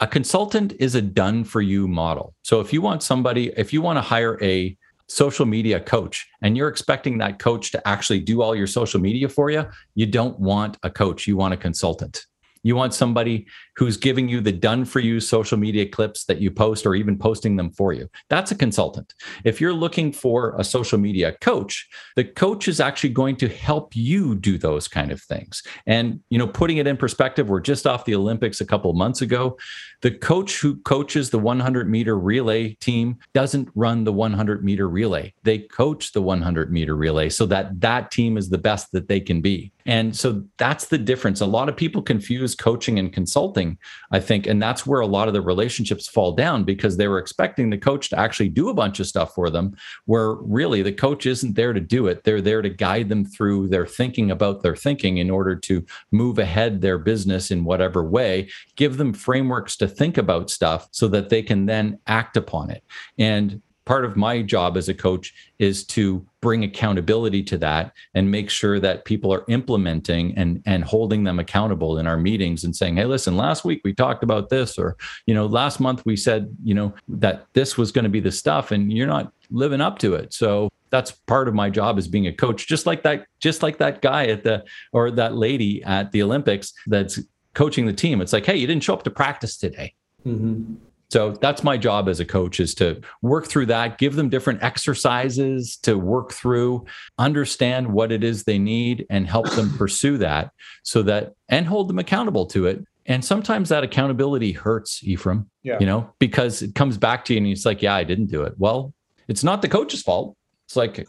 A 0.00 0.06
consultant 0.06 0.72
is 0.78 0.94
a 0.94 1.02
done 1.02 1.44
for 1.44 1.60
you 1.60 1.86
model. 1.86 2.34
So 2.42 2.60
if 2.60 2.72
you 2.72 2.80
want 2.80 3.02
somebody 3.02 3.52
if 3.58 3.72
you 3.74 3.82
want 3.82 3.98
to 3.98 4.02
hire 4.02 4.38
a 4.42 4.76
social 5.08 5.44
media 5.44 5.80
coach 5.80 6.26
and 6.40 6.56
you're 6.56 6.68
expecting 6.68 7.18
that 7.18 7.40
coach 7.40 7.72
to 7.72 7.88
actually 7.88 8.20
do 8.20 8.40
all 8.42 8.54
your 8.54 8.68
social 8.68 9.00
media 9.00 9.28
for 9.28 9.50
you 9.50 9.66
you 9.94 10.06
don't 10.06 10.38
want 10.38 10.78
a 10.82 10.90
coach. 10.90 11.26
You 11.26 11.36
want 11.36 11.52
a 11.52 11.56
consultant. 11.56 12.24
You 12.62 12.76
want 12.76 12.94
somebody 12.94 13.46
who's 13.80 13.96
giving 13.96 14.28
you 14.28 14.42
the 14.42 14.52
done 14.52 14.84
for 14.84 15.00
you 15.00 15.18
social 15.18 15.56
media 15.56 15.88
clips 15.88 16.24
that 16.26 16.38
you 16.38 16.50
post 16.50 16.84
or 16.84 16.94
even 16.94 17.16
posting 17.16 17.56
them 17.56 17.70
for 17.70 17.94
you. 17.94 18.06
That's 18.28 18.50
a 18.50 18.54
consultant. 18.54 19.14
If 19.42 19.58
you're 19.58 19.72
looking 19.72 20.12
for 20.12 20.54
a 20.58 20.64
social 20.64 20.98
media 20.98 21.34
coach, 21.40 21.88
the 22.14 22.24
coach 22.24 22.68
is 22.68 22.78
actually 22.78 23.08
going 23.08 23.36
to 23.36 23.48
help 23.48 23.96
you 23.96 24.34
do 24.34 24.58
those 24.58 24.86
kind 24.86 25.10
of 25.10 25.22
things. 25.22 25.62
And, 25.86 26.20
you 26.28 26.38
know, 26.38 26.46
putting 26.46 26.76
it 26.76 26.86
in 26.86 26.98
perspective, 26.98 27.48
we're 27.48 27.60
just 27.60 27.86
off 27.86 28.04
the 28.04 28.14
Olympics 28.14 28.60
a 28.60 28.66
couple 28.66 28.92
months 28.92 29.22
ago. 29.22 29.56
The 30.02 30.10
coach 30.10 30.60
who 30.60 30.76
coaches 30.82 31.30
the 31.30 31.38
100 31.38 31.88
meter 31.88 32.18
relay 32.18 32.74
team 32.74 33.16
doesn't 33.32 33.70
run 33.74 34.04
the 34.04 34.12
100 34.12 34.62
meter 34.62 34.90
relay. 34.90 35.32
They 35.42 35.58
coach 35.58 36.12
the 36.12 36.20
100 36.20 36.70
meter 36.70 36.96
relay 36.96 37.30
so 37.30 37.46
that 37.46 37.80
that 37.80 38.10
team 38.10 38.36
is 38.36 38.50
the 38.50 38.58
best 38.58 38.92
that 38.92 39.08
they 39.08 39.20
can 39.20 39.40
be. 39.40 39.72
And 39.86 40.14
so 40.14 40.44
that's 40.58 40.86
the 40.86 40.98
difference. 40.98 41.40
A 41.40 41.46
lot 41.46 41.68
of 41.68 41.76
people 41.76 42.02
confuse 42.02 42.54
coaching 42.54 42.98
and 42.98 43.12
consulting, 43.12 43.69
I 44.10 44.20
think. 44.20 44.46
And 44.46 44.62
that's 44.62 44.86
where 44.86 45.00
a 45.00 45.06
lot 45.06 45.28
of 45.28 45.34
the 45.34 45.40
relationships 45.40 46.08
fall 46.08 46.32
down 46.32 46.64
because 46.64 46.96
they 46.96 47.08
were 47.08 47.18
expecting 47.18 47.70
the 47.70 47.78
coach 47.78 48.08
to 48.10 48.18
actually 48.18 48.48
do 48.48 48.68
a 48.68 48.74
bunch 48.74 49.00
of 49.00 49.06
stuff 49.06 49.34
for 49.34 49.50
them, 49.50 49.76
where 50.06 50.34
really 50.34 50.82
the 50.82 50.92
coach 50.92 51.26
isn't 51.26 51.54
there 51.54 51.72
to 51.72 51.80
do 51.80 52.06
it. 52.06 52.24
They're 52.24 52.40
there 52.40 52.62
to 52.62 52.70
guide 52.70 53.08
them 53.08 53.24
through 53.24 53.68
their 53.68 53.86
thinking 53.86 54.30
about 54.30 54.62
their 54.62 54.76
thinking 54.76 55.18
in 55.18 55.30
order 55.30 55.56
to 55.56 55.84
move 56.12 56.38
ahead 56.38 56.80
their 56.80 56.98
business 56.98 57.50
in 57.50 57.64
whatever 57.64 58.04
way, 58.04 58.48
give 58.76 58.96
them 58.96 59.12
frameworks 59.12 59.76
to 59.76 59.88
think 59.88 60.18
about 60.18 60.50
stuff 60.50 60.88
so 60.90 61.08
that 61.08 61.28
they 61.28 61.42
can 61.42 61.66
then 61.66 61.98
act 62.06 62.36
upon 62.36 62.70
it. 62.70 62.84
And 63.18 63.62
part 63.90 64.04
of 64.04 64.16
my 64.16 64.40
job 64.40 64.76
as 64.76 64.88
a 64.88 64.94
coach 64.94 65.34
is 65.58 65.82
to 65.84 66.24
bring 66.40 66.62
accountability 66.62 67.42
to 67.42 67.58
that 67.58 67.92
and 68.14 68.30
make 68.30 68.48
sure 68.48 68.78
that 68.78 69.04
people 69.04 69.34
are 69.34 69.44
implementing 69.48 70.32
and 70.38 70.62
and 70.64 70.84
holding 70.84 71.24
them 71.24 71.40
accountable 71.40 71.98
in 71.98 72.06
our 72.06 72.16
meetings 72.16 72.62
and 72.62 72.76
saying 72.76 72.94
hey 72.94 73.04
listen 73.04 73.36
last 73.36 73.64
week 73.64 73.80
we 73.82 73.92
talked 73.92 74.22
about 74.22 74.48
this 74.48 74.78
or 74.78 74.96
you 75.26 75.34
know 75.34 75.44
last 75.44 75.80
month 75.80 76.06
we 76.06 76.14
said 76.14 76.56
you 76.62 76.72
know 76.72 76.94
that 77.08 77.46
this 77.54 77.76
was 77.76 77.90
going 77.90 78.04
to 78.04 78.08
be 78.08 78.20
the 78.20 78.30
stuff 78.30 78.70
and 78.70 78.92
you're 78.92 79.08
not 79.08 79.32
living 79.50 79.80
up 79.80 79.98
to 79.98 80.14
it. 80.14 80.32
So 80.32 80.70
that's 80.90 81.10
part 81.10 81.48
of 81.48 81.54
my 81.54 81.68
job 81.68 81.98
as 81.98 82.06
being 82.06 82.28
a 82.28 82.32
coach 82.32 82.68
just 82.68 82.86
like 82.86 83.02
that 83.02 83.26
just 83.40 83.60
like 83.60 83.78
that 83.78 84.02
guy 84.02 84.26
at 84.26 84.44
the 84.44 84.64
or 84.92 85.10
that 85.10 85.34
lady 85.34 85.82
at 85.82 86.12
the 86.12 86.22
olympics 86.22 86.72
that's 86.86 87.18
coaching 87.54 87.86
the 87.86 87.92
team. 87.92 88.20
It's 88.20 88.32
like 88.32 88.46
hey 88.46 88.54
you 88.54 88.68
didn't 88.68 88.84
show 88.84 88.94
up 88.94 89.02
to 89.02 89.10
practice 89.10 89.56
today. 89.56 89.94
Mm-hmm. 90.24 90.76
So 91.10 91.32
that's 91.32 91.64
my 91.64 91.76
job 91.76 92.08
as 92.08 92.20
a 92.20 92.24
coach 92.24 92.60
is 92.60 92.74
to 92.76 93.00
work 93.20 93.46
through 93.46 93.66
that, 93.66 93.98
give 93.98 94.14
them 94.14 94.28
different 94.28 94.62
exercises 94.62 95.76
to 95.78 95.98
work 95.98 96.32
through, 96.32 96.86
understand 97.18 97.92
what 97.92 98.12
it 98.12 98.22
is 98.22 98.44
they 98.44 98.58
need 98.58 99.06
and 99.10 99.26
help 99.26 99.50
them 99.50 99.72
pursue 99.76 100.18
that 100.18 100.52
so 100.82 101.02
that 101.02 101.34
and 101.48 101.66
hold 101.66 101.88
them 101.88 101.98
accountable 101.98 102.46
to 102.46 102.66
it. 102.66 102.84
And 103.06 103.24
sometimes 103.24 103.70
that 103.70 103.82
accountability 103.82 104.52
hurts, 104.52 105.02
Ephraim, 105.02 105.50
yeah. 105.64 105.78
you 105.80 105.86
know, 105.86 106.12
because 106.20 106.62
it 106.62 106.76
comes 106.76 106.96
back 106.96 107.24
to 107.24 107.34
you 107.34 107.38
and 107.38 107.46
it's 107.48 107.66
like, 107.66 107.82
yeah, 107.82 107.94
I 107.94 108.04
didn't 108.04 108.26
do 108.26 108.42
it. 108.42 108.54
Well, 108.56 108.94
it's 109.26 109.42
not 109.42 109.62
the 109.62 109.68
coach's 109.68 110.02
fault. 110.02 110.36
It's 110.70 110.76
like 110.76 111.08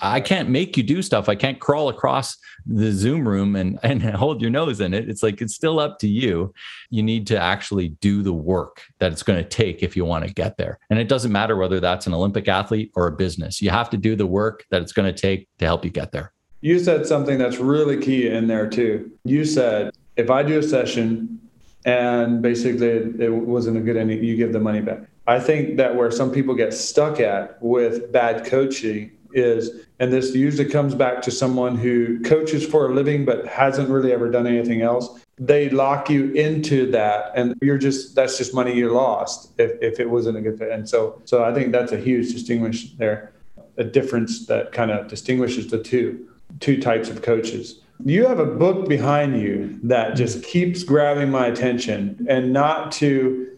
I 0.00 0.18
can't 0.18 0.48
make 0.48 0.78
you 0.78 0.82
do 0.82 1.02
stuff. 1.02 1.28
I 1.28 1.34
can't 1.34 1.60
crawl 1.60 1.90
across 1.90 2.38
the 2.64 2.90
Zoom 2.90 3.28
room 3.28 3.54
and 3.54 3.78
and 3.82 4.02
hold 4.02 4.40
your 4.40 4.50
nose 4.50 4.80
in 4.80 4.94
it. 4.94 5.10
It's 5.10 5.22
like 5.22 5.42
it's 5.42 5.54
still 5.54 5.78
up 5.78 5.98
to 5.98 6.08
you. 6.08 6.54
You 6.88 7.02
need 7.02 7.26
to 7.26 7.38
actually 7.38 7.90
do 8.00 8.22
the 8.22 8.32
work 8.32 8.80
that 9.00 9.12
it's 9.12 9.22
going 9.22 9.42
to 9.42 9.46
take 9.46 9.82
if 9.82 9.94
you 9.94 10.06
want 10.06 10.26
to 10.26 10.32
get 10.32 10.56
there. 10.56 10.78
And 10.88 10.98
it 10.98 11.06
doesn't 11.06 11.30
matter 11.30 11.54
whether 11.54 11.80
that's 11.80 12.06
an 12.06 12.14
Olympic 12.14 12.48
athlete 12.48 12.92
or 12.96 13.06
a 13.06 13.12
business. 13.12 13.60
You 13.60 13.68
have 13.68 13.90
to 13.90 13.98
do 13.98 14.16
the 14.16 14.26
work 14.26 14.64
that 14.70 14.80
it's 14.80 14.92
going 14.92 15.14
to 15.14 15.20
take 15.20 15.48
to 15.58 15.66
help 15.66 15.84
you 15.84 15.90
get 15.90 16.12
there. 16.12 16.32
You 16.62 16.78
said 16.78 17.04
something 17.04 17.36
that's 17.36 17.58
really 17.58 18.00
key 18.00 18.28
in 18.28 18.46
there 18.46 18.70
too. 18.70 19.12
You 19.24 19.44
said 19.44 19.92
if 20.16 20.30
I 20.30 20.42
do 20.42 20.60
a 20.60 20.62
session 20.62 21.40
and 21.84 22.40
basically 22.40 22.86
it 23.22 23.30
wasn't 23.30 23.76
a 23.76 23.80
good 23.80 23.98
ending, 23.98 24.24
you 24.24 24.34
give 24.34 24.54
the 24.54 24.60
money 24.60 24.80
back. 24.80 25.02
I 25.26 25.40
think 25.40 25.76
that 25.78 25.96
where 25.96 26.10
some 26.10 26.30
people 26.30 26.54
get 26.54 26.74
stuck 26.74 27.18
at 27.20 27.62
with 27.62 28.12
bad 28.12 28.44
coaching 28.44 29.12
is, 29.32 29.70
and 29.98 30.12
this 30.12 30.34
usually 30.34 30.68
comes 30.68 30.94
back 30.94 31.22
to 31.22 31.30
someone 31.30 31.76
who 31.76 32.20
coaches 32.20 32.64
for 32.66 32.90
a 32.90 32.94
living 32.94 33.24
but 33.24 33.46
hasn't 33.46 33.88
really 33.88 34.12
ever 34.12 34.30
done 34.30 34.46
anything 34.46 34.82
else. 34.82 35.20
They 35.36 35.68
lock 35.70 36.08
you 36.08 36.30
into 36.32 36.90
that, 36.92 37.32
and 37.34 37.54
you're 37.60 37.78
just 37.78 38.14
that's 38.14 38.38
just 38.38 38.54
money 38.54 38.74
you 38.74 38.92
lost 38.92 39.50
if, 39.58 39.72
if 39.82 39.98
it 39.98 40.08
wasn't 40.08 40.36
a 40.36 40.40
good 40.40 40.58
fit. 40.58 40.70
And 40.70 40.88
so, 40.88 41.20
so 41.24 41.42
I 41.42 41.52
think 41.52 41.72
that's 41.72 41.90
a 41.90 41.98
huge 41.98 42.32
distinguish 42.32 42.92
there, 42.92 43.32
a 43.76 43.82
difference 43.82 44.46
that 44.46 44.70
kind 44.70 44.92
of 44.92 45.08
distinguishes 45.08 45.68
the 45.68 45.82
two 45.82 46.28
two 46.60 46.80
types 46.80 47.08
of 47.08 47.22
coaches. 47.22 47.80
You 48.04 48.26
have 48.26 48.38
a 48.38 48.46
book 48.46 48.88
behind 48.88 49.40
you 49.40 49.80
that 49.84 50.14
just 50.14 50.44
keeps 50.44 50.84
grabbing 50.84 51.30
my 51.30 51.46
attention, 51.48 52.24
and 52.28 52.52
not 52.52 52.92
to 52.92 53.53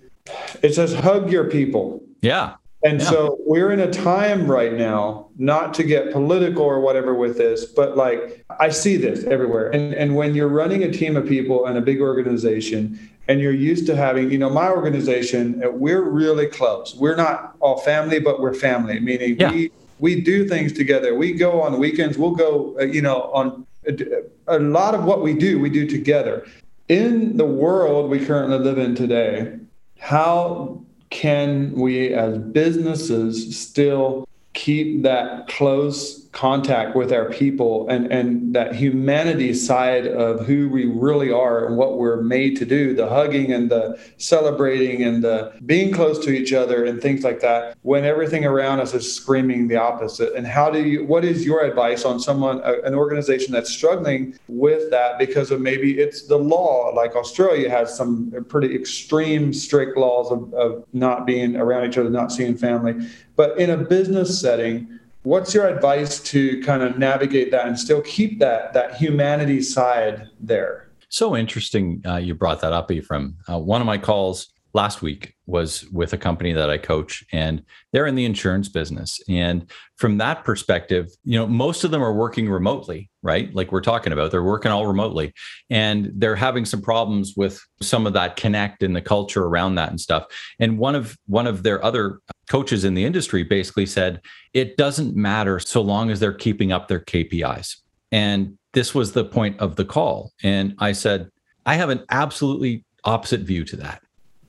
it 0.62 0.74
says 0.74 0.94
hug 0.94 1.30
your 1.30 1.44
people. 1.44 2.02
Yeah. 2.22 2.54
And 2.84 3.00
yeah. 3.00 3.10
so 3.10 3.38
we're 3.40 3.72
in 3.72 3.80
a 3.80 3.90
time 3.90 4.46
right 4.46 4.72
now, 4.72 5.28
not 5.38 5.74
to 5.74 5.82
get 5.82 6.12
political 6.12 6.62
or 6.62 6.80
whatever 6.80 7.14
with 7.14 7.36
this, 7.36 7.64
but 7.64 7.96
like 7.96 8.44
I 8.60 8.68
see 8.68 8.96
this 8.96 9.24
everywhere. 9.24 9.70
And 9.70 9.94
and 9.94 10.14
when 10.14 10.34
you're 10.34 10.48
running 10.48 10.84
a 10.84 10.92
team 10.92 11.16
of 11.16 11.26
people 11.26 11.66
and 11.66 11.76
a 11.76 11.80
big 11.80 12.00
organization 12.00 13.10
and 13.28 13.40
you're 13.40 13.52
used 13.52 13.86
to 13.86 13.96
having, 13.96 14.30
you 14.30 14.38
know, 14.38 14.50
my 14.50 14.70
organization, 14.70 15.62
uh, 15.64 15.70
we're 15.70 16.02
really 16.02 16.46
close. 16.46 16.94
We're 16.94 17.16
not 17.16 17.56
all 17.60 17.78
family, 17.78 18.20
but 18.20 18.40
we're 18.40 18.54
family, 18.54 19.00
meaning 19.00 19.36
yeah. 19.40 19.50
we 19.50 19.72
we 19.98 20.20
do 20.20 20.46
things 20.46 20.72
together. 20.72 21.14
We 21.14 21.32
go 21.32 21.62
on 21.62 21.78
weekends, 21.78 22.18
we'll 22.18 22.36
go, 22.36 22.76
uh, 22.78 22.84
you 22.84 23.02
know, 23.02 23.22
on 23.32 23.66
a, 23.88 24.22
a 24.46 24.58
lot 24.58 24.94
of 24.94 25.04
what 25.04 25.22
we 25.22 25.34
do, 25.34 25.58
we 25.58 25.70
do 25.70 25.86
together. 25.88 26.46
In 26.88 27.36
the 27.36 27.46
world 27.46 28.10
we 28.10 28.24
currently 28.24 28.58
live 28.58 28.78
in 28.78 28.94
today, 28.94 29.58
how 29.98 30.80
can 31.10 31.72
we 31.72 32.12
as 32.12 32.38
businesses 32.38 33.58
still 33.58 34.26
keep 34.52 35.02
that 35.02 35.46
close 35.48 36.25
contact 36.36 36.94
with 36.94 37.14
our 37.14 37.30
people 37.30 37.88
and, 37.88 38.12
and 38.12 38.54
that 38.54 38.74
humanity 38.74 39.54
side 39.54 40.06
of 40.06 40.44
who 40.44 40.68
we 40.68 40.84
really 40.84 41.32
are 41.32 41.64
and 41.64 41.78
what 41.78 41.96
we're 41.96 42.20
made 42.20 42.54
to 42.54 42.66
do 42.66 42.94
the 42.94 43.08
hugging 43.08 43.52
and 43.52 43.70
the 43.70 43.98
celebrating 44.18 45.02
and 45.02 45.24
the 45.24 45.50
being 45.64 45.90
close 45.90 46.22
to 46.22 46.30
each 46.30 46.52
other 46.52 46.84
and 46.84 47.00
things 47.00 47.24
like 47.24 47.40
that 47.40 47.74
when 47.80 48.04
everything 48.04 48.44
around 48.44 48.80
us 48.80 48.92
is 48.92 49.10
screaming 49.10 49.66
the 49.66 49.76
opposite. 49.76 50.34
And 50.34 50.46
how 50.46 50.70
do 50.70 50.86
you 50.86 51.06
what 51.06 51.24
is 51.24 51.42
your 51.42 51.64
advice 51.64 52.04
on 52.04 52.20
someone 52.20 52.60
uh, 52.62 52.82
an 52.84 52.94
organization 52.94 53.50
that's 53.50 53.70
struggling 53.70 54.38
with 54.46 54.90
that 54.90 55.18
because 55.18 55.50
of 55.50 55.62
maybe 55.62 55.98
it's 55.98 56.26
the 56.26 56.36
law? 56.36 56.90
Like 56.94 57.16
australia 57.16 57.70
has 57.70 57.96
some 57.96 58.44
pretty 58.50 58.74
extreme 58.74 59.54
strict 59.54 59.96
laws 59.96 60.30
of, 60.30 60.52
of 60.52 60.84
not 60.92 61.24
being 61.24 61.56
around 61.56 61.88
each 61.88 61.96
other 61.96 62.10
not 62.10 62.30
seeing 62.30 62.58
family. 62.58 63.08
But 63.36 63.58
in 63.58 63.70
a 63.70 63.78
business 63.78 64.38
setting 64.38 64.95
What's 65.26 65.52
your 65.52 65.66
advice 65.66 66.20
to 66.20 66.62
kind 66.62 66.84
of 66.84 66.98
navigate 66.98 67.50
that 67.50 67.66
and 67.66 67.76
still 67.76 68.00
keep 68.00 68.38
that 68.38 68.72
that 68.74 68.94
humanity 68.94 69.60
side 69.60 70.28
there? 70.38 70.92
So 71.08 71.36
interesting, 71.36 72.00
uh, 72.06 72.18
you 72.18 72.32
brought 72.32 72.60
that 72.60 72.72
up, 72.72 72.92
Ephraim. 72.92 73.36
Uh, 73.50 73.58
one 73.58 73.80
of 73.80 73.88
my 73.88 73.98
calls 73.98 74.52
last 74.72 75.02
week 75.02 75.34
was 75.46 75.84
with 75.90 76.12
a 76.12 76.16
company 76.16 76.52
that 76.52 76.70
I 76.70 76.78
coach, 76.78 77.24
and 77.32 77.64
they're 77.92 78.06
in 78.06 78.14
the 78.14 78.24
insurance 78.24 78.68
business. 78.68 79.18
And 79.28 79.68
from 79.96 80.18
that 80.18 80.44
perspective, 80.44 81.08
you 81.24 81.36
know, 81.36 81.48
most 81.48 81.82
of 81.82 81.90
them 81.90 82.04
are 82.04 82.14
working 82.14 82.48
remotely, 82.48 83.10
right? 83.22 83.52
Like 83.52 83.72
we're 83.72 83.80
talking 83.80 84.12
about, 84.12 84.30
they're 84.30 84.44
working 84.44 84.70
all 84.70 84.86
remotely, 84.86 85.32
and 85.70 86.12
they're 86.14 86.36
having 86.36 86.64
some 86.64 86.82
problems 86.82 87.34
with 87.36 87.60
some 87.82 88.06
of 88.06 88.12
that 88.12 88.36
connect 88.36 88.84
and 88.84 88.94
the 88.94 89.02
culture 89.02 89.42
around 89.42 89.74
that 89.74 89.90
and 89.90 90.00
stuff. 90.00 90.26
And 90.60 90.78
one 90.78 90.94
of 90.94 91.18
one 91.26 91.48
of 91.48 91.64
their 91.64 91.84
other 91.84 92.20
coaches 92.48 92.84
in 92.84 92.94
the 92.94 93.04
industry 93.04 93.42
basically 93.42 93.86
said 93.86 94.20
it 94.52 94.76
doesn't 94.76 95.16
matter 95.16 95.58
so 95.58 95.80
long 95.80 96.10
as 96.10 96.20
they're 96.20 96.32
keeping 96.32 96.72
up 96.72 96.88
their 96.88 97.00
KPIs. 97.00 97.76
And 98.12 98.56
this 98.72 98.94
was 98.94 99.12
the 99.12 99.24
point 99.24 99.58
of 99.58 99.76
the 99.76 99.84
call. 99.84 100.32
And 100.42 100.74
I 100.78 100.92
said, 100.92 101.30
I 101.64 101.74
have 101.74 101.90
an 101.90 102.04
absolutely 102.10 102.84
opposite 103.04 103.40
view 103.40 103.64
to 103.64 103.76
that. 103.76 104.02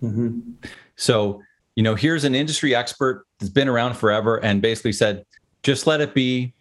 Mm-hmm. 0.03 0.39
So, 0.95 1.41
you 1.75 1.83
know, 1.83 1.95
here's 1.95 2.23
an 2.23 2.35
industry 2.35 2.75
expert 2.75 3.25
that's 3.39 3.49
been 3.49 3.67
around 3.67 3.95
forever 3.95 4.43
and 4.43 4.61
basically 4.61 4.93
said, 4.93 5.25
just 5.63 5.87
let 5.87 6.01
it 6.01 6.13
be. 6.13 6.53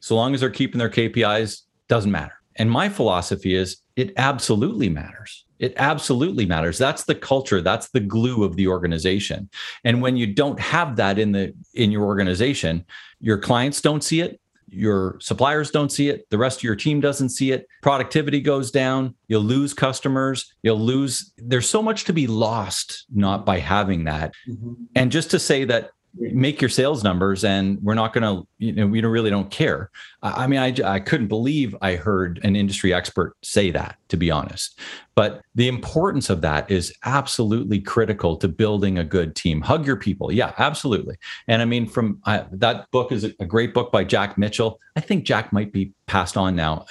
So 0.00 0.14
long 0.14 0.34
as 0.34 0.40
they're 0.40 0.50
keeping 0.50 0.78
their 0.78 0.90
KPIs, 0.90 1.62
doesn't 1.88 2.10
matter. 2.10 2.34
And 2.56 2.70
my 2.70 2.88
philosophy 2.88 3.54
is 3.54 3.78
it 3.96 4.12
absolutely 4.16 4.88
matters. 4.88 5.43
It 5.58 5.74
absolutely 5.76 6.46
matters. 6.46 6.78
That's 6.78 7.04
the 7.04 7.14
culture, 7.14 7.60
that's 7.60 7.88
the 7.90 8.00
glue 8.00 8.44
of 8.44 8.56
the 8.56 8.68
organization. 8.68 9.48
And 9.84 10.02
when 10.02 10.16
you 10.16 10.26
don't 10.26 10.58
have 10.58 10.96
that 10.96 11.18
in 11.18 11.32
the 11.32 11.54
in 11.74 11.92
your 11.92 12.04
organization, 12.04 12.84
your 13.20 13.38
clients 13.38 13.80
don't 13.80 14.02
see 14.02 14.20
it, 14.20 14.40
your 14.68 15.18
suppliers 15.20 15.70
don't 15.70 15.92
see 15.92 16.08
it, 16.08 16.28
the 16.30 16.38
rest 16.38 16.58
of 16.58 16.64
your 16.64 16.76
team 16.76 17.00
doesn't 17.00 17.28
see 17.28 17.52
it, 17.52 17.68
productivity 17.82 18.40
goes 18.40 18.70
down, 18.70 19.14
you'll 19.28 19.42
lose 19.42 19.72
customers, 19.72 20.52
you'll 20.62 20.80
lose 20.80 21.32
there's 21.38 21.68
so 21.68 21.82
much 21.82 22.04
to 22.04 22.12
be 22.12 22.26
lost 22.26 23.06
not 23.14 23.46
by 23.46 23.58
having 23.58 24.04
that. 24.04 24.34
Mm-hmm. 24.48 24.72
And 24.96 25.12
just 25.12 25.30
to 25.30 25.38
say 25.38 25.64
that 25.64 25.90
make 26.16 26.60
your 26.60 26.68
sales 26.68 27.02
numbers 27.02 27.44
and 27.44 27.82
we're 27.82 27.94
not 27.94 28.12
going 28.12 28.22
to 28.22 28.46
you 28.58 28.72
know 28.72 28.86
we 28.86 29.00
don't 29.00 29.10
really 29.10 29.30
don't 29.30 29.50
care. 29.50 29.90
I, 30.22 30.46
mean 30.46 30.60
I, 30.60 30.74
I 30.84 31.00
couldn't 31.00 31.26
believe 31.26 31.76
i 31.82 31.96
heard 31.96 32.40
an 32.42 32.56
industry 32.56 32.94
expert 32.94 33.36
say 33.42 33.70
that 33.70 33.96
to 34.08 34.16
be 34.16 34.30
honest. 34.30 34.78
But 35.16 35.42
the 35.54 35.68
importance 35.68 36.30
of 36.30 36.40
that 36.40 36.70
is 36.70 36.92
absolutely 37.04 37.80
critical 37.80 38.36
to 38.36 38.48
building 38.48 38.98
a 38.98 39.04
good 39.04 39.36
team. 39.36 39.60
Hug 39.60 39.86
your 39.86 39.96
people. 39.96 40.32
Yeah 40.32 40.52
absolutely. 40.58 41.16
And 41.48 41.62
i 41.62 41.64
mean 41.64 41.86
from 41.86 42.20
I, 42.24 42.44
that 42.52 42.90
book 42.90 43.12
is 43.12 43.24
a 43.24 43.46
great 43.46 43.74
book 43.74 43.90
by 43.90 44.04
jack 44.04 44.38
mitchell. 44.38 44.80
I 44.96 45.00
think 45.00 45.24
jack 45.24 45.52
might 45.52 45.72
be 45.72 45.92
passed 46.06 46.36
on 46.36 46.54
now 46.54 46.86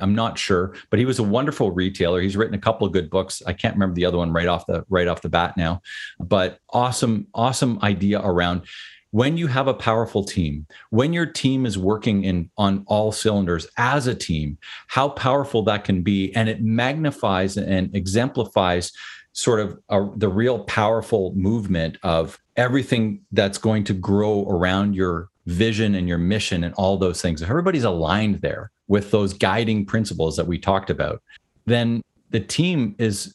I'm 0.00 0.14
not 0.14 0.38
sure, 0.38 0.74
but 0.90 0.98
he 0.98 1.04
was 1.04 1.18
a 1.18 1.22
wonderful 1.22 1.70
retailer. 1.70 2.20
He's 2.20 2.36
written 2.36 2.54
a 2.54 2.60
couple 2.60 2.86
of 2.86 2.92
good 2.92 3.10
books. 3.10 3.42
I 3.46 3.52
can't 3.52 3.74
remember 3.74 3.94
the 3.94 4.04
other 4.04 4.18
one 4.18 4.32
right 4.32 4.48
off 4.48 4.66
the 4.66 4.84
right 4.88 5.08
off 5.08 5.22
the 5.22 5.28
bat 5.28 5.56
now, 5.56 5.82
but 6.18 6.58
awesome, 6.70 7.26
awesome 7.34 7.78
idea 7.82 8.20
around 8.20 8.62
when 9.10 9.36
you 9.38 9.46
have 9.46 9.68
a 9.68 9.74
powerful 9.74 10.24
team, 10.24 10.66
when 10.90 11.12
your 11.12 11.24
team 11.24 11.64
is 11.64 11.78
working 11.78 12.24
in 12.24 12.50
on 12.58 12.84
all 12.86 13.12
cylinders 13.12 13.66
as 13.78 14.06
a 14.06 14.14
team, 14.14 14.58
how 14.88 15.08
powerful 15.08 15.62
that 15.62 15.84
can 15.84 16.02
be, 16.02 16.34
and 16.34 16.48
it 16.48 16.62
magnifies 16.62 17.56
and 17.56 17.94
exemplifies 17.94 18.92
sort 19.32 19.60
of 19.60 19.78
a, 19.88 20.06
the 20.16 20.28
real 20.28 20.64
powerful 20.64 21.32
movement 21.34 21.98
of 22.02 22.38
everything 22.56 23.20
that's 23.32 23.58
going 23.58 23.84
to 23.84 23.94
grow 23.94 24.46
around 24.48 24.94
your 24.94 25.28
vision 25.46 25.94
and 25.94 26.08
your 26.08 26.18
mission 26.18 26.64
and 26.64 26.74
all 26.74 26.96
those 26.96 27.22
things. 27.22 27.40
If 27.40 27.48
everybody's 27.48 27.84
aligned 27.84 28.40
there 28.40 28.70
with 28.88 29.10
those 29.10 29.32
guiding 29.32 29.84
principles 29.84 30.36
that 30.36 30.46
we 30.46 30.58
talked 30.58 30.90
about, 30.90 31.22
then 31.66 32.02
the 32.30 32.40
team 32.40 32.94
is, 32.98 33.34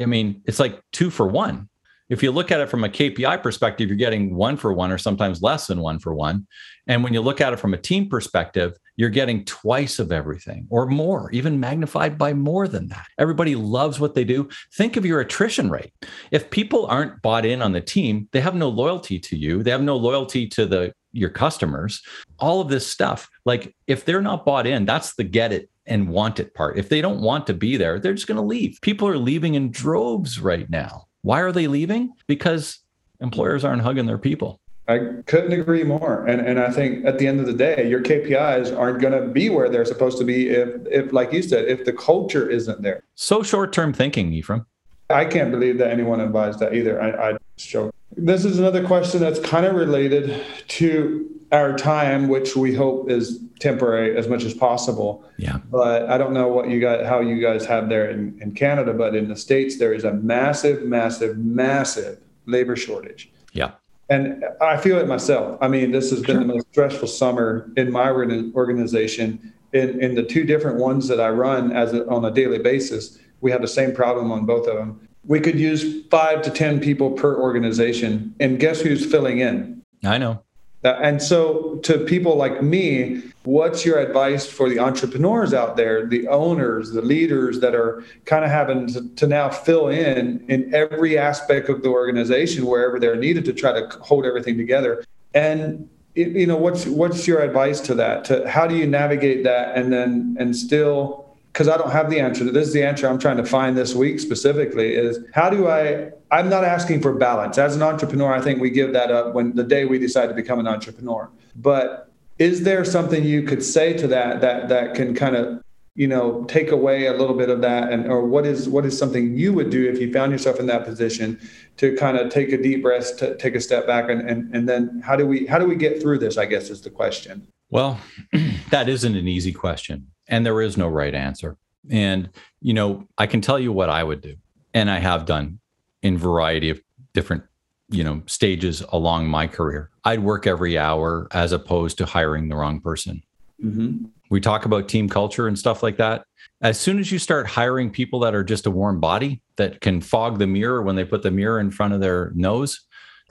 I 0.00 0.06
mean, 0.06 0.42
it's 0.46 0.60
like 0.60 0.80
two 0.92 1.10
for 1.10 1.26
one. 1.26 1.68
If 2.08 2.22
you 2.22 2.30
look 2.30 2.50
at 2.50 2.60
it 2.60 2.68
from 2.68 2.84
a 2.84 2.90
KPI 2.90 3.42
perspective, 3.42 3.88
you're 3.88 3.96
getting 3.96 4.34
one 4.34 4.58
for 4.58 4.72
one 4.74 4.92
or 4.92 4.98
sometimes 4.98 5.40
less 5.40 5.66
than 5.66 5.80
one 5.80 5.98
for 5.98 6.14
one. 6.14 6.46
And 6.86 7.02
when 7.02 7.14
you 7.14 7.22
look 7.22 7.40
at 7.40 7.54
it 7.54 7.58
from 7.58 7.72
a 7.72 7.78
team 7.78 8.08
perspective, 8.08 8.76
you're 8.96 9.08
getting 9.08 9.44
twice 9.46 9.98
of 9.98 10.12
everything 10.12 10.66
or 10.68 10.86
more, 10.86 11.30
even 11.32 11.58
magnified 11.58 12.18
by 12.18 12.34
more 12.34 12.68
than 12.68 12.88
that. 12.88 13.06
Everybody 13.18 13.54
loves 13.54 13.98
what 13.98 14.14
they 14.14 14.24
do. 14.24 14.48
Think 14.74 14.98
of 14.98 15.06
your 15.06 15.20
attrition 15.20 15.70
rate. 15.70 15.94
If 16.30 16.50
people 16.50 16.84
aren't 16.86 17.22
bought 17.22 17.46
in 17.46 17.62
on 17.62 17.72
the 17.72 17.80
team, 17.80 18.28
they 18.32 18.40
have 18.42 18.54
no 18.54 18.68
loyalty 18.68 19.18
to 19.18 19.36
you. 19.36 19.62
They 19.62 19.70
have 19.70 19.82
no 19.82 19.96
loyalty 19.96 20.46
to 20.48 20.66
the 20.66 20.92
your 21.12 21.30
customers, 21.30 22.02
all 22.38 22.60
of 22.60 22.68
this 22.68 22.86
stuff. 22.86 23.30
Like 23.44 23.74
if 23.86 24.04
they're 24.04 24.22
not 24.22 24.44
bought 24.44 24.66
in, 24.66 24.84
that's 24.84 25.14
the 25.14 25.24
get 25.24 25.52
it 25.52 25.70
and 25.86 26.08
want 26.08 26.40
it 26.40 26.54
part. 26.54 26.78
If 26.78 26.88
they 26.88 27.00
don't 27.00 27.20
want 27.20 27.46
to 27.48 27.54
be 27.54 27.76
there, 27.76 27.98
they're 27.98 28.14
just 28.14 28.26
going 28.26 28.36
to 28.36 28.42
leave. 28.42 28.78
People 28.82 29.08
are 29.08 29.18
leaving 29.18 29.54
in 29.54 29.70
droves 29.70 30.40
right 30.40 30.68
now. 30.70 31.08
Why 31.22 31.40
are 31.40 31.52
they 31.52 31.66
leaving? 31.66 32.12
Because 32.26 32.80
employers 33.20 33.64
aren't 33.64 33.82
hugging 33.82 34.06
their 34.06 34.18
people. 34.18 34.60
I 34.88 34.98
couldn't 35.26 35.52
agree 35.52 35.84
more. 35.84 36.26
And 36.26 36.40
and 36.40 36.58
I 36.58 36.70
think 36.70 37.04
at 37.04 37.18
the 37.18 37.26
end 37.28 37.38
of 37.38 37.46
the 37.46 37.52
day, 37.52 37.88
your 37.88 38.02
KPIs 38.02 38.76
aren't 38.76 39.00
going 39.00 39.12
to 39.12 39.28
be 39.28 39.48
where 39.48 39.68
they're 39.68 39.84
supposed 39.84 40.18
to 40.18 40.24
be 40.24 40.48
if 40.48 40.68
if 40.90 41.12
like 41.12 41.32
you 41.32 41.42
said, 41.42 41.68
if 41.68 41.84
the 41.84 41.92
culture 41.92 42.50
isn't 42.50 42.82
there. 42.82 43.04
So 43.14 43.44
short-term 43.44 43.92
thinking, 43.92 44.32
Ephraim. 44.32 44.66
I 45.12 45.24
can't 45.24 45.50
believe 45.50 45.78
that 45.78 45.90
anyone 45.90 46.20
advised 46.20 46.58
that 46.60 46.74
either. 46.74 47.00
I, 47.00 47.30
I 47.30 47.36
show 47.56 47.92
this 48.16 48.44
is 48.44 48.58
another 48.58 48.84
question 48.86 49.20
that's 49.20 49.40
kind 49.40 49.64
of 49.64 49.74
related 49.74 50.44
to 50.68 51.28
our 51.50 51.76
time, 51.76 52.28
which 52.28 52.56
we 52.56 52.74
hope 52.74 53.10
is 53.10 53.40
temporary 53.60 54.16
as 54.16 54.26
much 54.28 54.44
as 54.44 54.54
possible. 54.54 55.24
Yeah. 55.36 55.58
But 55.70 56.10
I 56.10 56.18
don't 56.18 56.32
know 56.32 56.48
what 56.48 56.68
you 56.68 56.80
got, 56.80 57.04
how 57.04 57.20
you 57.20 57.40
guys 57.40 57.64
have 57.66 57.88
there 57.88 58.10
in, 58.10 58.38
in 58.40 58.52
Canada, 58.52 58.92
but 58.92 59.14
in 59.14 59.28
the 59.28 59.36
States, 59.36 59.78
there 59.78 59.92
is 59.92 60.04
a 60.04 60.12
massive, 60.12 60.82
massive, 60.82 61.38
massive 61.38 62.18
labor 62.46 62.76
shortage. 62.76 63.30
Yeah. 63.52 63.72
And 64.08 64.44
I 64.60 64.76
feel 64.76 64.98
it 64.98 65.06
myself. 65.08 65.56
I 65.60 65.68
mean, 65.68 65.90
this 65.90 66.10
has 66.10 66.20
been 66.22 66.40
the 66.40 66.44
most 66.44 66.66
stressful 66.70 67.08
summer 67.08 67.70
in 67.76 67.90
my 67.90 68.10
organization. 68.10 69.52
In, 69.72 70.02
in 70.02 70.14
the 70.14 70.22
two 70.22 70.44
different 70.44 70.78
ones 70.78 71.08
that 71.08 71.18
I 71.18 71.30
run 71.30 71.72
as 71.72 71.94
a, 71.94 72.06
on 72.08 72.26
a 72.26 72.30
daily 72.30 72.58
basis, 72.58 73.18
we 73.42 73.50
have 73.50 73.60
the 73.60 73.68
same 73.68 73.92
problem 73.94 74.32
on 74.32 74.46
both 74.46 74.66
of 74.66 74.76
them 74.76 75.08
we 75.24 75.40
could 75.40 75.58
use 75.58 76.04
five 76.06 76.42
to 76.42 76.50
10 76.50 76.80
people 76.80 77.10
per 77.10 77.36
organization. 77.38 78.34
And 78.40 78.58
guess 78.58 78.80
who's 78.80 79.04
filling 79.04 79.38
in? 79.38 79.82
I 80.04 80.18
know. 80.18 80.42
Uh, 80.84 80.98
and 81.00 81.22
so, 81.22 81.76
to 81.84 81.98
people 81.98 82.34
like 82.34 82.60
me, 82.60 83.22
what's 83.44 83.84
your 83.84 84.00
advice 84.00 84.46
for 84.50 84.68
the 84.68 84.80
entrepreneurs 84.80 85.54
out 85.54 85.76
there, 85.76 86.06
the 86.06 86.26
owners, 86.26 86.90
the 86.90 87.02
leaders 87.02 87.60
that 87.60 87.72
are 87.72 88.02
kind 88.24 88.44
of 88.44 88.50
having 88.50 88.88
to, 88.88 89.08
to 89.14 89.28
now 89.28 89.48
fill 89.48 89.86
in 89.86 90.44
in 90.48 90.74
every 90.74 91.16
aspect 91.16 91.68
of 91.68 91.82
the 91.82 91.88
organization 91.88 92.66
wherever 92.66 92.98
they're 92.98 93.14
needed 93.14 93.44
to 93.44 93.52
try 93.52 93.72
to 93.72 93.96
hold 94.00 94.26
everything 94.26 94.56
together? 94.56 95.04
And 95.34 95.88
you 96.16 96.46
know, 96.46 96.56
what's 96.56 96.84
what's 96.86 97.28
your 97.28 97.42
advice 97.42 97.80
to 97.82 97.94
that? 97.94 98.24
To 98.24 98.48
how 98.50 98.66
do 98.66 98.74
you 98.74 98.86
navigate 98.88 99.44
that 99.44 99.78
and 99.78 99.92
then 99.92 100.36
and 100.40 100.54
still 100.54 101.31
because 101.52 101.68
I 101.68 101.76
don't 101.76 101.90
have 101.90 102.08
the 102.08 102.18
answer. 102.18 102.44
This 102.44 102.68
is 102.68 102.72
the 102.72 102.82
answer 102.82 103.06
I'm 103.06 103.18
trying 103.18 103.36
to 103.36 103.44
find 103.44 103.76
this 103.76 103.94
week 103.94 104.20
specifically 104.20 104.94
is 104.94 105.18
how 105.34 105.50
do 105.50 105.68
I 105.68 106.10
I'm 106.30 106.48
not 106.48 106.64
asking 106.64 107.02
for 107.02 107.12
balance. 107.12 107.58
As 107.58 107.76
an 107.76 107.82
entrepreneur, 107.82 108.32
I 108.32 108.40
think 108.40 108.60
we 108.60 108.70
give 108.70 108.92
that 108.94 109.10
up 109.10 109.34
when 109.34 109.54
the 109.54 109.64
day 109.64 109.84
we 109.84 109.98
decide 109.98 110.28
to 110.28 110.34
become 110.34 110.58
an 110.58 110.66
entrepreneur. 110.66 111.28
But 111.56 112.10
is 112.38 112.62
there 112.62 112.84
something 112.84 113.22
you 113.24 113.42
could 113.42 113.62
say 113.62 113.92
to 113.94 114.06
that 114.08 114.40
that 114.40 114.68
that 114.70 114.94
can 114.94 115.14
kind 115.14 115.36
of 115.36 115.62
you 115.94 116.08
know 116.08 116.44
take 116.44 116.70
away 116.70 117.06
a 117.06 117.12
little 117.12 117.36
bit 117.36 117.50
of 117.50 117.60
that 117.60 117.92
and 117.92 118.10
or 118.10 118.24
what 118.24 118.46
is 118.46 118.68
what 118.68 118.86
is 118.86 118.96
something 118.96 119.36
you 119.36 119.52
would 119.52 119.68
do 119.68 119.86
if 119.88 120.00
you 120.00 120.10
found 120.10 120.32
yourself 120.32 120.58
in 120.58 120.66
that 120.66 120.84
position 120.84 121.38
to 121.76 121.94
kind 121.96 122.16
of 122.16 122.30
take 122.30 122.50
a 122.50 122.56
deep 122.56 122.82
breath 122.82 123.18
to 123.18 123.36
take 123.36 123.54
a 123.54 123.60
step 123.60 123.86
back 123.86 124.08
and 124.08 124.28
and, 124.28 124.54
and 124.54 124.66
then 124.66 125.02
how 125.04 125.14
do 125.14 125.26
we 125.26 125.46
how 125.46 125.58
do 125.58 125.66
we 125.66 125.76
get 125.76 126.00
through 126.00 126.18
this 126.18 126.38
i 126.38 126.46
guess 126.46 126.70
is 126.70 126.80
the 126.80 126.88
question 126.88 127.46
well 127.68 128.00
that 128.70 128.88
isn't 128.88 129.16
an 129.16 129.28
easy 129.28 129.52
question 129.52 130.06
and 130.32 130.44
there 130.44 130.60
is 130.62 130.76
no 130.76 130.88
right 130.88 131.14
answer. 131.14 131.56
And, 131.90 132.30
you 132.60 132.74
know, 132.74 133.06
I 133.18 133.26
can 133.26 133.40
tell 133.40 133.58
you 133.58 133.72
what 133.72 133.90
I 133.90 134.02
would 134.02 134.22
do, 134.22 134.34
and 134.74 134.90
I 134.90 134.98
have 134.98 135.26
done 135.26 135.60
in 136.02 136.18
variety 136.18 136.70
of 136.70 136.80
different, 137.12 137.44
you 137.90 138.02
know, 138.02 138.22
stages 138.26 138.82
along 138.88 139.28
my 139.28 139.46
career. 139.46 139.90
I'd 140.04 140.20
work 140.20 140.46
every 140.46 140.78
hour 140.78 141.28
as 141.32 141.52
opposed 141.52 141.98
to 141.98 142.06
hiring 142.06 142.48
the 142.48 142.56
wrong 142.56 142.80
person. 142.80 143.22
Mm-hmm. 143.62 144.06
We 144.30 144.40
talk 144.40 144.64
about 144.64 144.88
team 144.88 145.08
culture 145.08 145.46
and 145.46 145.58
stuff 145.58 145.82
like 145.82 145.98
that. 145.98 146.24
As 146.62 146.80
soon 146.80 146.98
as 146.98 147.12
you 147.12 147.18
start 147.18 147.46
hiring 147.46 147.90
people 147.90 148.20
that 148.20 148.34
are 148.34 148.44
just 148.44 148.66
a 148.66 148.70
warm 148.70 148.98
body 148.98 149.42
that 149.56 149.80
can 149.80 150.00
fog 150.00 150.38
the 150.38 150.46
mirror 150.46 150.80
when 150.82 150.96
they 150.96 151.04
put 151.04 151.22
the 151.22 151.30
mirror 151.30 151.60
in 151.60 151.70
front 151.70 151.92
of 151.92 152.00
their 152.00 152.32
nose 152.34 152.80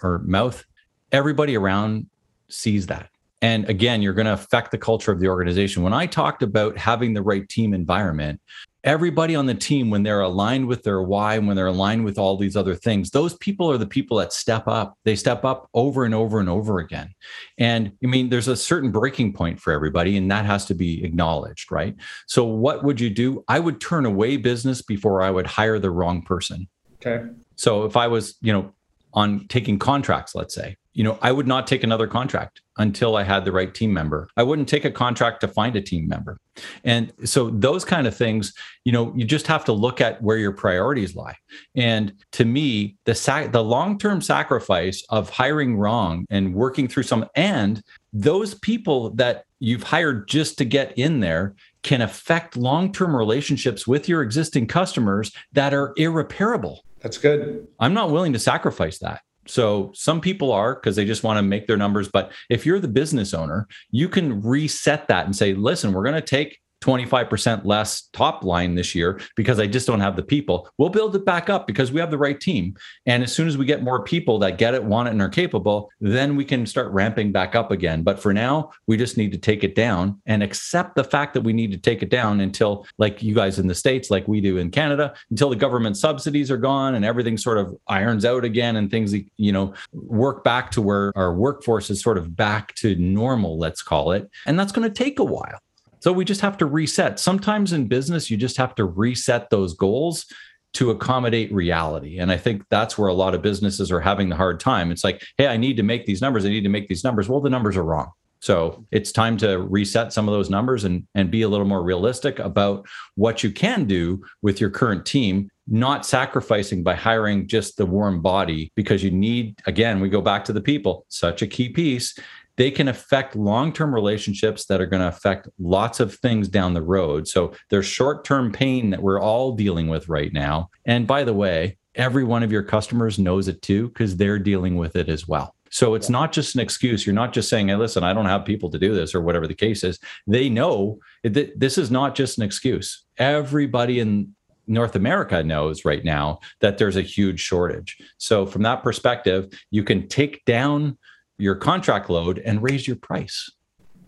or 0.04 0.20
mouth, 0.20 0.64
everybody 1.12 1.58
around 1.58 2.08
sees 2.50 2.88
that. 2.88 3.10
And 3.42 3.68
again, 3.70 4.02
you're 4.02 4.14
going 4.14 4.28
to 4.28 4.34
affect 4.34 4.72
the 4.72 4.78
culture 4.78 5.12
of 5.12 5.20
the 5.20 5.28
organization. 5.28 5.82
When 5.82 5.94
I 5.94 6.06
talked 6.06 6.44
about 6.44 6.78
having 6.78 7.14
the 7.14 7.24
right 7.24 7.48
team 7.50 7.74
environment, 7.74 8.40
everybody 8.84 9.36
on 9.36 9.46
the 9.46 9.56
team, 9.56 9.90
when 9.90 10.04
they're 10.04 10.22
aligned 10.22 10.68
with 10.68 10.84
their 10.84 11.02
why, 11.02 11.36
and 11.36 11.48
when 11.48 11.56
they're 11.56 11.68
aligned 11.68 12.06
with 12.06 12.18
all 12.18 12.38
these 12.38 12.56
other 12.56 12.76
things, 12.76 13.12
those 13.12 13.36
people 13.38 13.70
are 13.72 13.78
the 13.78 13.88
people 13.88 14.18
that 14.18 14.34
step 14.34 14.68
up. 14.68 14.96
They 15.06 15.16
step 15.16 15.44
up 15.44 15.70
over 15.74 16.04
and 16.04 16.14
over 16.14 16.40
and 16.40 16.50
over 16.50 16.80
again. 16.80 17.14
And 17.58 17.92
I 18.04 18.08
mean, 18.08 18.30
there's 18.30 18.48
a 18.48 18.56
certain 18.56 18.92
breaking 18.92 19.34
point 19.34 19.60
for 19.60 19.74
everybody, 19.74 20.18
and 20.18 20.30
that 20.32 20.46
has 20.46 20.66
to 20.66 20.76
be 20.76 21.04
acknowledged, 21.04 21.72
right? 21.72 21.96
So, 22.28 22.46
what 22.46 22.84
would 22.84 23.00
you 23.00 23.10
do? 23.10 23.44
I 23.48 23.60
would 23.60 23.82
turn 23.82 24.06
away 24.06 24.38
business 24.38 24.82
before 24.82 25.22
I 25.22 25.32
would 25.32 25.48
hire 25.48 25.80
the 25.80 25.92
wrong 25.92 26.22
person. 26.22 26.68
Okay. 27.06 27.26
So, 27.56 27.86
if 27.86 27.98
I 27.98 28.08
was, 28.08 28.36
you 28.42 28.54
know, 28.54 28.74
on 29.14 29.48
taking 29.48 29.78
contracts, 29.78 30.36
let's 30.36 30.56
say, 30.56 30.78
you 30.94 31.04
know, 31.04 31.18
I 31.22 31.32
would 31.32 31.48
not 31.48 31.68
take 31.68 31.84
another 31.84 32.08
contract 32.08 32.62
until 32.78 33.16
I 33.16 33.24
had 33.24 33.46
the 33.46 33.52
right 33.52 33.74
team 33.74 33.94
member. 33.94 34.28
I 34.36 34.44
wouldn't 34.44 34.68
take 34.68 34.86
a 34.86 34.92
contract 34.92 35.42
to 35.42 35.48
find 35.48 35.76
a 35.76 35.82
team 35.82 36.08
member. 36.08 36.38
And 36.84 37.14
so 37.24 37.50
those 37.50 37.86
kind 37.86 38.08
of 38.08 38.16
things, 38.16 38.54
you 38.84 38.92
know, 38.92 39.14
you 39.16 39.24
just 39.24 39.48
have 39.48 39.64
to 39.66 39.74
look 39.74 40.02
at 40.02 40.22
where 40.22 40.38
your 40.38 40.52
priorities 40.52 41.16
lie. 41.16 41.36
And 41.76 42.14
to 42.34 42.46
me, 42.46 42.98
the 43.06 43.16
sac- 43.16 43.52
the 43.52 43.64
long-term 43.64 44.22
sacrifice 44.22 45.04
of 45.10 45.30
hiring 45.30 45.78
wrong 45.78 46.26
and 46.30 46.54
working 46.54 46.88
through 46.88 47.04
some 47.04 47.26
and 47.36 47.82
those 48.14 48.56
people 48.56 49.12
that 49.12 49.46
you've 49.60 49.84
hired 49.84 50.28
just 50.28 50.58
to 50.58 50.66
get 50.66 50.98
in 50.98 51.22
there 51.22 51.56
can 51.84 52.02
affect 52.02 52.58
long-term 52.58 53.16
relationships 53.16 53.88
with 53.88 54.10
your 54.10 54.22
existing 54.22 54.68
customers 54.68 55.32
that 55.54 55.74
are 55.74 55.94
irreparable. 55.96 56.84
That's 57.00 57.18
good. 57.18 57.68
I'm 57.80 57.94
not 57.94 58.12
willing 58.12 58.34
to 58.34 58.40
sacrifice 58.40 59.00
that. 59.00 59.22
So 59.48 59.92
some 59.94 60.22
people 60.22 60.52
are 60.52 60.76
because 60.76 60.96
they 60.96 61.06
just 61.06 61.24
want 61.24 61.38
to 61.38 61.44
make 61.44 61.68
their 61.68 61.78
numbers. 61.78 62.08
But 62.08 62.32
if 62.50 62.66
you're 62.66 62.80
the 62.80 62.88
business 62.88 63.34
owner, 63.34 63.68
you 63.90 64.08
can 64.08 64.42
reset 64.42 65.08
that 65.08 65.26
and 65.26 65.36
say, 65.36 65.54
listen, 65.54 65.94
we're 65.94 66.04
going 66.04 66.16
to 66.16 66.22
take 66.22 66.60
25% 66.82 67.64
less 67.66 68.10
top 68.14 68.44
line 68.44 68.76
this 68.76 68.94
year 68.96 69.20
because 69.36 69.60
I 69.60 69.68
just 69.68 69.88
don't 69.88 70.00
have 70.00 70.16
the 70.16 70.24
people. 70.24 70.70
We'll 70.78 70.90
build 70.90 71.16
it 71.16 71.26
back 71.26 71.50
up 71.50 71.68
because 71.68 71.92
we 71.92 72.00
have 72.00 72.12
the 72.12 72.18
right 72.18 72.40
team. 72.40 72.76
And 73.06 73.24
as 73.24 73.32
soon 73.32 73.48
as 73.48 73.58
we 73.58 73.66
get 73.66 73.84
more 73.84 74.04
people 74.04 74.40
that 74.40 74.58
get 74.58 74.74
it, 74.74 74.84
want 74.84 75.08
it, 75.08 75.12
and 75.12 75.22
are 75.22 75.30
capable, 75.30 75.92
then 76.02 76.36
we 76.36 76.44
can 76.44 76.66
start 76.66 76.92
ramping 76.92 77.32
back 77.32 77.56
up 77.56 77.72
again. 77.72 78.02
But 78.04 78.20
for 78.20 78.34
now, 78.34 78.72
we 78.88 78.98
just 78.98 79.18
need 79.18 79.32
to 79.32 79.38
take 79.38 79.64
it 79.64 79.76
down 79.76 80.20
and 80.26 80.42
accept 80.42 80.96
the 80.96 81.04
fact 81.04 81.34
that 81.36 81.42
we 81.42 81.54
need 81.54 81.72
to 81.72 81.78
take 81.78 82.02
it 82.02 82.10
down 82.10 82.40
until, 82.40 82.86
like 82.98 83.22
you 83.22 83.36
guys 83.36 83.60
in 83.60 83.68
the 83.68 83.76
States, 83.76 84.10
like 84.10 84.28
we 84.28 84.42
do 84.42 84.58
in 84.58 84.72
Canada, 84.72 85.14
until 85.30 85.50
the 85.50 85.56
government 85.56 85.98
subsidies 85.98 86.50
are 86.50 86.58
gone 86.58 86.96
and 86.96 87.06
everything 87.06 87.38
sort 87.38 87.58
of 87.58 87.78
irons 87.88 88.26
out 88.26 88.44
again 88.44 88.76
and 88.76 88.90
things, 88.90 89.14
you 89.38 89.52
know, 89.52 89.74
work 89.94 90.44
back 90.44 90.72
to 90.72 90.82
where 90.82 91.12
our 91.16 91.34
workforce 91.34 91.90
is 91.90 92.02
sort 92.02 92.18
of 92.18 92.36
back 92.36 92.74
to 92.76 92.96
normal, 92.96 93.58
let's 93.58 93.84
call 93.84 94.12
it. 94.12 94.30
And 94.46 94.60
that's 94.60 94.72
going 94.72 94.88
to 94.88 94.94
take 94.94 95.20
a 95.20 95.24
while. 95.24 95.60
So 96.02 96.12
we 96.12 96.26
just 96.26 96.42
have 96.42 96.58
to 96.58 96.66
reset. 96.66 97.20
Sometimes 97.20 97.74
in 97.74 97.88
business, 97.88 98.30
you 98.30 98.38
just 98.38 98.58
have 98.58 98.76
to 98.76 98.86
reset 98.86 99.50
those 99.50 99.74
goals 99.74 100.26
to 100.74 100.90
accommodate 100.90 101.52
reality. 101.54 102.18
And 102.18 102.32
I 102.32 102.38
think 102.38 102.64
that's 102.70 102.98
where 102.98 103.10
a 103.10 103.14
lot 103.14 103.36
of 103.36 103.42
businesses 103.42 103.92
are 103.92 104.00
having 104.00 104.30
the 104.30 104.36
hard 104.36 104.60
time. 104.60 104.92
It's 104.92 105.04
like, 105.04 105.22
hey, 105.38 105.48
I 105.48 105.58
need 105.58 105.78
to 105.78 105.84
make 105.84 106.06
these 106.06 106.22
numbers. 106.22 106.46
I 106.46 106.50
need 106.50 106.64
to 106.64 106.70
make 106.70 106.88
these 106.88 107.04
numbers. 107.04 107.30
Well, 107.30 107.42
the 107.42 107.50
numbers 107.50 107.78
are 107.78 107.84
wrong. 107.84 108.12
So 108.40 108.88
it's 108.90 109.12
time 109.12 109.38
to 109.38 109.60
reset 109.60 110.12
some 110.12 110.28
of 110.28 110.34
those 110.34 110.50
numbers 110.50 110.84
and, 110.84 111.06
and 111.14 111.30
be 111.30 111.44
a 111.44 111.48
little 111.48 111.68
more 111.68 111.84
realistic 111.84 112.40
about 112.40 112.88
what 113.14 113.44
you 113.44 113.52
can 113.52 113.86
do 113.86 114.24
with 114.42 114.60
your 114.60 114.72
current 114.72 115.06
team, 115.06 115.52
not 115.68 116.08
sacrificing 116.08 116.82
by 116.82 116.96
hiring 116.96 117.48
just 117.48 117.78
the 117.78 117.86
warm 117.86 118.22
body 118.22 118.72
because 118.76 119.04
you 119.04 119.12
need, 119.12 119.60
again, 119.68 120.00
we 120.00 120.10
go 120.10 120.22
back 120.22 120.44
to 120.46 120.54
the 120.54 120.62
people, 120.62 121.06
such 121.10 121.44
a 121.44 121.48
key 121.48 121.70
piece 121.70 122.18
they 122.58 122.72
can 122.72 122.88
affect 122.88 123.36
long 123.36 123.74
term 123.74 123.94
relationships 123.94 124.66
that 124.66 124.82
are 124.82 124.86
going 124.86 125.02
to 125.02 125.08
affect 125.08 125.48
lots 125.60 126.00
of 126.00 126.16
things 126.16 126.48
down 126.48 126.74
the 126.74 126.82
road. 126.82 127.28
So 127.28 127.54
there's 127.70 127.86
short 127.86 128.24
term 128.26 128.52
pain 128.52 128.90
that 128.92 129.02
we're 129.02 129.22
all 129.22 129.54
dealing 129.54 129.88
with 129.88 130.10
right 130.10 130.32
now. 130.34 130.70
And 130.86 131.08
by 131.08 131.24
the 131.24 131.34
way, 131.34 131.78
every 131.96 132.24
one 132.24 132.44
of 132.44 132.52
your 132.52 132.64
customers 132.64 133.20
knows 133.20 133.48
it 133.48 133.62
too, 133.62 133.90
because 133.90 134.18
they're 134.18 134.40
dealing 134.40 134.78
with 134.78 134.96
it 134.96 135.10
as 135.10 135.28
well. 135.28 135.56
So 135.72 135.96
it's 135.96 136.10
not 136.10 136.34
just 136.34 136.54
an 136.56 136.62
excuse. 136.62 137.06
You're 137.06 137.16
not 137.16 137.34
just 137.34 137.50
saying, 137.50 137.70
hey, 137.70 137.76
listen, 137.76 138.04
I 138.04 138.14
don't 138.14 138.26
have 138.26 138.44
people 138.44 138.70
to 138.72 138.80
do 138.80 138.94
this 138.94 139.16
or 139.16 139.22
whatever 139.22 139.48
the 139.48 139.56
case 139.56 139.84
is. 139.84 140.00
They 140.28 140.50
know 140.50 141.00
that 141.24 141.58
this 141.58 141.78
is 141.78 141.90
not 141.90 142.14
just 142.14 142.38
an 142.38 142.44
excuse. 142.44 143.06
Everybody 143.18 144.00
in 144.00 144.36
North 144.68 144.96
America 144.96 145.44
knows 145.44 145.86
right 145.86 146.04
now 146.04 146.40
that 146.60 146.78
there's 146.78 146.98
a 146.98 147.02
huge 147.02 147.40
shortage. 147.40 147.98
So, 148.18 148.46
from 148.46 148.64
that 148.64 148.84
perspective, 148.84 149.48
you 149.72 149.84
can 149.84 150.08
take 150.08 150.44
down 150.46 150.98
your 151.42 151.56
contract 151.56 152.10
load 152.10 152.40
and 152.40 152.62
raise 152.62 152.88
your 152.88 152.96
price. 152.96 153.52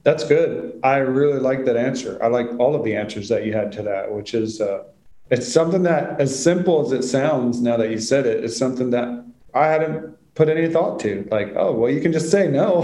That's 0.03 0.23
good. 0.23 0.79
I 0.83 0.97
really 0.97 1.39
like 1.39 1.65
that 1.65 1.77
answer. 1.77 2.21
I 2.21 2.27
like 2.27 2.47
all 2.59 2.75
of 2.75 2.83
the 2.83 2.95
answers 2.95 3.29
that 3.29 3.45
you 3.45 3.53
had 3.53 3.71
to 3.73 3.81
that, 3.83 4.13
which 4.13 4.33
is 4.33 4.61
uh, 4.61 4.83
it's 5.29 5.51
something 5.51 5.83
that, 5.83 6.19
as 6.19 6.43
simple 6.43 6.85
as 6.85 6.91
it 6.91 7.03
sounds, 7.03 7.61
now 7.61 7.77
that 7.77 7.89
you 7.89 7.99
said 7.99 8.25
it, 8.25 8.37
it, 8.37 8.43
is 8.43 8.57
something 8.57 8.89
that 8.91 9.25
I 9.53 9.67
hadn't 9.67 10.15
put 10.35 10.49
any 10.49 10.67
thought 10.67 10.99
to. 11.01 11.27
Like, 11.31 11.53
oh, 11.55 11.73
well, 11.73 11.89
you 11.89 12.01
can 12.01 12.11
just 12.11 12.29
say 12.29 12.47
no. 12.47 12.83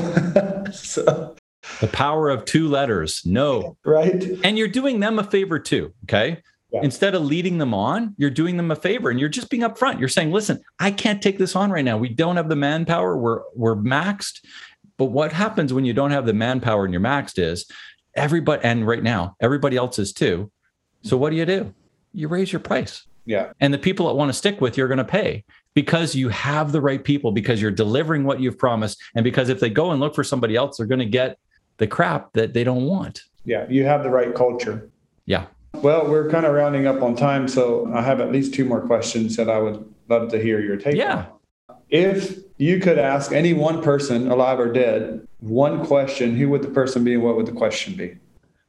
so. 0.73 1.35
The 1.81 1.87
power 1.87 2.29
of 2.29 2.45
two 2.45 2.67
letters, 2.69 3.21
no. 3.25 3.77
Right. 3.85 4.23
And 4.43 4.57
you're 4.57 4.67
doing 4.69 4.99
them 4.99 5.19
a 5.19 5.23
favor 5.23 5.59
too. 5.59 5.93
Okay. 6.05 6.41
Yeah. 6.71 6.81
Instead 6.83 7.15
of 7.15 7.25
leading 7.25 7.57
them 7.57 7.73
on, 7.73 8.13
you're 8.17 8.29
doing 8.29 8.55
them 8.55 8.69
a 8.69 8.75
favor 8.75 9.09
and 9.09 9.19
you're 9.19 9.27
just 9.27 9.49
being 9.49 9.63
upfront. 9.63 9.99
You're 9.99 10.07
saying, 10.07 10.31
listen, 10.31 10.61
I 10.77 10.91
can't 10.91 11.21
take 11.21 11.39
this 11.39 11.55
on 11.55 11.71
right 11.71 11.83
now. 11.83 11.97
We 11.97 12.09
don't 12.09 12.35
have 12.35 12.47
the 12.47 12.55
manpower. 12.55 13.17
We're 13.17 13.41
we're 13.55 13.75
maxed. 13.75 14.45
But 14.97 15.05
what 15.05 15.31
happens 15.33 15.73
when 15.73 15.85
you 15.85 15.93
don't 15.93 16.11
have 16.11 16.25
the 16.25 16.33
manpower 16.33 16.85
and 16.85 16.93
you're 16.93 17.01
maxed 17.01 17.39
is 17.39 17.65
everybody 18.13 18.63
and 18.63 18.85
right 18.85 19.01
now, 19.01 19.35
everybody 19.39 19.77
else 19.77 19.97
is 19.97 20.13
too. 20.13 20.51
So 21.01 21.17
what 21.17 21.31
do 21.31 21.37
you 21.37 21.45
do? 21.45 21.73
You 22.13 22.27
raise 22.27 22.51
your 22.51 22.59
price. 22.59 23.05
Yeah. 23.25 23.51
And 23.59 23.73
the 23.73 23.77
people 23.77 24.07
that 24.07 24.15
want 24.15 24.29
to 24.29 24.33
stick 24.33 24.59
with 24.59 24.77
you 24.77 24.83
are 24.83 24.87
going 24.87 24.97
to 24.97 25.03
pay 25.03 25.45
because 25.73 26.15
you 26.15 26.29
have 26.29 26.71
the 26.71 26.81
right 26.81 27.03
people, 27.03 27.31
because 27.31 27.61
you're 27.61 27.71
delivering 27.71 28.23
what 28.23 28.39
you've 28.41 28.57
promised. 28.57 29.01
And 29.15 29.23
because 29.23 29.49
if 29.49 29.59
they 29.59 29.69
go 29.69 29.91
and 29.91 29.99
look 29.99 30.15
for 30.15 30.23
somebody 30.23 30.55
else, 30.55 30.77
they're 30.77 30.87
going 30.87 30.99
to 30.99 31.05
get 31.05 31.37
the 31.77 31.87
crap 31.87 32.33
that 32.33 32.53
they 32.53 32.63
don't 32.63 32.85
want. 32.85 33.21
Yeah. 33.45 33.65
You 33.69 33.85
have 33.85 34.03
the 34.03 34.09
right 34.09 34.35
culture. 34.35 34.89
Yeah. 35.25 35.45
Well, 35.73 36.07
we're 36.07 36.29
kind 36.29 36.45
of 36.45 36.53
rounding 36.53 36.87
up 36.87 37.01
on 37.01 37.15
time, 37.15 37.47
so 37.47 37.89
I 37.93 38.01
have 38.01 38.19
at 38.19 38.31
least 38.31 38.53
two 38.53 38.65
more 38.65 38.81
questions 38.81 39.35
that 39.37 39.49
I 39.49 39.59
would 39.59 39.93
love 40.09 40.29
to 40.31 40.41
hear 40.41 40.59
your 40.59 40.75
take 40.75 40.95
yeah. 40.95 41.27
on. 41.69 41.77
If 41.89 42.37
you 42.57 42.79
could 42.79 42.99
ask 42.99 43.31
any 43.31 43.53
one 43.53 43.81
person, 43.81 44.29
alive 44.29 44.59
or 44.59 44.71
dead, 44.71 45.25
one 45.39 45.85
question, 45.85 46.35
who 46.35 46.49
would 46.49 46.61
the 46.61 46.69
person 46.69 47.03
be 47.03 47.13
and 47.13 47.23
what 47.23 47.35
would 47.37 47.45
the 47.45 47.53
question 47.53 47.95
be? 47.95 48.17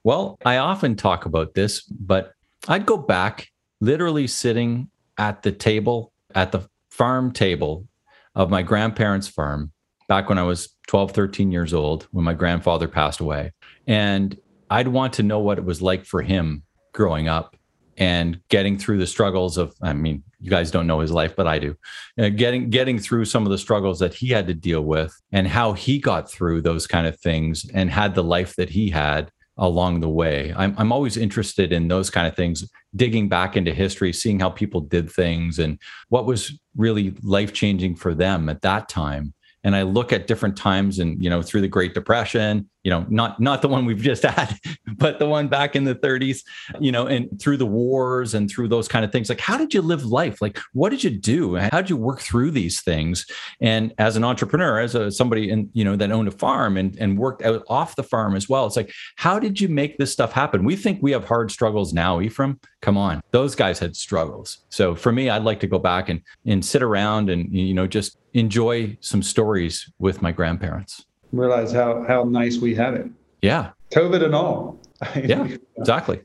Well, 0.04 0.38
I 0.44 0.58
often 0.58 0.94
talk 0.94 1.26
about 1.26 1.54
this, 1.54 1.82
but 1.82 2.32
I'd 2.68 2.86
go 2.86 2.96
back 2.96 3.48
literally 3.80 4.26
sitting 4.26 4.88
at 5.18 5.42
the 5.42 5.52
table, 5.52 6.12
at 6.34 6.52
the 6.52 6.68
farm 6.90 7.32
table 7.32 7.86
of 8.34 8.50
my 8.50 8.62
grandparents' 8.62 9.28
farm 9.28 9.72
back 10.08 10.28
when 10.28 10.38
I 10.38 10.44
was 10.44 10.74
12, 10.86 11.12
13 11.12 11.52
years 11.52 11.74
old, 11.74 12.06
when 12.12 12.24
my 12.24 12.34
grandfather 12.34 12.88
passed 12.88 13.20
away. 13.20 13.52
And 13.86 14.38
I'd 14.70 14.88
want 14.88 15.14
to 15.14 15.22
know 15.22 15.40
what 15.40 15.58
it 15.58 15.64
was 15.64 15.82
like 15.82 16.04
for 16.04 16.22
him 16.22 16.62
growing 16.92 17.28
up 17.28 17.56
and 17.96 18.40
getting 18.48 18.78
through 18.78 18.98
the 18.98 19.06
struggles 19.06 19.56
of 19.58 19.74
i 19.82 19.92
mean 19.92 20.22
you 20.40 20.50
guys 20.50 20.70
don't 20.70 20.86
know 20.86 21.00
his 21.00 21.12
life 21.12 21.34
but 21.36 21.46
i 21.46 21.58
do 21.58 21.76
uh, 22.18 22.28
getting 22.28 22.70
getting 22.70 22.98
through 22.98 23.24
some 23.24 23.44
of 23.44 23.50
the 23.50 23.58
struggles 23.58 23.98
that 23.98 24.14
he 24.14 24.28
had 24.28 24.46
to 24.46 24.54
deal 24.54 24.82
with 24.82 25.14
and 25.32 25.46
how 25.48 25.72
he 25.72 25.98
got 25.98 26.30
through 26.30 26.60
those 26.62 26.86
kind 26.86 27.06
of 27.06 27.18
things 27.20 27.68
and 27.74 27.90
had 27.90 28.14
the 28.14 28.24
life 28.24 28.56
that 28.56 28.70
he 28.70 28.90
had 28.90 29.30
along 29.60 30.00
the 30.00 30.08
way. 30.08 30.52
I'm, 30.56 30.74
I'm 30.78 30.90
always 30.90 31.16
interested 31.16 31.72
in 31.72 31.86
those 31.86 32.10
kind 32.10 32.26
of 32.26 32.34
things 32.34 32.68
digging 32.96 33.28
back 33.28 33.56
into 33.56 33.72
history 33.72 34.12
seeing 34.12 34.40
how 34.40 34.50
people 34.50 34.80
did 34.80 35.10
things 35.10 35.58
and 35.58 35.78
what 36.08 36.26
was 36.26 36.58
really 36.76 37.14
life 37.22 37.52
changing 37.52 37.94
for 37.94 38.14
them 38.14 38.48
at 38.48 38.62
that 38.62 38.88
time. 38.88 39.34
And 39.62 39.76
I 39.76 39.82
look 39.82 40.12
at 40.12 40.26
different 40.26 40.56
times 40.56 40.98
and 40.98 41.22
you 41.22 41.28
know 41.28 41.42
through 41.42 41.60
the 41.60 41.68
Great 41.68 41.92
Depression, 41.92 42.68
you 42.82 42.90
know 42.90 43.04
not 43.08 43.40
not 43.40 43.62
the 43.62 43.68
one 43.68 43.84
we've 43.84 44.00
just 44.00 44.22
had, 44.24 44.58
but 44.96 45.18
the 45.18 45.26
one 45.26 45.48
back 45.48 45.76
in 45.76 45.84
the 45.84 45.94
30s, 45.94 46.42
you 46.80 46.92
know, 46.92 47.06
and 47.06 47.40
through 47.40 47.56
the 47.56 47.66
wars 47.66 48.34
and 48.34 48.50
through 48.50 48.68
those 48.68 48.88
kind 48.88 49.04
of 49.04 49.12
things. 49.12 49.28
Like, 49.28 49.40
how 49.40 49.56
did 49.56 49.74
you 49.74 49.82
live 49.82 50.04
life? 50.04 50.40
Like, 50.40 50.58
what 50.72 50.90
did 50.90 51.04
you 51.04 51.10
do? 51.10 51.56
How 51.56 51.80
did 51.80 51.90
you 51.90 51.96
work 51.96 52.20
through 52.20 52.52
these 52.52 52.80
things? 52.80 53.26
And 53.60 53.92
as 53.98 54.16
an 54.16 54.24
entrepreneur, 54.24 54.80
as 54.80 54.94
a 54.94 55.10
somebody 55.10 55.50
in 55.50 55.70
you 55.72 55.84
know 55.84 55.96
that 55.96 56.10
owned 56.10 56.28
a 56.28 56.32
farm 56.32 56.76
and 56.76 56.96
and 56.98 57.18
worked 57.18 57.42
out 57.42 57.64
off 57.68 57.96
the 57.96 58.02
farm 58.02 58.36
as 58.36 58.48
well, 58.48 58.66
it's 58.66 58.76
like, 58.76 58.92
how 59.16 59.38
did 59.38 59.60
you 59.60 59.68
make 59.68 59.98
this 59.98 60.12
stuff 60.12 60.32
happen? 60.32 60.64
We 60.64 60.76
think 60.76 61.02
we 61.02 61.12
have 61.12 61.26
hard 61.26 61.50
struggles 61.50 61.92
now, 61.92 62.20
Ephraim. 62.20 62.60
Come 62.82 62.96
on, 62.96 63.20
those 63.30 63.54
guys 63.54 63.78
had 63.78 63.94
struggles. 63.94 64.64
So 64.70 64.94
for 64.94 65.12
me, 65.12 65.28
I'd 65.28 65.44
like 65.44 65.60
to 65.60 65.66
go 65.66 65.78
back 65.78 66.08
and 66.08 66.20
and 66.46 66.64
sit 66.64 66.82
around 66.82 67.30
and 67.30 67.52
you 67.54 67.74
know 67.74 67.86
just 67.86 68.16
enjoy 68.32 68.96
some 69.00 69.22
stories 69.22 69.92
with 69.98 70.22
my 70.22 70.32
grandparents. 70.32 71.04
Realize 71.32 71.72
how 71.72 72.04
how 72.06 72.24
nice 72.24 72.58
we 72.58 72.74
have 72.74 72.94
it. 72.94 73.06
Yeah. 73.42 73.70
COVID 73.92 74.24
and 74.24 74.34
all. 74.34 74.78
yeah, 75.16 75.48
exactly. 75.76 76.20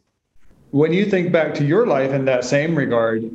When 0.72 0.92
you 0.92 1.06
think 1.06 1.32
back 1.32 1.54
to 1.56 1.66
your 1.66 1.88
life 1.88 2.12
in 2.12 2.26
that 2.26 2.44
same 2.44 2.76
regard, 2.76 3.30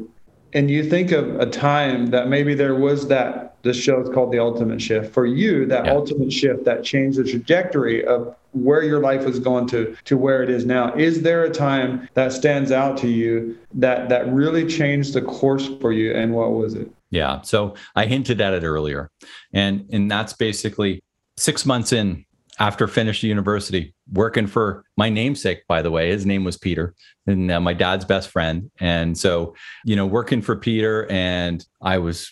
and 0.52 0.70
you 0.70 0.88
think 0.88 1.12
of 1.12 1.40
a 1.40 1.46
time 1.46 2.06
that 2.08 2.28
maybe 2.28 2.54
there 2.54 2.74
was 2.74 3.08
that 3.08 3.56
this 3.62 3.76
show 3.76 4.00
is 4.00 4.08
called 4.10 4.32
the 4.32 4.38
ultimate 4.38 4.80
shift 4.80 5.12
for 5.12 5.26
you 5.26 5.66
that 5.66 5.84
yeah. 5.84 5.92
ultimate 5.92 6.32
shift 6.32 6.64
that 6.64 6.82
changed 6.82 7.18
the 7.18 7.24
trajectory 7.24 8.04
of 8.04 8.34
where 8.52 8.82
your 8.82 9.00
life 9.00 9.24
was 9.24 9.38
going 9.38 9.66
to 9.68 9.94
to 10.04 10.16
where 10.16 10.42
it 10.42 10.50
is 10.50 10.64
now 10.64 10.92
is 10.94 11.22
there 11.22 11.44
a 11.44 11.50
time 11.50 12.08
that 12.14 12.32
stands 12.32 12.72
out 12.72 12.96
to 12.96 13.06
you 13.06 13.56
that 13.72 14.08
that 14.08 14.26
really 14.32 14.66
changed 14.66 15.12
the 15.12 15.22
course 15.22 15.68
for 15.80 15.92
you 15.92 16.12
and 16.14 16.34
what 16.34 16.52
was 16.52 16.74
it 16.74 16.90
yeah. 17.10 17.40
So 17.42 17.74
I 17.96 18.06
hinted 18.06 18.40
at 18.40 18.54
it 18.54 18.62
earlier. 18.62 19.10
And 19.52 19.88
and 19.92 20.10
that's 20.10 20.32
basically 20.32 21.02
6 21.40 21.66
months 21.66 21.92
in 21.92 22.24
after 22.58 22.86
finished 22.86 23.22
university, 23.22 23.94
working 24.12 24.46
for 24.46 24.84
my 24.98 25.08
namesake, 25.08 25.66
by 25.66 25.80
the 25.80 25.90
way, 25.90 26.10
his 26.10 26.26
name 26.26 26.44
was 26.44 26.58
Peter, 26.58 26.94
and 27.26 27.50
uh, 27.50 27.58
my 27.58 27.72
dad's 27.72 28.04
best 28.04 28.28
friend. 28.28 28.70
And 28.80 29.16
so, 29.16 29.54
you 29.84 29.96
know, 29.96 30.06
working 30.06 30.42
for 30.42 30.56
Peter, 30.56 31.10
and 31.10 31.64
I 31.80 31.96
was, 31.96 32.30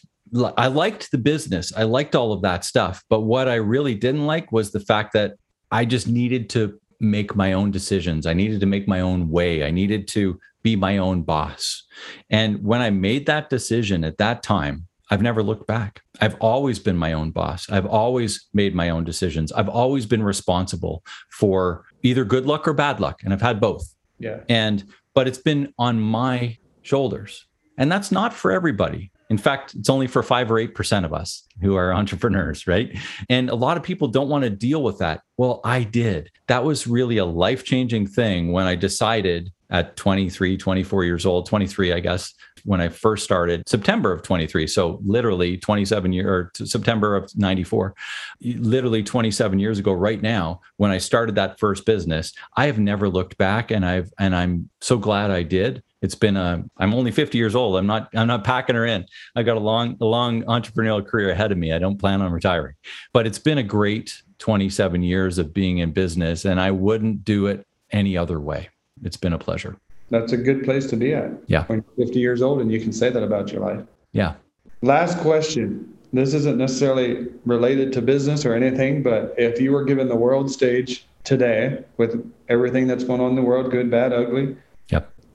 I 0.59 0.67
liked 0.67 1.11
the 1.11 1.19
business, 1.19 1.73
I 1.75 1.85
liked 1.85 2.15
all 2.15 2.33
of 2.33 2.43
that 2.43 2.65
stuff. 2.67 3.03
But 3.09 3.23
what 3.23 3.49
I 3.49 3.55
really 3.55 3.95
didn't 3.95 4.27
like 4.27 4.53
was 4.53 4.71
the 4.71 4.81
fact 4.81 5.15
that 5.15 5.33
I 5.71 5.87
just 5.87 6.07
needed 6.07 6.51
to 6.51 6.79
make 7.01 7.35
my 7.35 7.55
own 7.55 7.71
decisions. 7.71 8.27
I 8.27 8.35
needed 8.35 8.61
to 8.61 8.67
make 8.67 8.87
my 8.87 9.01
own 9.01 9.31
way. 9.31 9.65
I 9.65 9.71
needed 9.71 10.09
to 10.09 10.39
be 10.63 10.77
my 10.77 10.99
own 10.99 11.23
boss. 11.23 11.85
And 12.29 12.63
when 12.63 12.81
I 12.81 12.91
made 12.91 13.27
that 13.27 13.49
decision 13.49 14.05
at 14.05 14.19
that 14.19 14.43
time, 14.43 14.89
I've 15.11 15.23
never 15.23 15.43
looked 15.43 15.67
back. 15.67 16.03
I've 16.21 16.37
always 16.37 16.79
been 16.79 16.97
my 16.97 17.13
own 17.13 17.31
boss. 17.31 17.69
I've 17.71 17.87
always 17.87 18.49
made 18.53 18.75
my 18.75 18.91
own 18.91 19.05
decisions. 19.05 19.53
I've 19.53 19.69
always 19.69 20.07
been 20.07 20.23
responsible 20.23 21.05
for 21.31 21.85
either 22.03 22.25
good 22.25 22.47
luck 22.47 22.69
or 22.69 22.73
bad 22.73 23.01
luck. 23.01 23.23
And 23.25 23.33
I've 23.33 23.41
had 23.41 23.61
both. 23.61 23.95
Yeah. 24.19 24.41
And, 24.49 24.85
but 25.15 25.27
it's 25.27 25.39
been 25.39 25.73
on 25.79 26.01
my 26.01 26.59
shoulders. 26.83 27.47
And 27.79 27.91
that's 27.91 28.13
not 28.13 28.35
for 28.35 28.51
everybody. 28.51 29.11
In 29.31 29.39
fact, 29.39 29.75
it's 29.75 29.91
only 29.91 30.07
for 30.07 30.23
five 30.23 30.51
or 30.51 30.55
8% 30.55 31.05
of 31.05 31.13
us 31.13 31.45
who 31.61 31.77
are 31.77 31.93
entrepreneurs, 31.93 32.67
right? 32.67 32.97
And 33.29 33.51
a 33.51 33.55
lot 33.55 33.77
of 33.77 33.83
people 33.83 34.09
don't 34.09 34.29
want 34.29 34.45
to 34.45 34.51
deal 34.51 34.83
with 34.83 34.99
that. 34.99 35.21
Well, 35.37 35.61
I 35.65 35.83
did. 35.83 36.31
That 36.47 36.65
was 36.65 36.87
really 36.87 37.19
a 37.19 37.27
life 37.27 37.63
changing 37.63 38.07
thing 38.07 38.53
when 38.53 38.67
I 38.67 38.75
decided 38.75 39.53
at 39.71 39.97
23, 39.97 40.57
24 40.57 41.05
years 41.05 41.27
old, 41.27 41.47
23, 41.47 41.93
I 41.93 42.01
guess, 42.01 42.35
when 42.65 42.81
I 42.81 42.89
first 42.89 43.25
started, 43.25 43.69
September 43.69 44.13
of 44.13 44.23
23. 44.23 44.67
So 44.67 45.01
literally 45.05 45.57
27 45.57 46.13
years 46.13 46.27
or 46.27 46.67
September 46.67 47.17
of 47.17 47.31
94, 47.37 47.95
literally 48.43 49.03
27 49.03 49.59
years 49.59 49.79
ago, 49.79 49.93
right 49.93 50.21
now, 50.21 50.61
when 50.77 50.91
I 50.91 50.99
started 50.99 51.35
that 51.37 51.59
first 51.59 51.87
business, 51.87 52.33
I 52.57 52.67
have 52.67 52.79
never 52.79 53.09
looked 53.09 53.39
back 53.39 53.71
and 53.71 53.85
I've, 53.85 54.13
and 54.19 54.35
I'm 54.35 54.71
so 54.81 54.99
glad 54.99 55.31
I 55.31 55.43
did. 55.43 55.83
It's 56.01 56.15
been 56.15 56.37
a 56.37 56.63
i'm 56.77 56.95
only 56.95 57.11
50 57.11 57.37
years 57.39 57.57
old. 57.57 57.77
I'm 57.77 57.87
not 57.89 58.09
i'm 58.15 58.29
not 58.29 58.45
packing 58.45 58.77
her 58.77 58.87
in. 58.87 59.05
I 59.35 59.43
got 59.43 59.57
a 59.57 59.61
long 59.61 59.97
a 60.01 60.05
long 60.05 60.45
entrepreneurial 60.45 61.05
career 61.05 61.31
ahead 61.31 61.51
of 61.51 61.59
me. 61.59 61.73
I 61.73 61.81
don't 61.81 61.99
plan 61.99 62.23
on 62.23 62.31
retiring. 62.31 62.77
But 63.13 63.27
it's 63.27 63.41
been 63.41 63.59
a 63.59 63.65
great 63.65 64.23
27 64.39 65.03
years 65.03 65.39
of 65.39 65.53
being 65.53 65.79
in 65.79 65.93
business 65.93 66.45
and 66.45 66.61
i 66.61 66.71
wouldn't 66.71 67.25
do 67.25 67.47
it 67.47 67.67
any 67.91 68.17
other 68.17 68.41
way 68.41 68.69
it's 69.03 69.17
been 69.17 69.33
a 69.33 69.39
pleasure. 69.39 69.77
That's 70.11 70.33
a 70.33 70.37
good 70.37 70.65
place 70.65 70.87
to 70.87 70.97
be 70.97 71.15
at. 71.15 71.31
Yeah. 71.47 71.65
When 71.65 71.85
you're 71.97 72.07
50 72.07 72.19
years 72.19 72.43
old 72.43 72.61
and 72.61 72.73
you 72.73 72.81
can 72.81 72.93
say 72.93 73.11
that 73.11 73.23
about 73.23 73.53
your 73.53 73.61
life. 73.61 73.85
Yeah. 74.13 74.35
Last 74.81 75.19
question. 75.19 75.97
This 76.13 76.33
isn't 76.33 76.57
necessarily 76.57 77.29
related 77.45 77.93
to 77.93 78.03
business 78.03 78.47
or 78.47 78.55
anything 78.55 79.03
but 79.03 79.35
if 79.37 79.61
you 79.61 79.73
were 79.73 79.85
given 79.85 80.09
the 80.09 80.17
world 80.17 80.51
stage 80.51 81.05
today 81.25 81.85
with 81.99 82.33
everything 82.49 82.87
that's 82.87 83.05
going 83.05 83.21
on 83.21 83.31
in 83.31 83.37
the 83.37 83.43
world 83.43 83.71
good 83.71 83.91
bad 83.91 84.15
ugly 84.15 84.57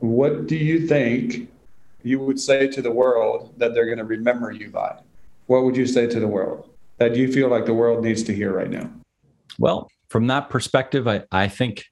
what 0.03 0.47
do 0.47 0.57
you 0.57 0.85
think 0.85 1.49
you 2.03 2.19
would 2.19 2.37
say 2.37 2.67
to 2.67 2.81
the 2.81 2.91
world 2.91 3.53
that 3.55 3.73
they're 3.73 3.85
going 3.85 3.99
to 3.99 4.03
remember 4.03 4.51
you 4.51 4.69
by? 4.69 4.99
What 5.45 5.63
would 5.63 5.77
you 5.77 5.87
say 5.87 6.07
to 6.07 6.19
the 6.19 6.27
world 6.27 6.69
that 6.97 7.15
you 7.15 7.31
feel 7.31 7.47
like 7.47 7.65
the 7.65 7.73
world 7.73 8.03
needs 8.03 8.21
to 8.23 8.35
hear 8.35 8.51
right 8.51 8.69
now? 8.69 8.89
Well, 9.57 9.89
from 10.09 10.27
that 10.27 10.49
perspective, 10.49 11.07
I, 11.07 11.23
I 11.31 11.47
think 11.47 11.85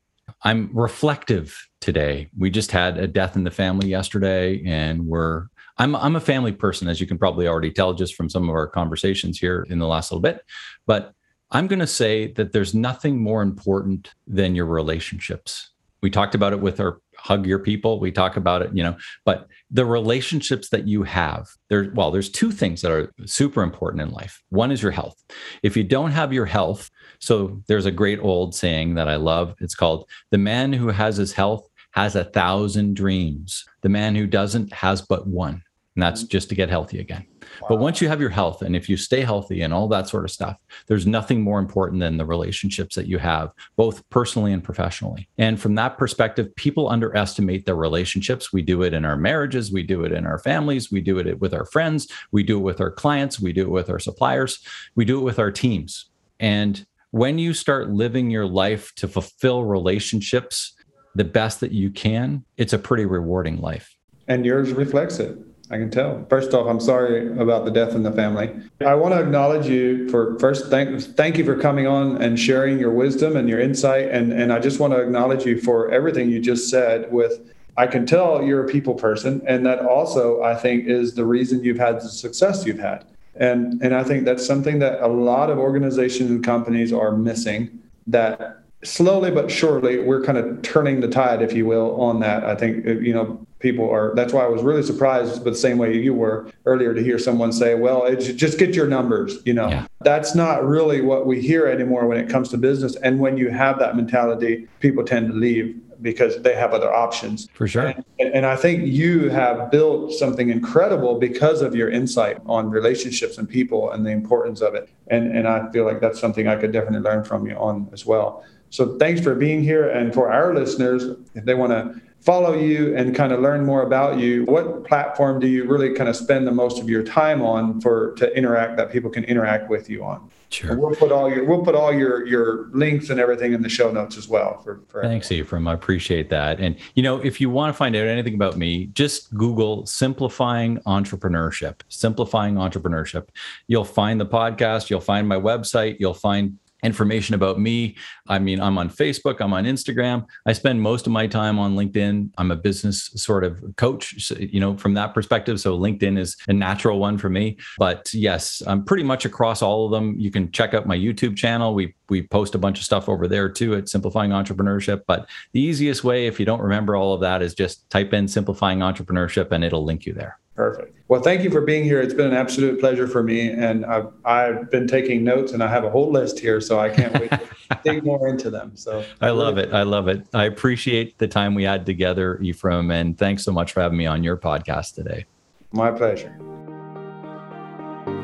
I'm 0.43 0.69
reflective 0.73 1.67
today. 1.81 2.29
We 2.37 2.49
just 2.49 2.71
had 2.71 2.97
a 2.97 3.07
death 3.07 3.35
in 3.35 3.43
the 3.43 3.51
family 3.51 3.87
yesterday, 3.87 4.63
and 4.65 5.05
we're 5.05 5.47
I'm 5.77 5.95
I'm 5.95 6.15
a 6.15 6.21
family 6.21 6.51
person, 6.51 6.87
as 6.87 6.99
you 6.99 7.07
can 7.07 7.17
probably 7.17 7.47
already 7.47 7.71
tell 7.71 7.93
just 7.93 8.15
from 8.15 8.29
some 8.29 8.49
of 8.49 8.55
our 8.55 8.67
conversations 8.67 9.39
here 9.39 9.65
in 9.69 9.79
the 9.79 9.87
last 9.87 10.11
little 10.11 10.21
bit. 10.21 10.43
But 10.85 11.13
I'm 11.51 11.67
going 11.67 11.79
to 11.79 11.87
say 11.87 12.31
that 12.33 12.53
there's 12.53 12.73
nothing 12.73 13.21
more 13.21 13.41
important 13.41 14.13
than 14.25 14.55
your 14.55 14.65
relationships. 14.65 15.71
We 16.01 16.09
talked 16.09 16.33
about 16.33 16.53
it 16.53 16.61
with 16.61 16.79
our 16.79 17.01
hug 17.21 17.45
your 17.45 17.59
people. 17.59 17.99
We 17.99 18.11
talk 18.11 18.37
about 18.37 18.61
it 18.61 18.71
you 18.73 18.83
know 18.83 18.95
but 19.25 19.47
the 19.69 19.85
relationships 19.85 20.69
that 20.69 20.87
you 20.87 21.03
have 21.03 21.47
there 21.69 21.91
well 21.93 22.11
there's 22.11 22.29
two 22.29 22.51
things 22.51 22.81
that 22.81 22.91
are 22.91 23.11
super 23.25 23.63
important 23.63 24.01
in 24.01 24.11
life. 24.11 24.41
One 24.49 24.71
is 24.71 24.81
your 24.81 24.91
health. 24.91 25.21
If 25.63 25.77
you 25.77 25.83
don't 25.83 26.11
have 26.11 26.33
your 26.33 26.45
health 26.45 26.89
so 27.19 27.61
there's 27.67 27.85
a 27.85 27.91
great 27.91 28.19
old 28.19 28.55
saying 28.55 28.95
that 28.95 29.07
i 29.07 29.15
love. 29.15 29.55
It's 29.59 29.75
called 29.75 30.09
the 30.31 30.37
man 30.37 30.73
who 30.73 30.87
has 30.89 31.17
his 31.17 31.33
health 31.33 31.67
has 31.91 32.15
a 32.15 32.23
thousand 32.23 32.95
dreams. 32.95 33.65
The 33.81 33.89
man 33.89 34.15
who 34.15 34.25
doesn't 34.25 34.71
has 34.73 35.01
but 35.01 35.27
one. 35.27 35.61
And 35.95 36.03
that's 36.03 36.21
mm-hmm. 36.21 36.29
just 36.29 36.49
to 36.49 36.55
get 36.55 36.69
healthy 36.69 36.99
again 36.99 37.25
Wow. 37.61 37.67
But 37.69 37.79
once 37.79 38.01
you 38.01 38.07
have 38.07 38.19
your 38.19 38.29
health 38.29 38.61
and 38.61 38.75
if 38.75 38.89
you 38.89 38.97
stay 38.97 39.21
healthy 39.21 39.61
and 39.61 39.73
all 39.73 39.87
that 39.89 40.07
sort 40.07 40.23
of 40.23 40.31
stuff, 40.31 40.57
there's 40.87 41.05
nothing 41.05 41.41
more 41.41 41.59
important 41.59 41.99
than 41.99 42.17
the 42.17 42.25
relationships 42.25 42.95
that 42.95 43.07
you 43.07 43.17
have, 43.19 43.51
both 43.75 44.07
personally 44.09 44.51
and 44.51 44.63
professionally. 44.63 45.27
And 45.37 45.59
from 45.59 45.75
that 45.75 45.97
perspective, 45.97 46.55
people 46.55 46.89
underestimate 46.89 47.65
their 47.65 47.75
relationships. 47.75 48.51
We 48.51 48.61
do 48.61 48.81
it 48.81 48.93
in 48.93 49.05
our 49.05 49.17
marriages, 49.17 49.71
we 49.71 49.83
do 49.83 50.03
it 50.03 50.11
in 50.11 50.25
our 50.25 50.39
families, 50.39 50.91
we 50.91 51.01
do 51.01 51.19
it 51.19 51.39
with 51.39 51.53
our 51.53 51.65
friends, 51.65 52.07
we 52.31 52.43
do 52.43 52.57
it 52.57 52.61
with 52.61 52.81
our 52.81 52.91
clients, 52.91 53.39
we 53.39 53.53
do 53.53 53.63
it 53.63 53.69
with 53.69 53.89
our 53.89 53.99
suppliers, 53.99 54.59
we 54.95 55.05
do 55.05 55.19
it 55.19 55.23
with 55.23 55.39
our 55.39 55.51
teams. 55.51 56.09
And 56.39 56.85
when 57.11 57.37
you 57.37 57.53
start 57.53 57.89
living 57.89 58.31
your 58.31 58.47
life 58.47 58.95
to 58.95 59.07
fulfill 59.07 59.65
relationships 59.65 60.73
the 61.13 61.25
best 61.25 61.59
that 61.59 61.71
you 61.71 61.91
can, 61.91 62.45
it's 62.57 62.73
a 62.73 62.79
pretty 62.79 63.05
rewarding 63.05 63.59
life. 63.59 63.95
And 64.27 64.45
yours 64.45 64.71
reflects 64.71 65.19
it. 65.19 65.37
I 65.71 65.77
can 65.77 65.89
tell. 65.89 66.25
First 66.29 66.53
off, 66.53 66.67
I'm 66.67 66.81
sorry 66.81 67.31
about 67.39 67.63
the 67.63 67.71
death 67.71 67.95
in 67.95 68.03
the 68.03 68.11
family. 68.11 68.53
I 68.85 68.93
want 68.93 69.13
to 69.13 69.21
acknowledge 69.21 69.67
you 69.67 70.09
for 70.09 70.37
first 70.37 70.67
thank 70.67 70.99
thank 71.15 71.37
you 71.37 71.45
for 71.45 71.55
coming 71.55 71.87
on 71.87 72.21
and 72.21 72.37
sharing 72.37 72.77
your 72.77 72.91
wisdom 72.91 73.37
and 73.37 73.47
your 73.47 73.61
insight 73.61 74.09
and 74.09 74.33
and 74.33 74.51
I 74.51 74.59
just 74.59 74.81
want 74.81 74.91
to 74.91 75.01
acknowledge 75.01 75.45
you 75.45 75.61
for 75.61 75.89
everything 75.89 76.29
you 76.29 76.41
just 76.41 76.69
said 76.69 77.09
with 77.09 77.53
I 77.77 77.87
can 77.87 78.05
tell 78.05 78.43
you're 78.43 78.65
a 78.65 78.67
people 78.67 78.95
person 78.95 79.41
and 79.47 79.65
that 79.65 79.79
also 79.79 80.41
I 80.43 80.55
think 80.55 80.87
is 80.87 81.15
the 81.15 81.25
reason 81.25 81.63
you've 81.63 81.79
had 81.79 82.01
the 82.01 82.09
success 82.09 82.65
you've 82.65 82.79
had. 82.79 83.05
And 83.35 83.81
and 83.81 83.95
I 83.95 84.03
think 84.03 84.25
that's 84.25 84.45
something 84.45 84.79
that 84.79 85.01
a 85.01 85.07
lot 85.07 85.49
of 85.49 85.57
organizations 85.57 86.31
and 86.31 86.43
companies 86.43 86.91
are 86.91 87.15
missing 87.15 87.79
that 88.07 88.60
slowly 88.83 89.31
but 89.31 89.51
surely 89.51 89.99
we're 89.99 90.23
kind 90.23 90.37
of 90.37 90.61
turning 90.61 91.01
the 91.01 91.07
tide 91.07 91.41
if 91.41 91.53
you 91.53 91.65
will 91.65 91.99
on 92.01 92.19
that. 92.19 92.43
I 92.43 92.55
think 92.55 92.87
uh, 92.87 92.91
you 92.91 93.13
know 93.13 93.45
people 93.61 93.89
are 93.89 94.13
that's 94.15 94.33
why 94.33 94.43
i 94.43 94.47
was 94.47 94.63
really 94.63 94.83
surprised 94.83 95.43
but 95.43 95.51
the 95.51 95.55
same 95.55 95.77
way 95.77 95.95
you 95.95 96.13
were 96.13 96.51
earlier 96.65 96.93
to 96.93 97.03
hear 97.03 97.19
someone 97.19 97.51
say 97.51 97.75
well 97.75 98.13
just 98.15 98.57
get 98.57 98.73
your 98.75 98.87
numbers 98.87 99.37
you 99.45 99.53
know? 99.53 99.69
Yeah. 99.69 99.85
that's 100.01 100.35
not 100.35 100.65
really 100.65 101.01
what 101.01 101.25
we 101.25 101.39
hear 101.39 101.67
anymore 101.67 102.07
when 102.07 102.17
it 102.17 102.27
comes 102.27 102.49
to 102.49 102.57
business 102.57 102.95
and 102.97 103.19
when 103.19 103.37
you 103.37 103.49
have 103.49 103.79
that 103.79 103.95
mentality 103.95 104.67
people 104.79 105.03
tend 105.03 105.27
to 105.27 105.33
leave 105.33 105.79
because 106.01 106.41
they 106.41 106.55
have 106.55 106.73
other 106.73 106.91
options. 106.91 107.47
For 107.53 107.67
sure. 107.67 107.93
And, 108.19 108.33
and 108.33 108.45
i 108.45 108.55
think 108.55 108.87
you 108.87 109.29
have 109.29 109.69
built 109.69 110.11
something 110.13 110.49
incredible 110.49 111.19
because 111.19 111.61
of 111.61 111.75
your 111.75 111.91
insight 111.91 112.39
on 112.47 112.71
relationships 112.71 113.37
and 113.37 113.47
people 113.47 113.91
and 113.91 114.03
the 114.03 114.09
importance 114.09 114.61
of 114.61 114.73
it. 114.73 114.89
And 115.07 115.35
and 115.37 115.47
i 115.47 115.71
feel 115.71 115.85
like 115.85 116.01
that's 116.01 116.19
something 116.19 116.47
i 116.47 116.55
could 116.55 116.71
definitely 116.71 117.01
learn 117.01 117.23
from 117.23 117.45
you 117.45 117.55
on 117.55 117.87
as 117.93 118.05
well 118.05 118.43
so 118.71 118.97
thanks 118.97 119.21
for 119.21 119.35
being 119.35 119.61
here. 119.61 119.89
And 119.89 120.13
for 120.13 120.31
our 120.31 120.55
listeners 120.55 121.03
if 121.35 121.45
they 121.45 121.53
want 121.53 121.71
to 121.71 122.01
follow 122.21 122.53
you 122.53 122.95
and 122.95 123.15
kind 123.15 123.31
of 123.31 123.41
learn 123.41 123.65
more 123.65 123.81
about 123.81 124.19
you 124.19 124.45
what 124.45 124.83
platform 124.85 125.39
do 125.39 125.47
you 125.47 125.65
really 125.65 125.93
kind 125.93 126.07
of 126.07 126.15
spend 126.15 126.45
the 126.45 126.51
most 126.51 126.79
of 126.79 126.87
your 126.87 127.03
time 127.03 127.41
on 127.41 127.81
for 127.81 128.13
to 128.13 128.31
interact 128.37 128.77
that 128.77 128.91
people 128.91 129.09
can 129.09 129.23
interact 129.23 129.69
with 129.69 129.89
you 129.89 130.03
on? 130.03 130.29
Sure. 130.49 130.77
We'll 130.77 130.95
put 130.95 131.11
all 131.11 131.29
your 131.29 131.45
we'll 131.45 131.63
put 131.63 131.75
all 131.75 131.93
your 131.93 132.25
your 132.27 132.69
links 132.73 133.09
and 133.09 133.19
everything 133.19 133.53
in 133.53 133.61
the 133.61 133.69
show 133.69 133.89
notes 133.89 134.17
as 134.17 134.27
well 134.27 134.61
for, 134.61 134.81
for 134.87 135.01
thanks 135.01 135.31
ephraim. 135.31 135.67
I 135.67 135.73
appreciate 135.73 136.29
that. 136.29 136.59
And 136.59 136.75
you 136.93 137.01
know 137.01 137.17
if 137.17 137.41
you 137.41 137.49
want 137.49 137.73
to 137.73 137.77
find 137.77 137.95
out 137.95 138.05
anything 138.05 138.35
about 138.35 138.57
me 138.57 138.87
just 138.87 139.33
google 139.35 139.85
simplifying 139.85 140.77
entrepreneurship. 140.79 141.79
Simplifying 141.89 142.55
entrepreneurship. 142.55 143.29
You'll 143.67 143.85
find 143.85 144.19
the 144.19 144.25
podcast 144.25 144.89
you'll 144.89 144.99
find 144.99 145.27
my 145.27 145.37
website 145.37 145.97
you'll 145.99 146.13
find 146.13 146.57
information 146.83 147.35
about 147.35 147.59
me. 147.59 147.95
I 148.27 148.39
mean, 148.39 148.59
I'm 148.59 148.77
on 148.77 148.89
Facebook, 148.89 149.39
I'm 149.39 149.53
on 149.53 149.65
Instagram. 149.65 150.25
I 150.45 150.53
spend 150.53 150.81
most 150.81 151.05
of 151.05 151.13
my 151.13 151.27
time 151.27 151.59
on 151.59 151.75
LinkedIn. 151.75 152.31
I'm 152.37 152.51
a 152.51 152.55
business 152.55 153.11
sort 153.15 153.43
of 153.43 153.63
coach, 153.77 154.31
you 154.39 154.59
know, 154.59 154.77
from 154.77 154.93
that 154.95 155.13
perspective. 155.13 155.59
So 155.59 155.77
LinkedIn 155.77 156.17
is 156.17 156.37
a 156.47 156.53
natural 156.53 156.99
one 156.99 157.17
for 157.17 157.29
me. 157.29 157.57
But 157.77 158.13
yes, 158.13 158.61
I'm 158.65 158.83
pretty 158.83 159.03
much 159.03 159.25
across 159.25 159.61
all 159.61 159.85
of 159.85 159.91
them. 159.91 160.15
You 160.17 160.31
can 160.31 160.51
check 160.51 160.73
out 160.73 160.87
my 160.87 160.97
YouTube 160.97 161.37
channel. 161.37 161.73
We 161.73 161.93
we 162.09 162.23
post 162.23 162.55
a 162.55 162.59
bunch 162.59 162.77
of 162.77 162.83
stuff 162.83 163.07
over 163.07 163.27
there 163.27 163.47
too 163.47 163.73
at 163.75 163.87
Simplifying 163.87 164.31
Entrepreneurship. 164.31 165.03
But 165.07 165.29
the 165.53 165.61
easiest 165.61 166.03
way, 166.03 166.27
if 166.27 166.39
you 166.39 166.45
don't 166.45 166.61
remember 166.61 166.95
all 166.95 167.13
of 167.13 167.21
that, 167.21 167.41
is 167.41 167.55
just 167.55 167.89
type 167.89 168.13
in 168.13 168.27
Simplifying 168.27 168.79
Entrepreneurship 168.79 169.51
and 169.51 169.63
it'll 169.63 169.85
link 169.85 170.05
you 170.05 170.13
there. 170.13 170.40
Perfect. 170.61 170.95
Well, 171.07 171.23
thank 171.23 171.41
you 171.41 171.49
for 171.49 171.61
being 171.61 171.83
here. 171.83 171.99
It's 171.99 172.13
been 172.13 172.27
an 172.27 172.35
absolute 172.35 172.79
pleasure 172.79 173.07
for 173.07 173.23
me. 173.23 173.49
And 173.49 173.83
I've, 173.83 174.09
I've 174.23 174.69
been 174.69 174.87
taking 174.87 175.23
notes 175.23 175.53
and 175.53 175.63
I 175.63 175.67
have 175.67 175.83
a 175.83 175.89
whole 175.89 176.11
list 176.11 176.37
here, 176.37 176.61
so 176.61 176.79
I 176.79 176.89
can't 176.89 177.19
wait 177.19 177.31
to 177.31 177.41
dig 177.83 178.03
more 178.03 178.27
into 178.27 178.51
them. 178.51 178.73
So 178.75 179.03
I 179.21 179.31
love 179.31 179.57
it. 179.57 179.73
I 179.73 179.81
love 179.81 180.07
it. 180.07 180.27
I 180.35 180.45
appreciate 180.45 181.17
the 181.17 181.27
time 181.27 181.55
we 181.55 181.63
had 181.63 181.83
together, 181.83 182.39
Ephraim. 182.41 182.91
And 182.91 183.17
thanks 183.17 183.43
so 183.43 183.51
much 183.51 183.71
for 183.71 183.81
having 183.81 183.97
me 183.97 184.05
on 184.05 184.23
your 184.23 184.37
podcast 184.37 184.93
today. 184.93 185.25
My 185.71 185.89
pleasure. 185.89 186.37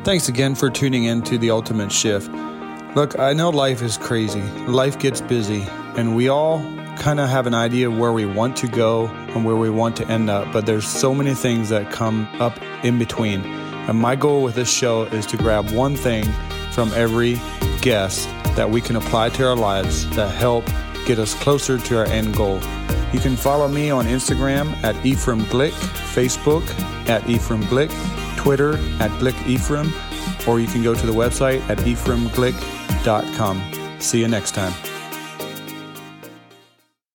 Thanks 0.04 0.28
again 0.28 0.54
for 0.54 0.70
tuning 0.70 1.06
in 1.06 1.22
to 1.22 1.38
The 1.38 1.50
Ultimate 1.50 1.90
Shift. 1.90 2.30
Look, 2.94 3.18
I 3.18 3.32
know 3.32 3.50
life 3.50 3.82
is 3.82 3.98
crazy, 3.98 4.42
life 4.68 4.96
gets 5.00 5.20
busy, 5.22 5.66
and 5.96 6.14
we 6.14 6.28
all 6.28 6.58
kind 6.98 7.20
of 7.20 7.28
have 7.28 7.46
an 7.46 7.54
idea 7.54 7.90
where 7.90 8.12
we 8.12 8.26
want 8.26 8.56
to 8.58 8.68
go 8.68 9.06
and 9.06 9.44
where 9.44 9.56
we 9.56 9.70
want 9.70 9.96
to 9.96 10.06
end 10.08 10.28
up, 10.28 10.52
but 10.52 10.66
there's 10.66 10.86
so 10.86 11.14
many 11.14 11.34
things 11.34 11.68
that 11.68 11.90
come 11.90 12.28
up 12.40 12.58
in 12.84 12.98
between. 12.98 13.44
And 13.88 13.98
my 13.98 14.16
goal 14.16 14.42
with 14.42 14.54
this 14.54 14.70
show 14.70 15.04
is 15.04 15.24
to 15.26 15.36
grab 15.36 15.70
one 15.70 15.96
thing 15.96 16.24
from 16.72 16.92
every 16.94 17.40
guest 17.80 18.28
that 18.56 18.68
we 18.68 18.80
can 18.80 18.96
apply 18.96 19.30
to 19.30 19.46
our 19.46 19.56
lives 19.56 20.08
that 20.10 20.34
help 20.34 20.66
get 21.06 21.18
us 21.18 21.34
closer 21.34 21.78
to 21.78 21.98
our 21.98 22.06
end 22.06 22.36
goal. 22.36 22.60
You 23.12 23.20
can 23.20 23.36
follow 23.36 23.68
me 23.68 23.90
on 23.90 24.04
Instagram 24.06 24.72
at 24.82 24.94
Ephraim 25.06 25.40
Glick, 25.42 25.72
Facebook 26.14 26.68
at 27.08 27.26
Ephraim 27.28 27.62
Glick, 27.64 27.90
Twitter 28.36 28.74
at 29.00 29.10
Glick 29.12 29.46
Ephraim, 29.46 29.92
or 30.46 30.60
you 30.60 30.66
can 30.66 30.82
go 30.82 30.94
to 30.94 31.06
the 31.06 31.12
website 31.12 31.60
at 31.70 31.78
ephraimglick.com. 31.78 33.62
See 34.00 34.20
you 34.20 34.28
next 34.28 34.52
time. 34.54 34.97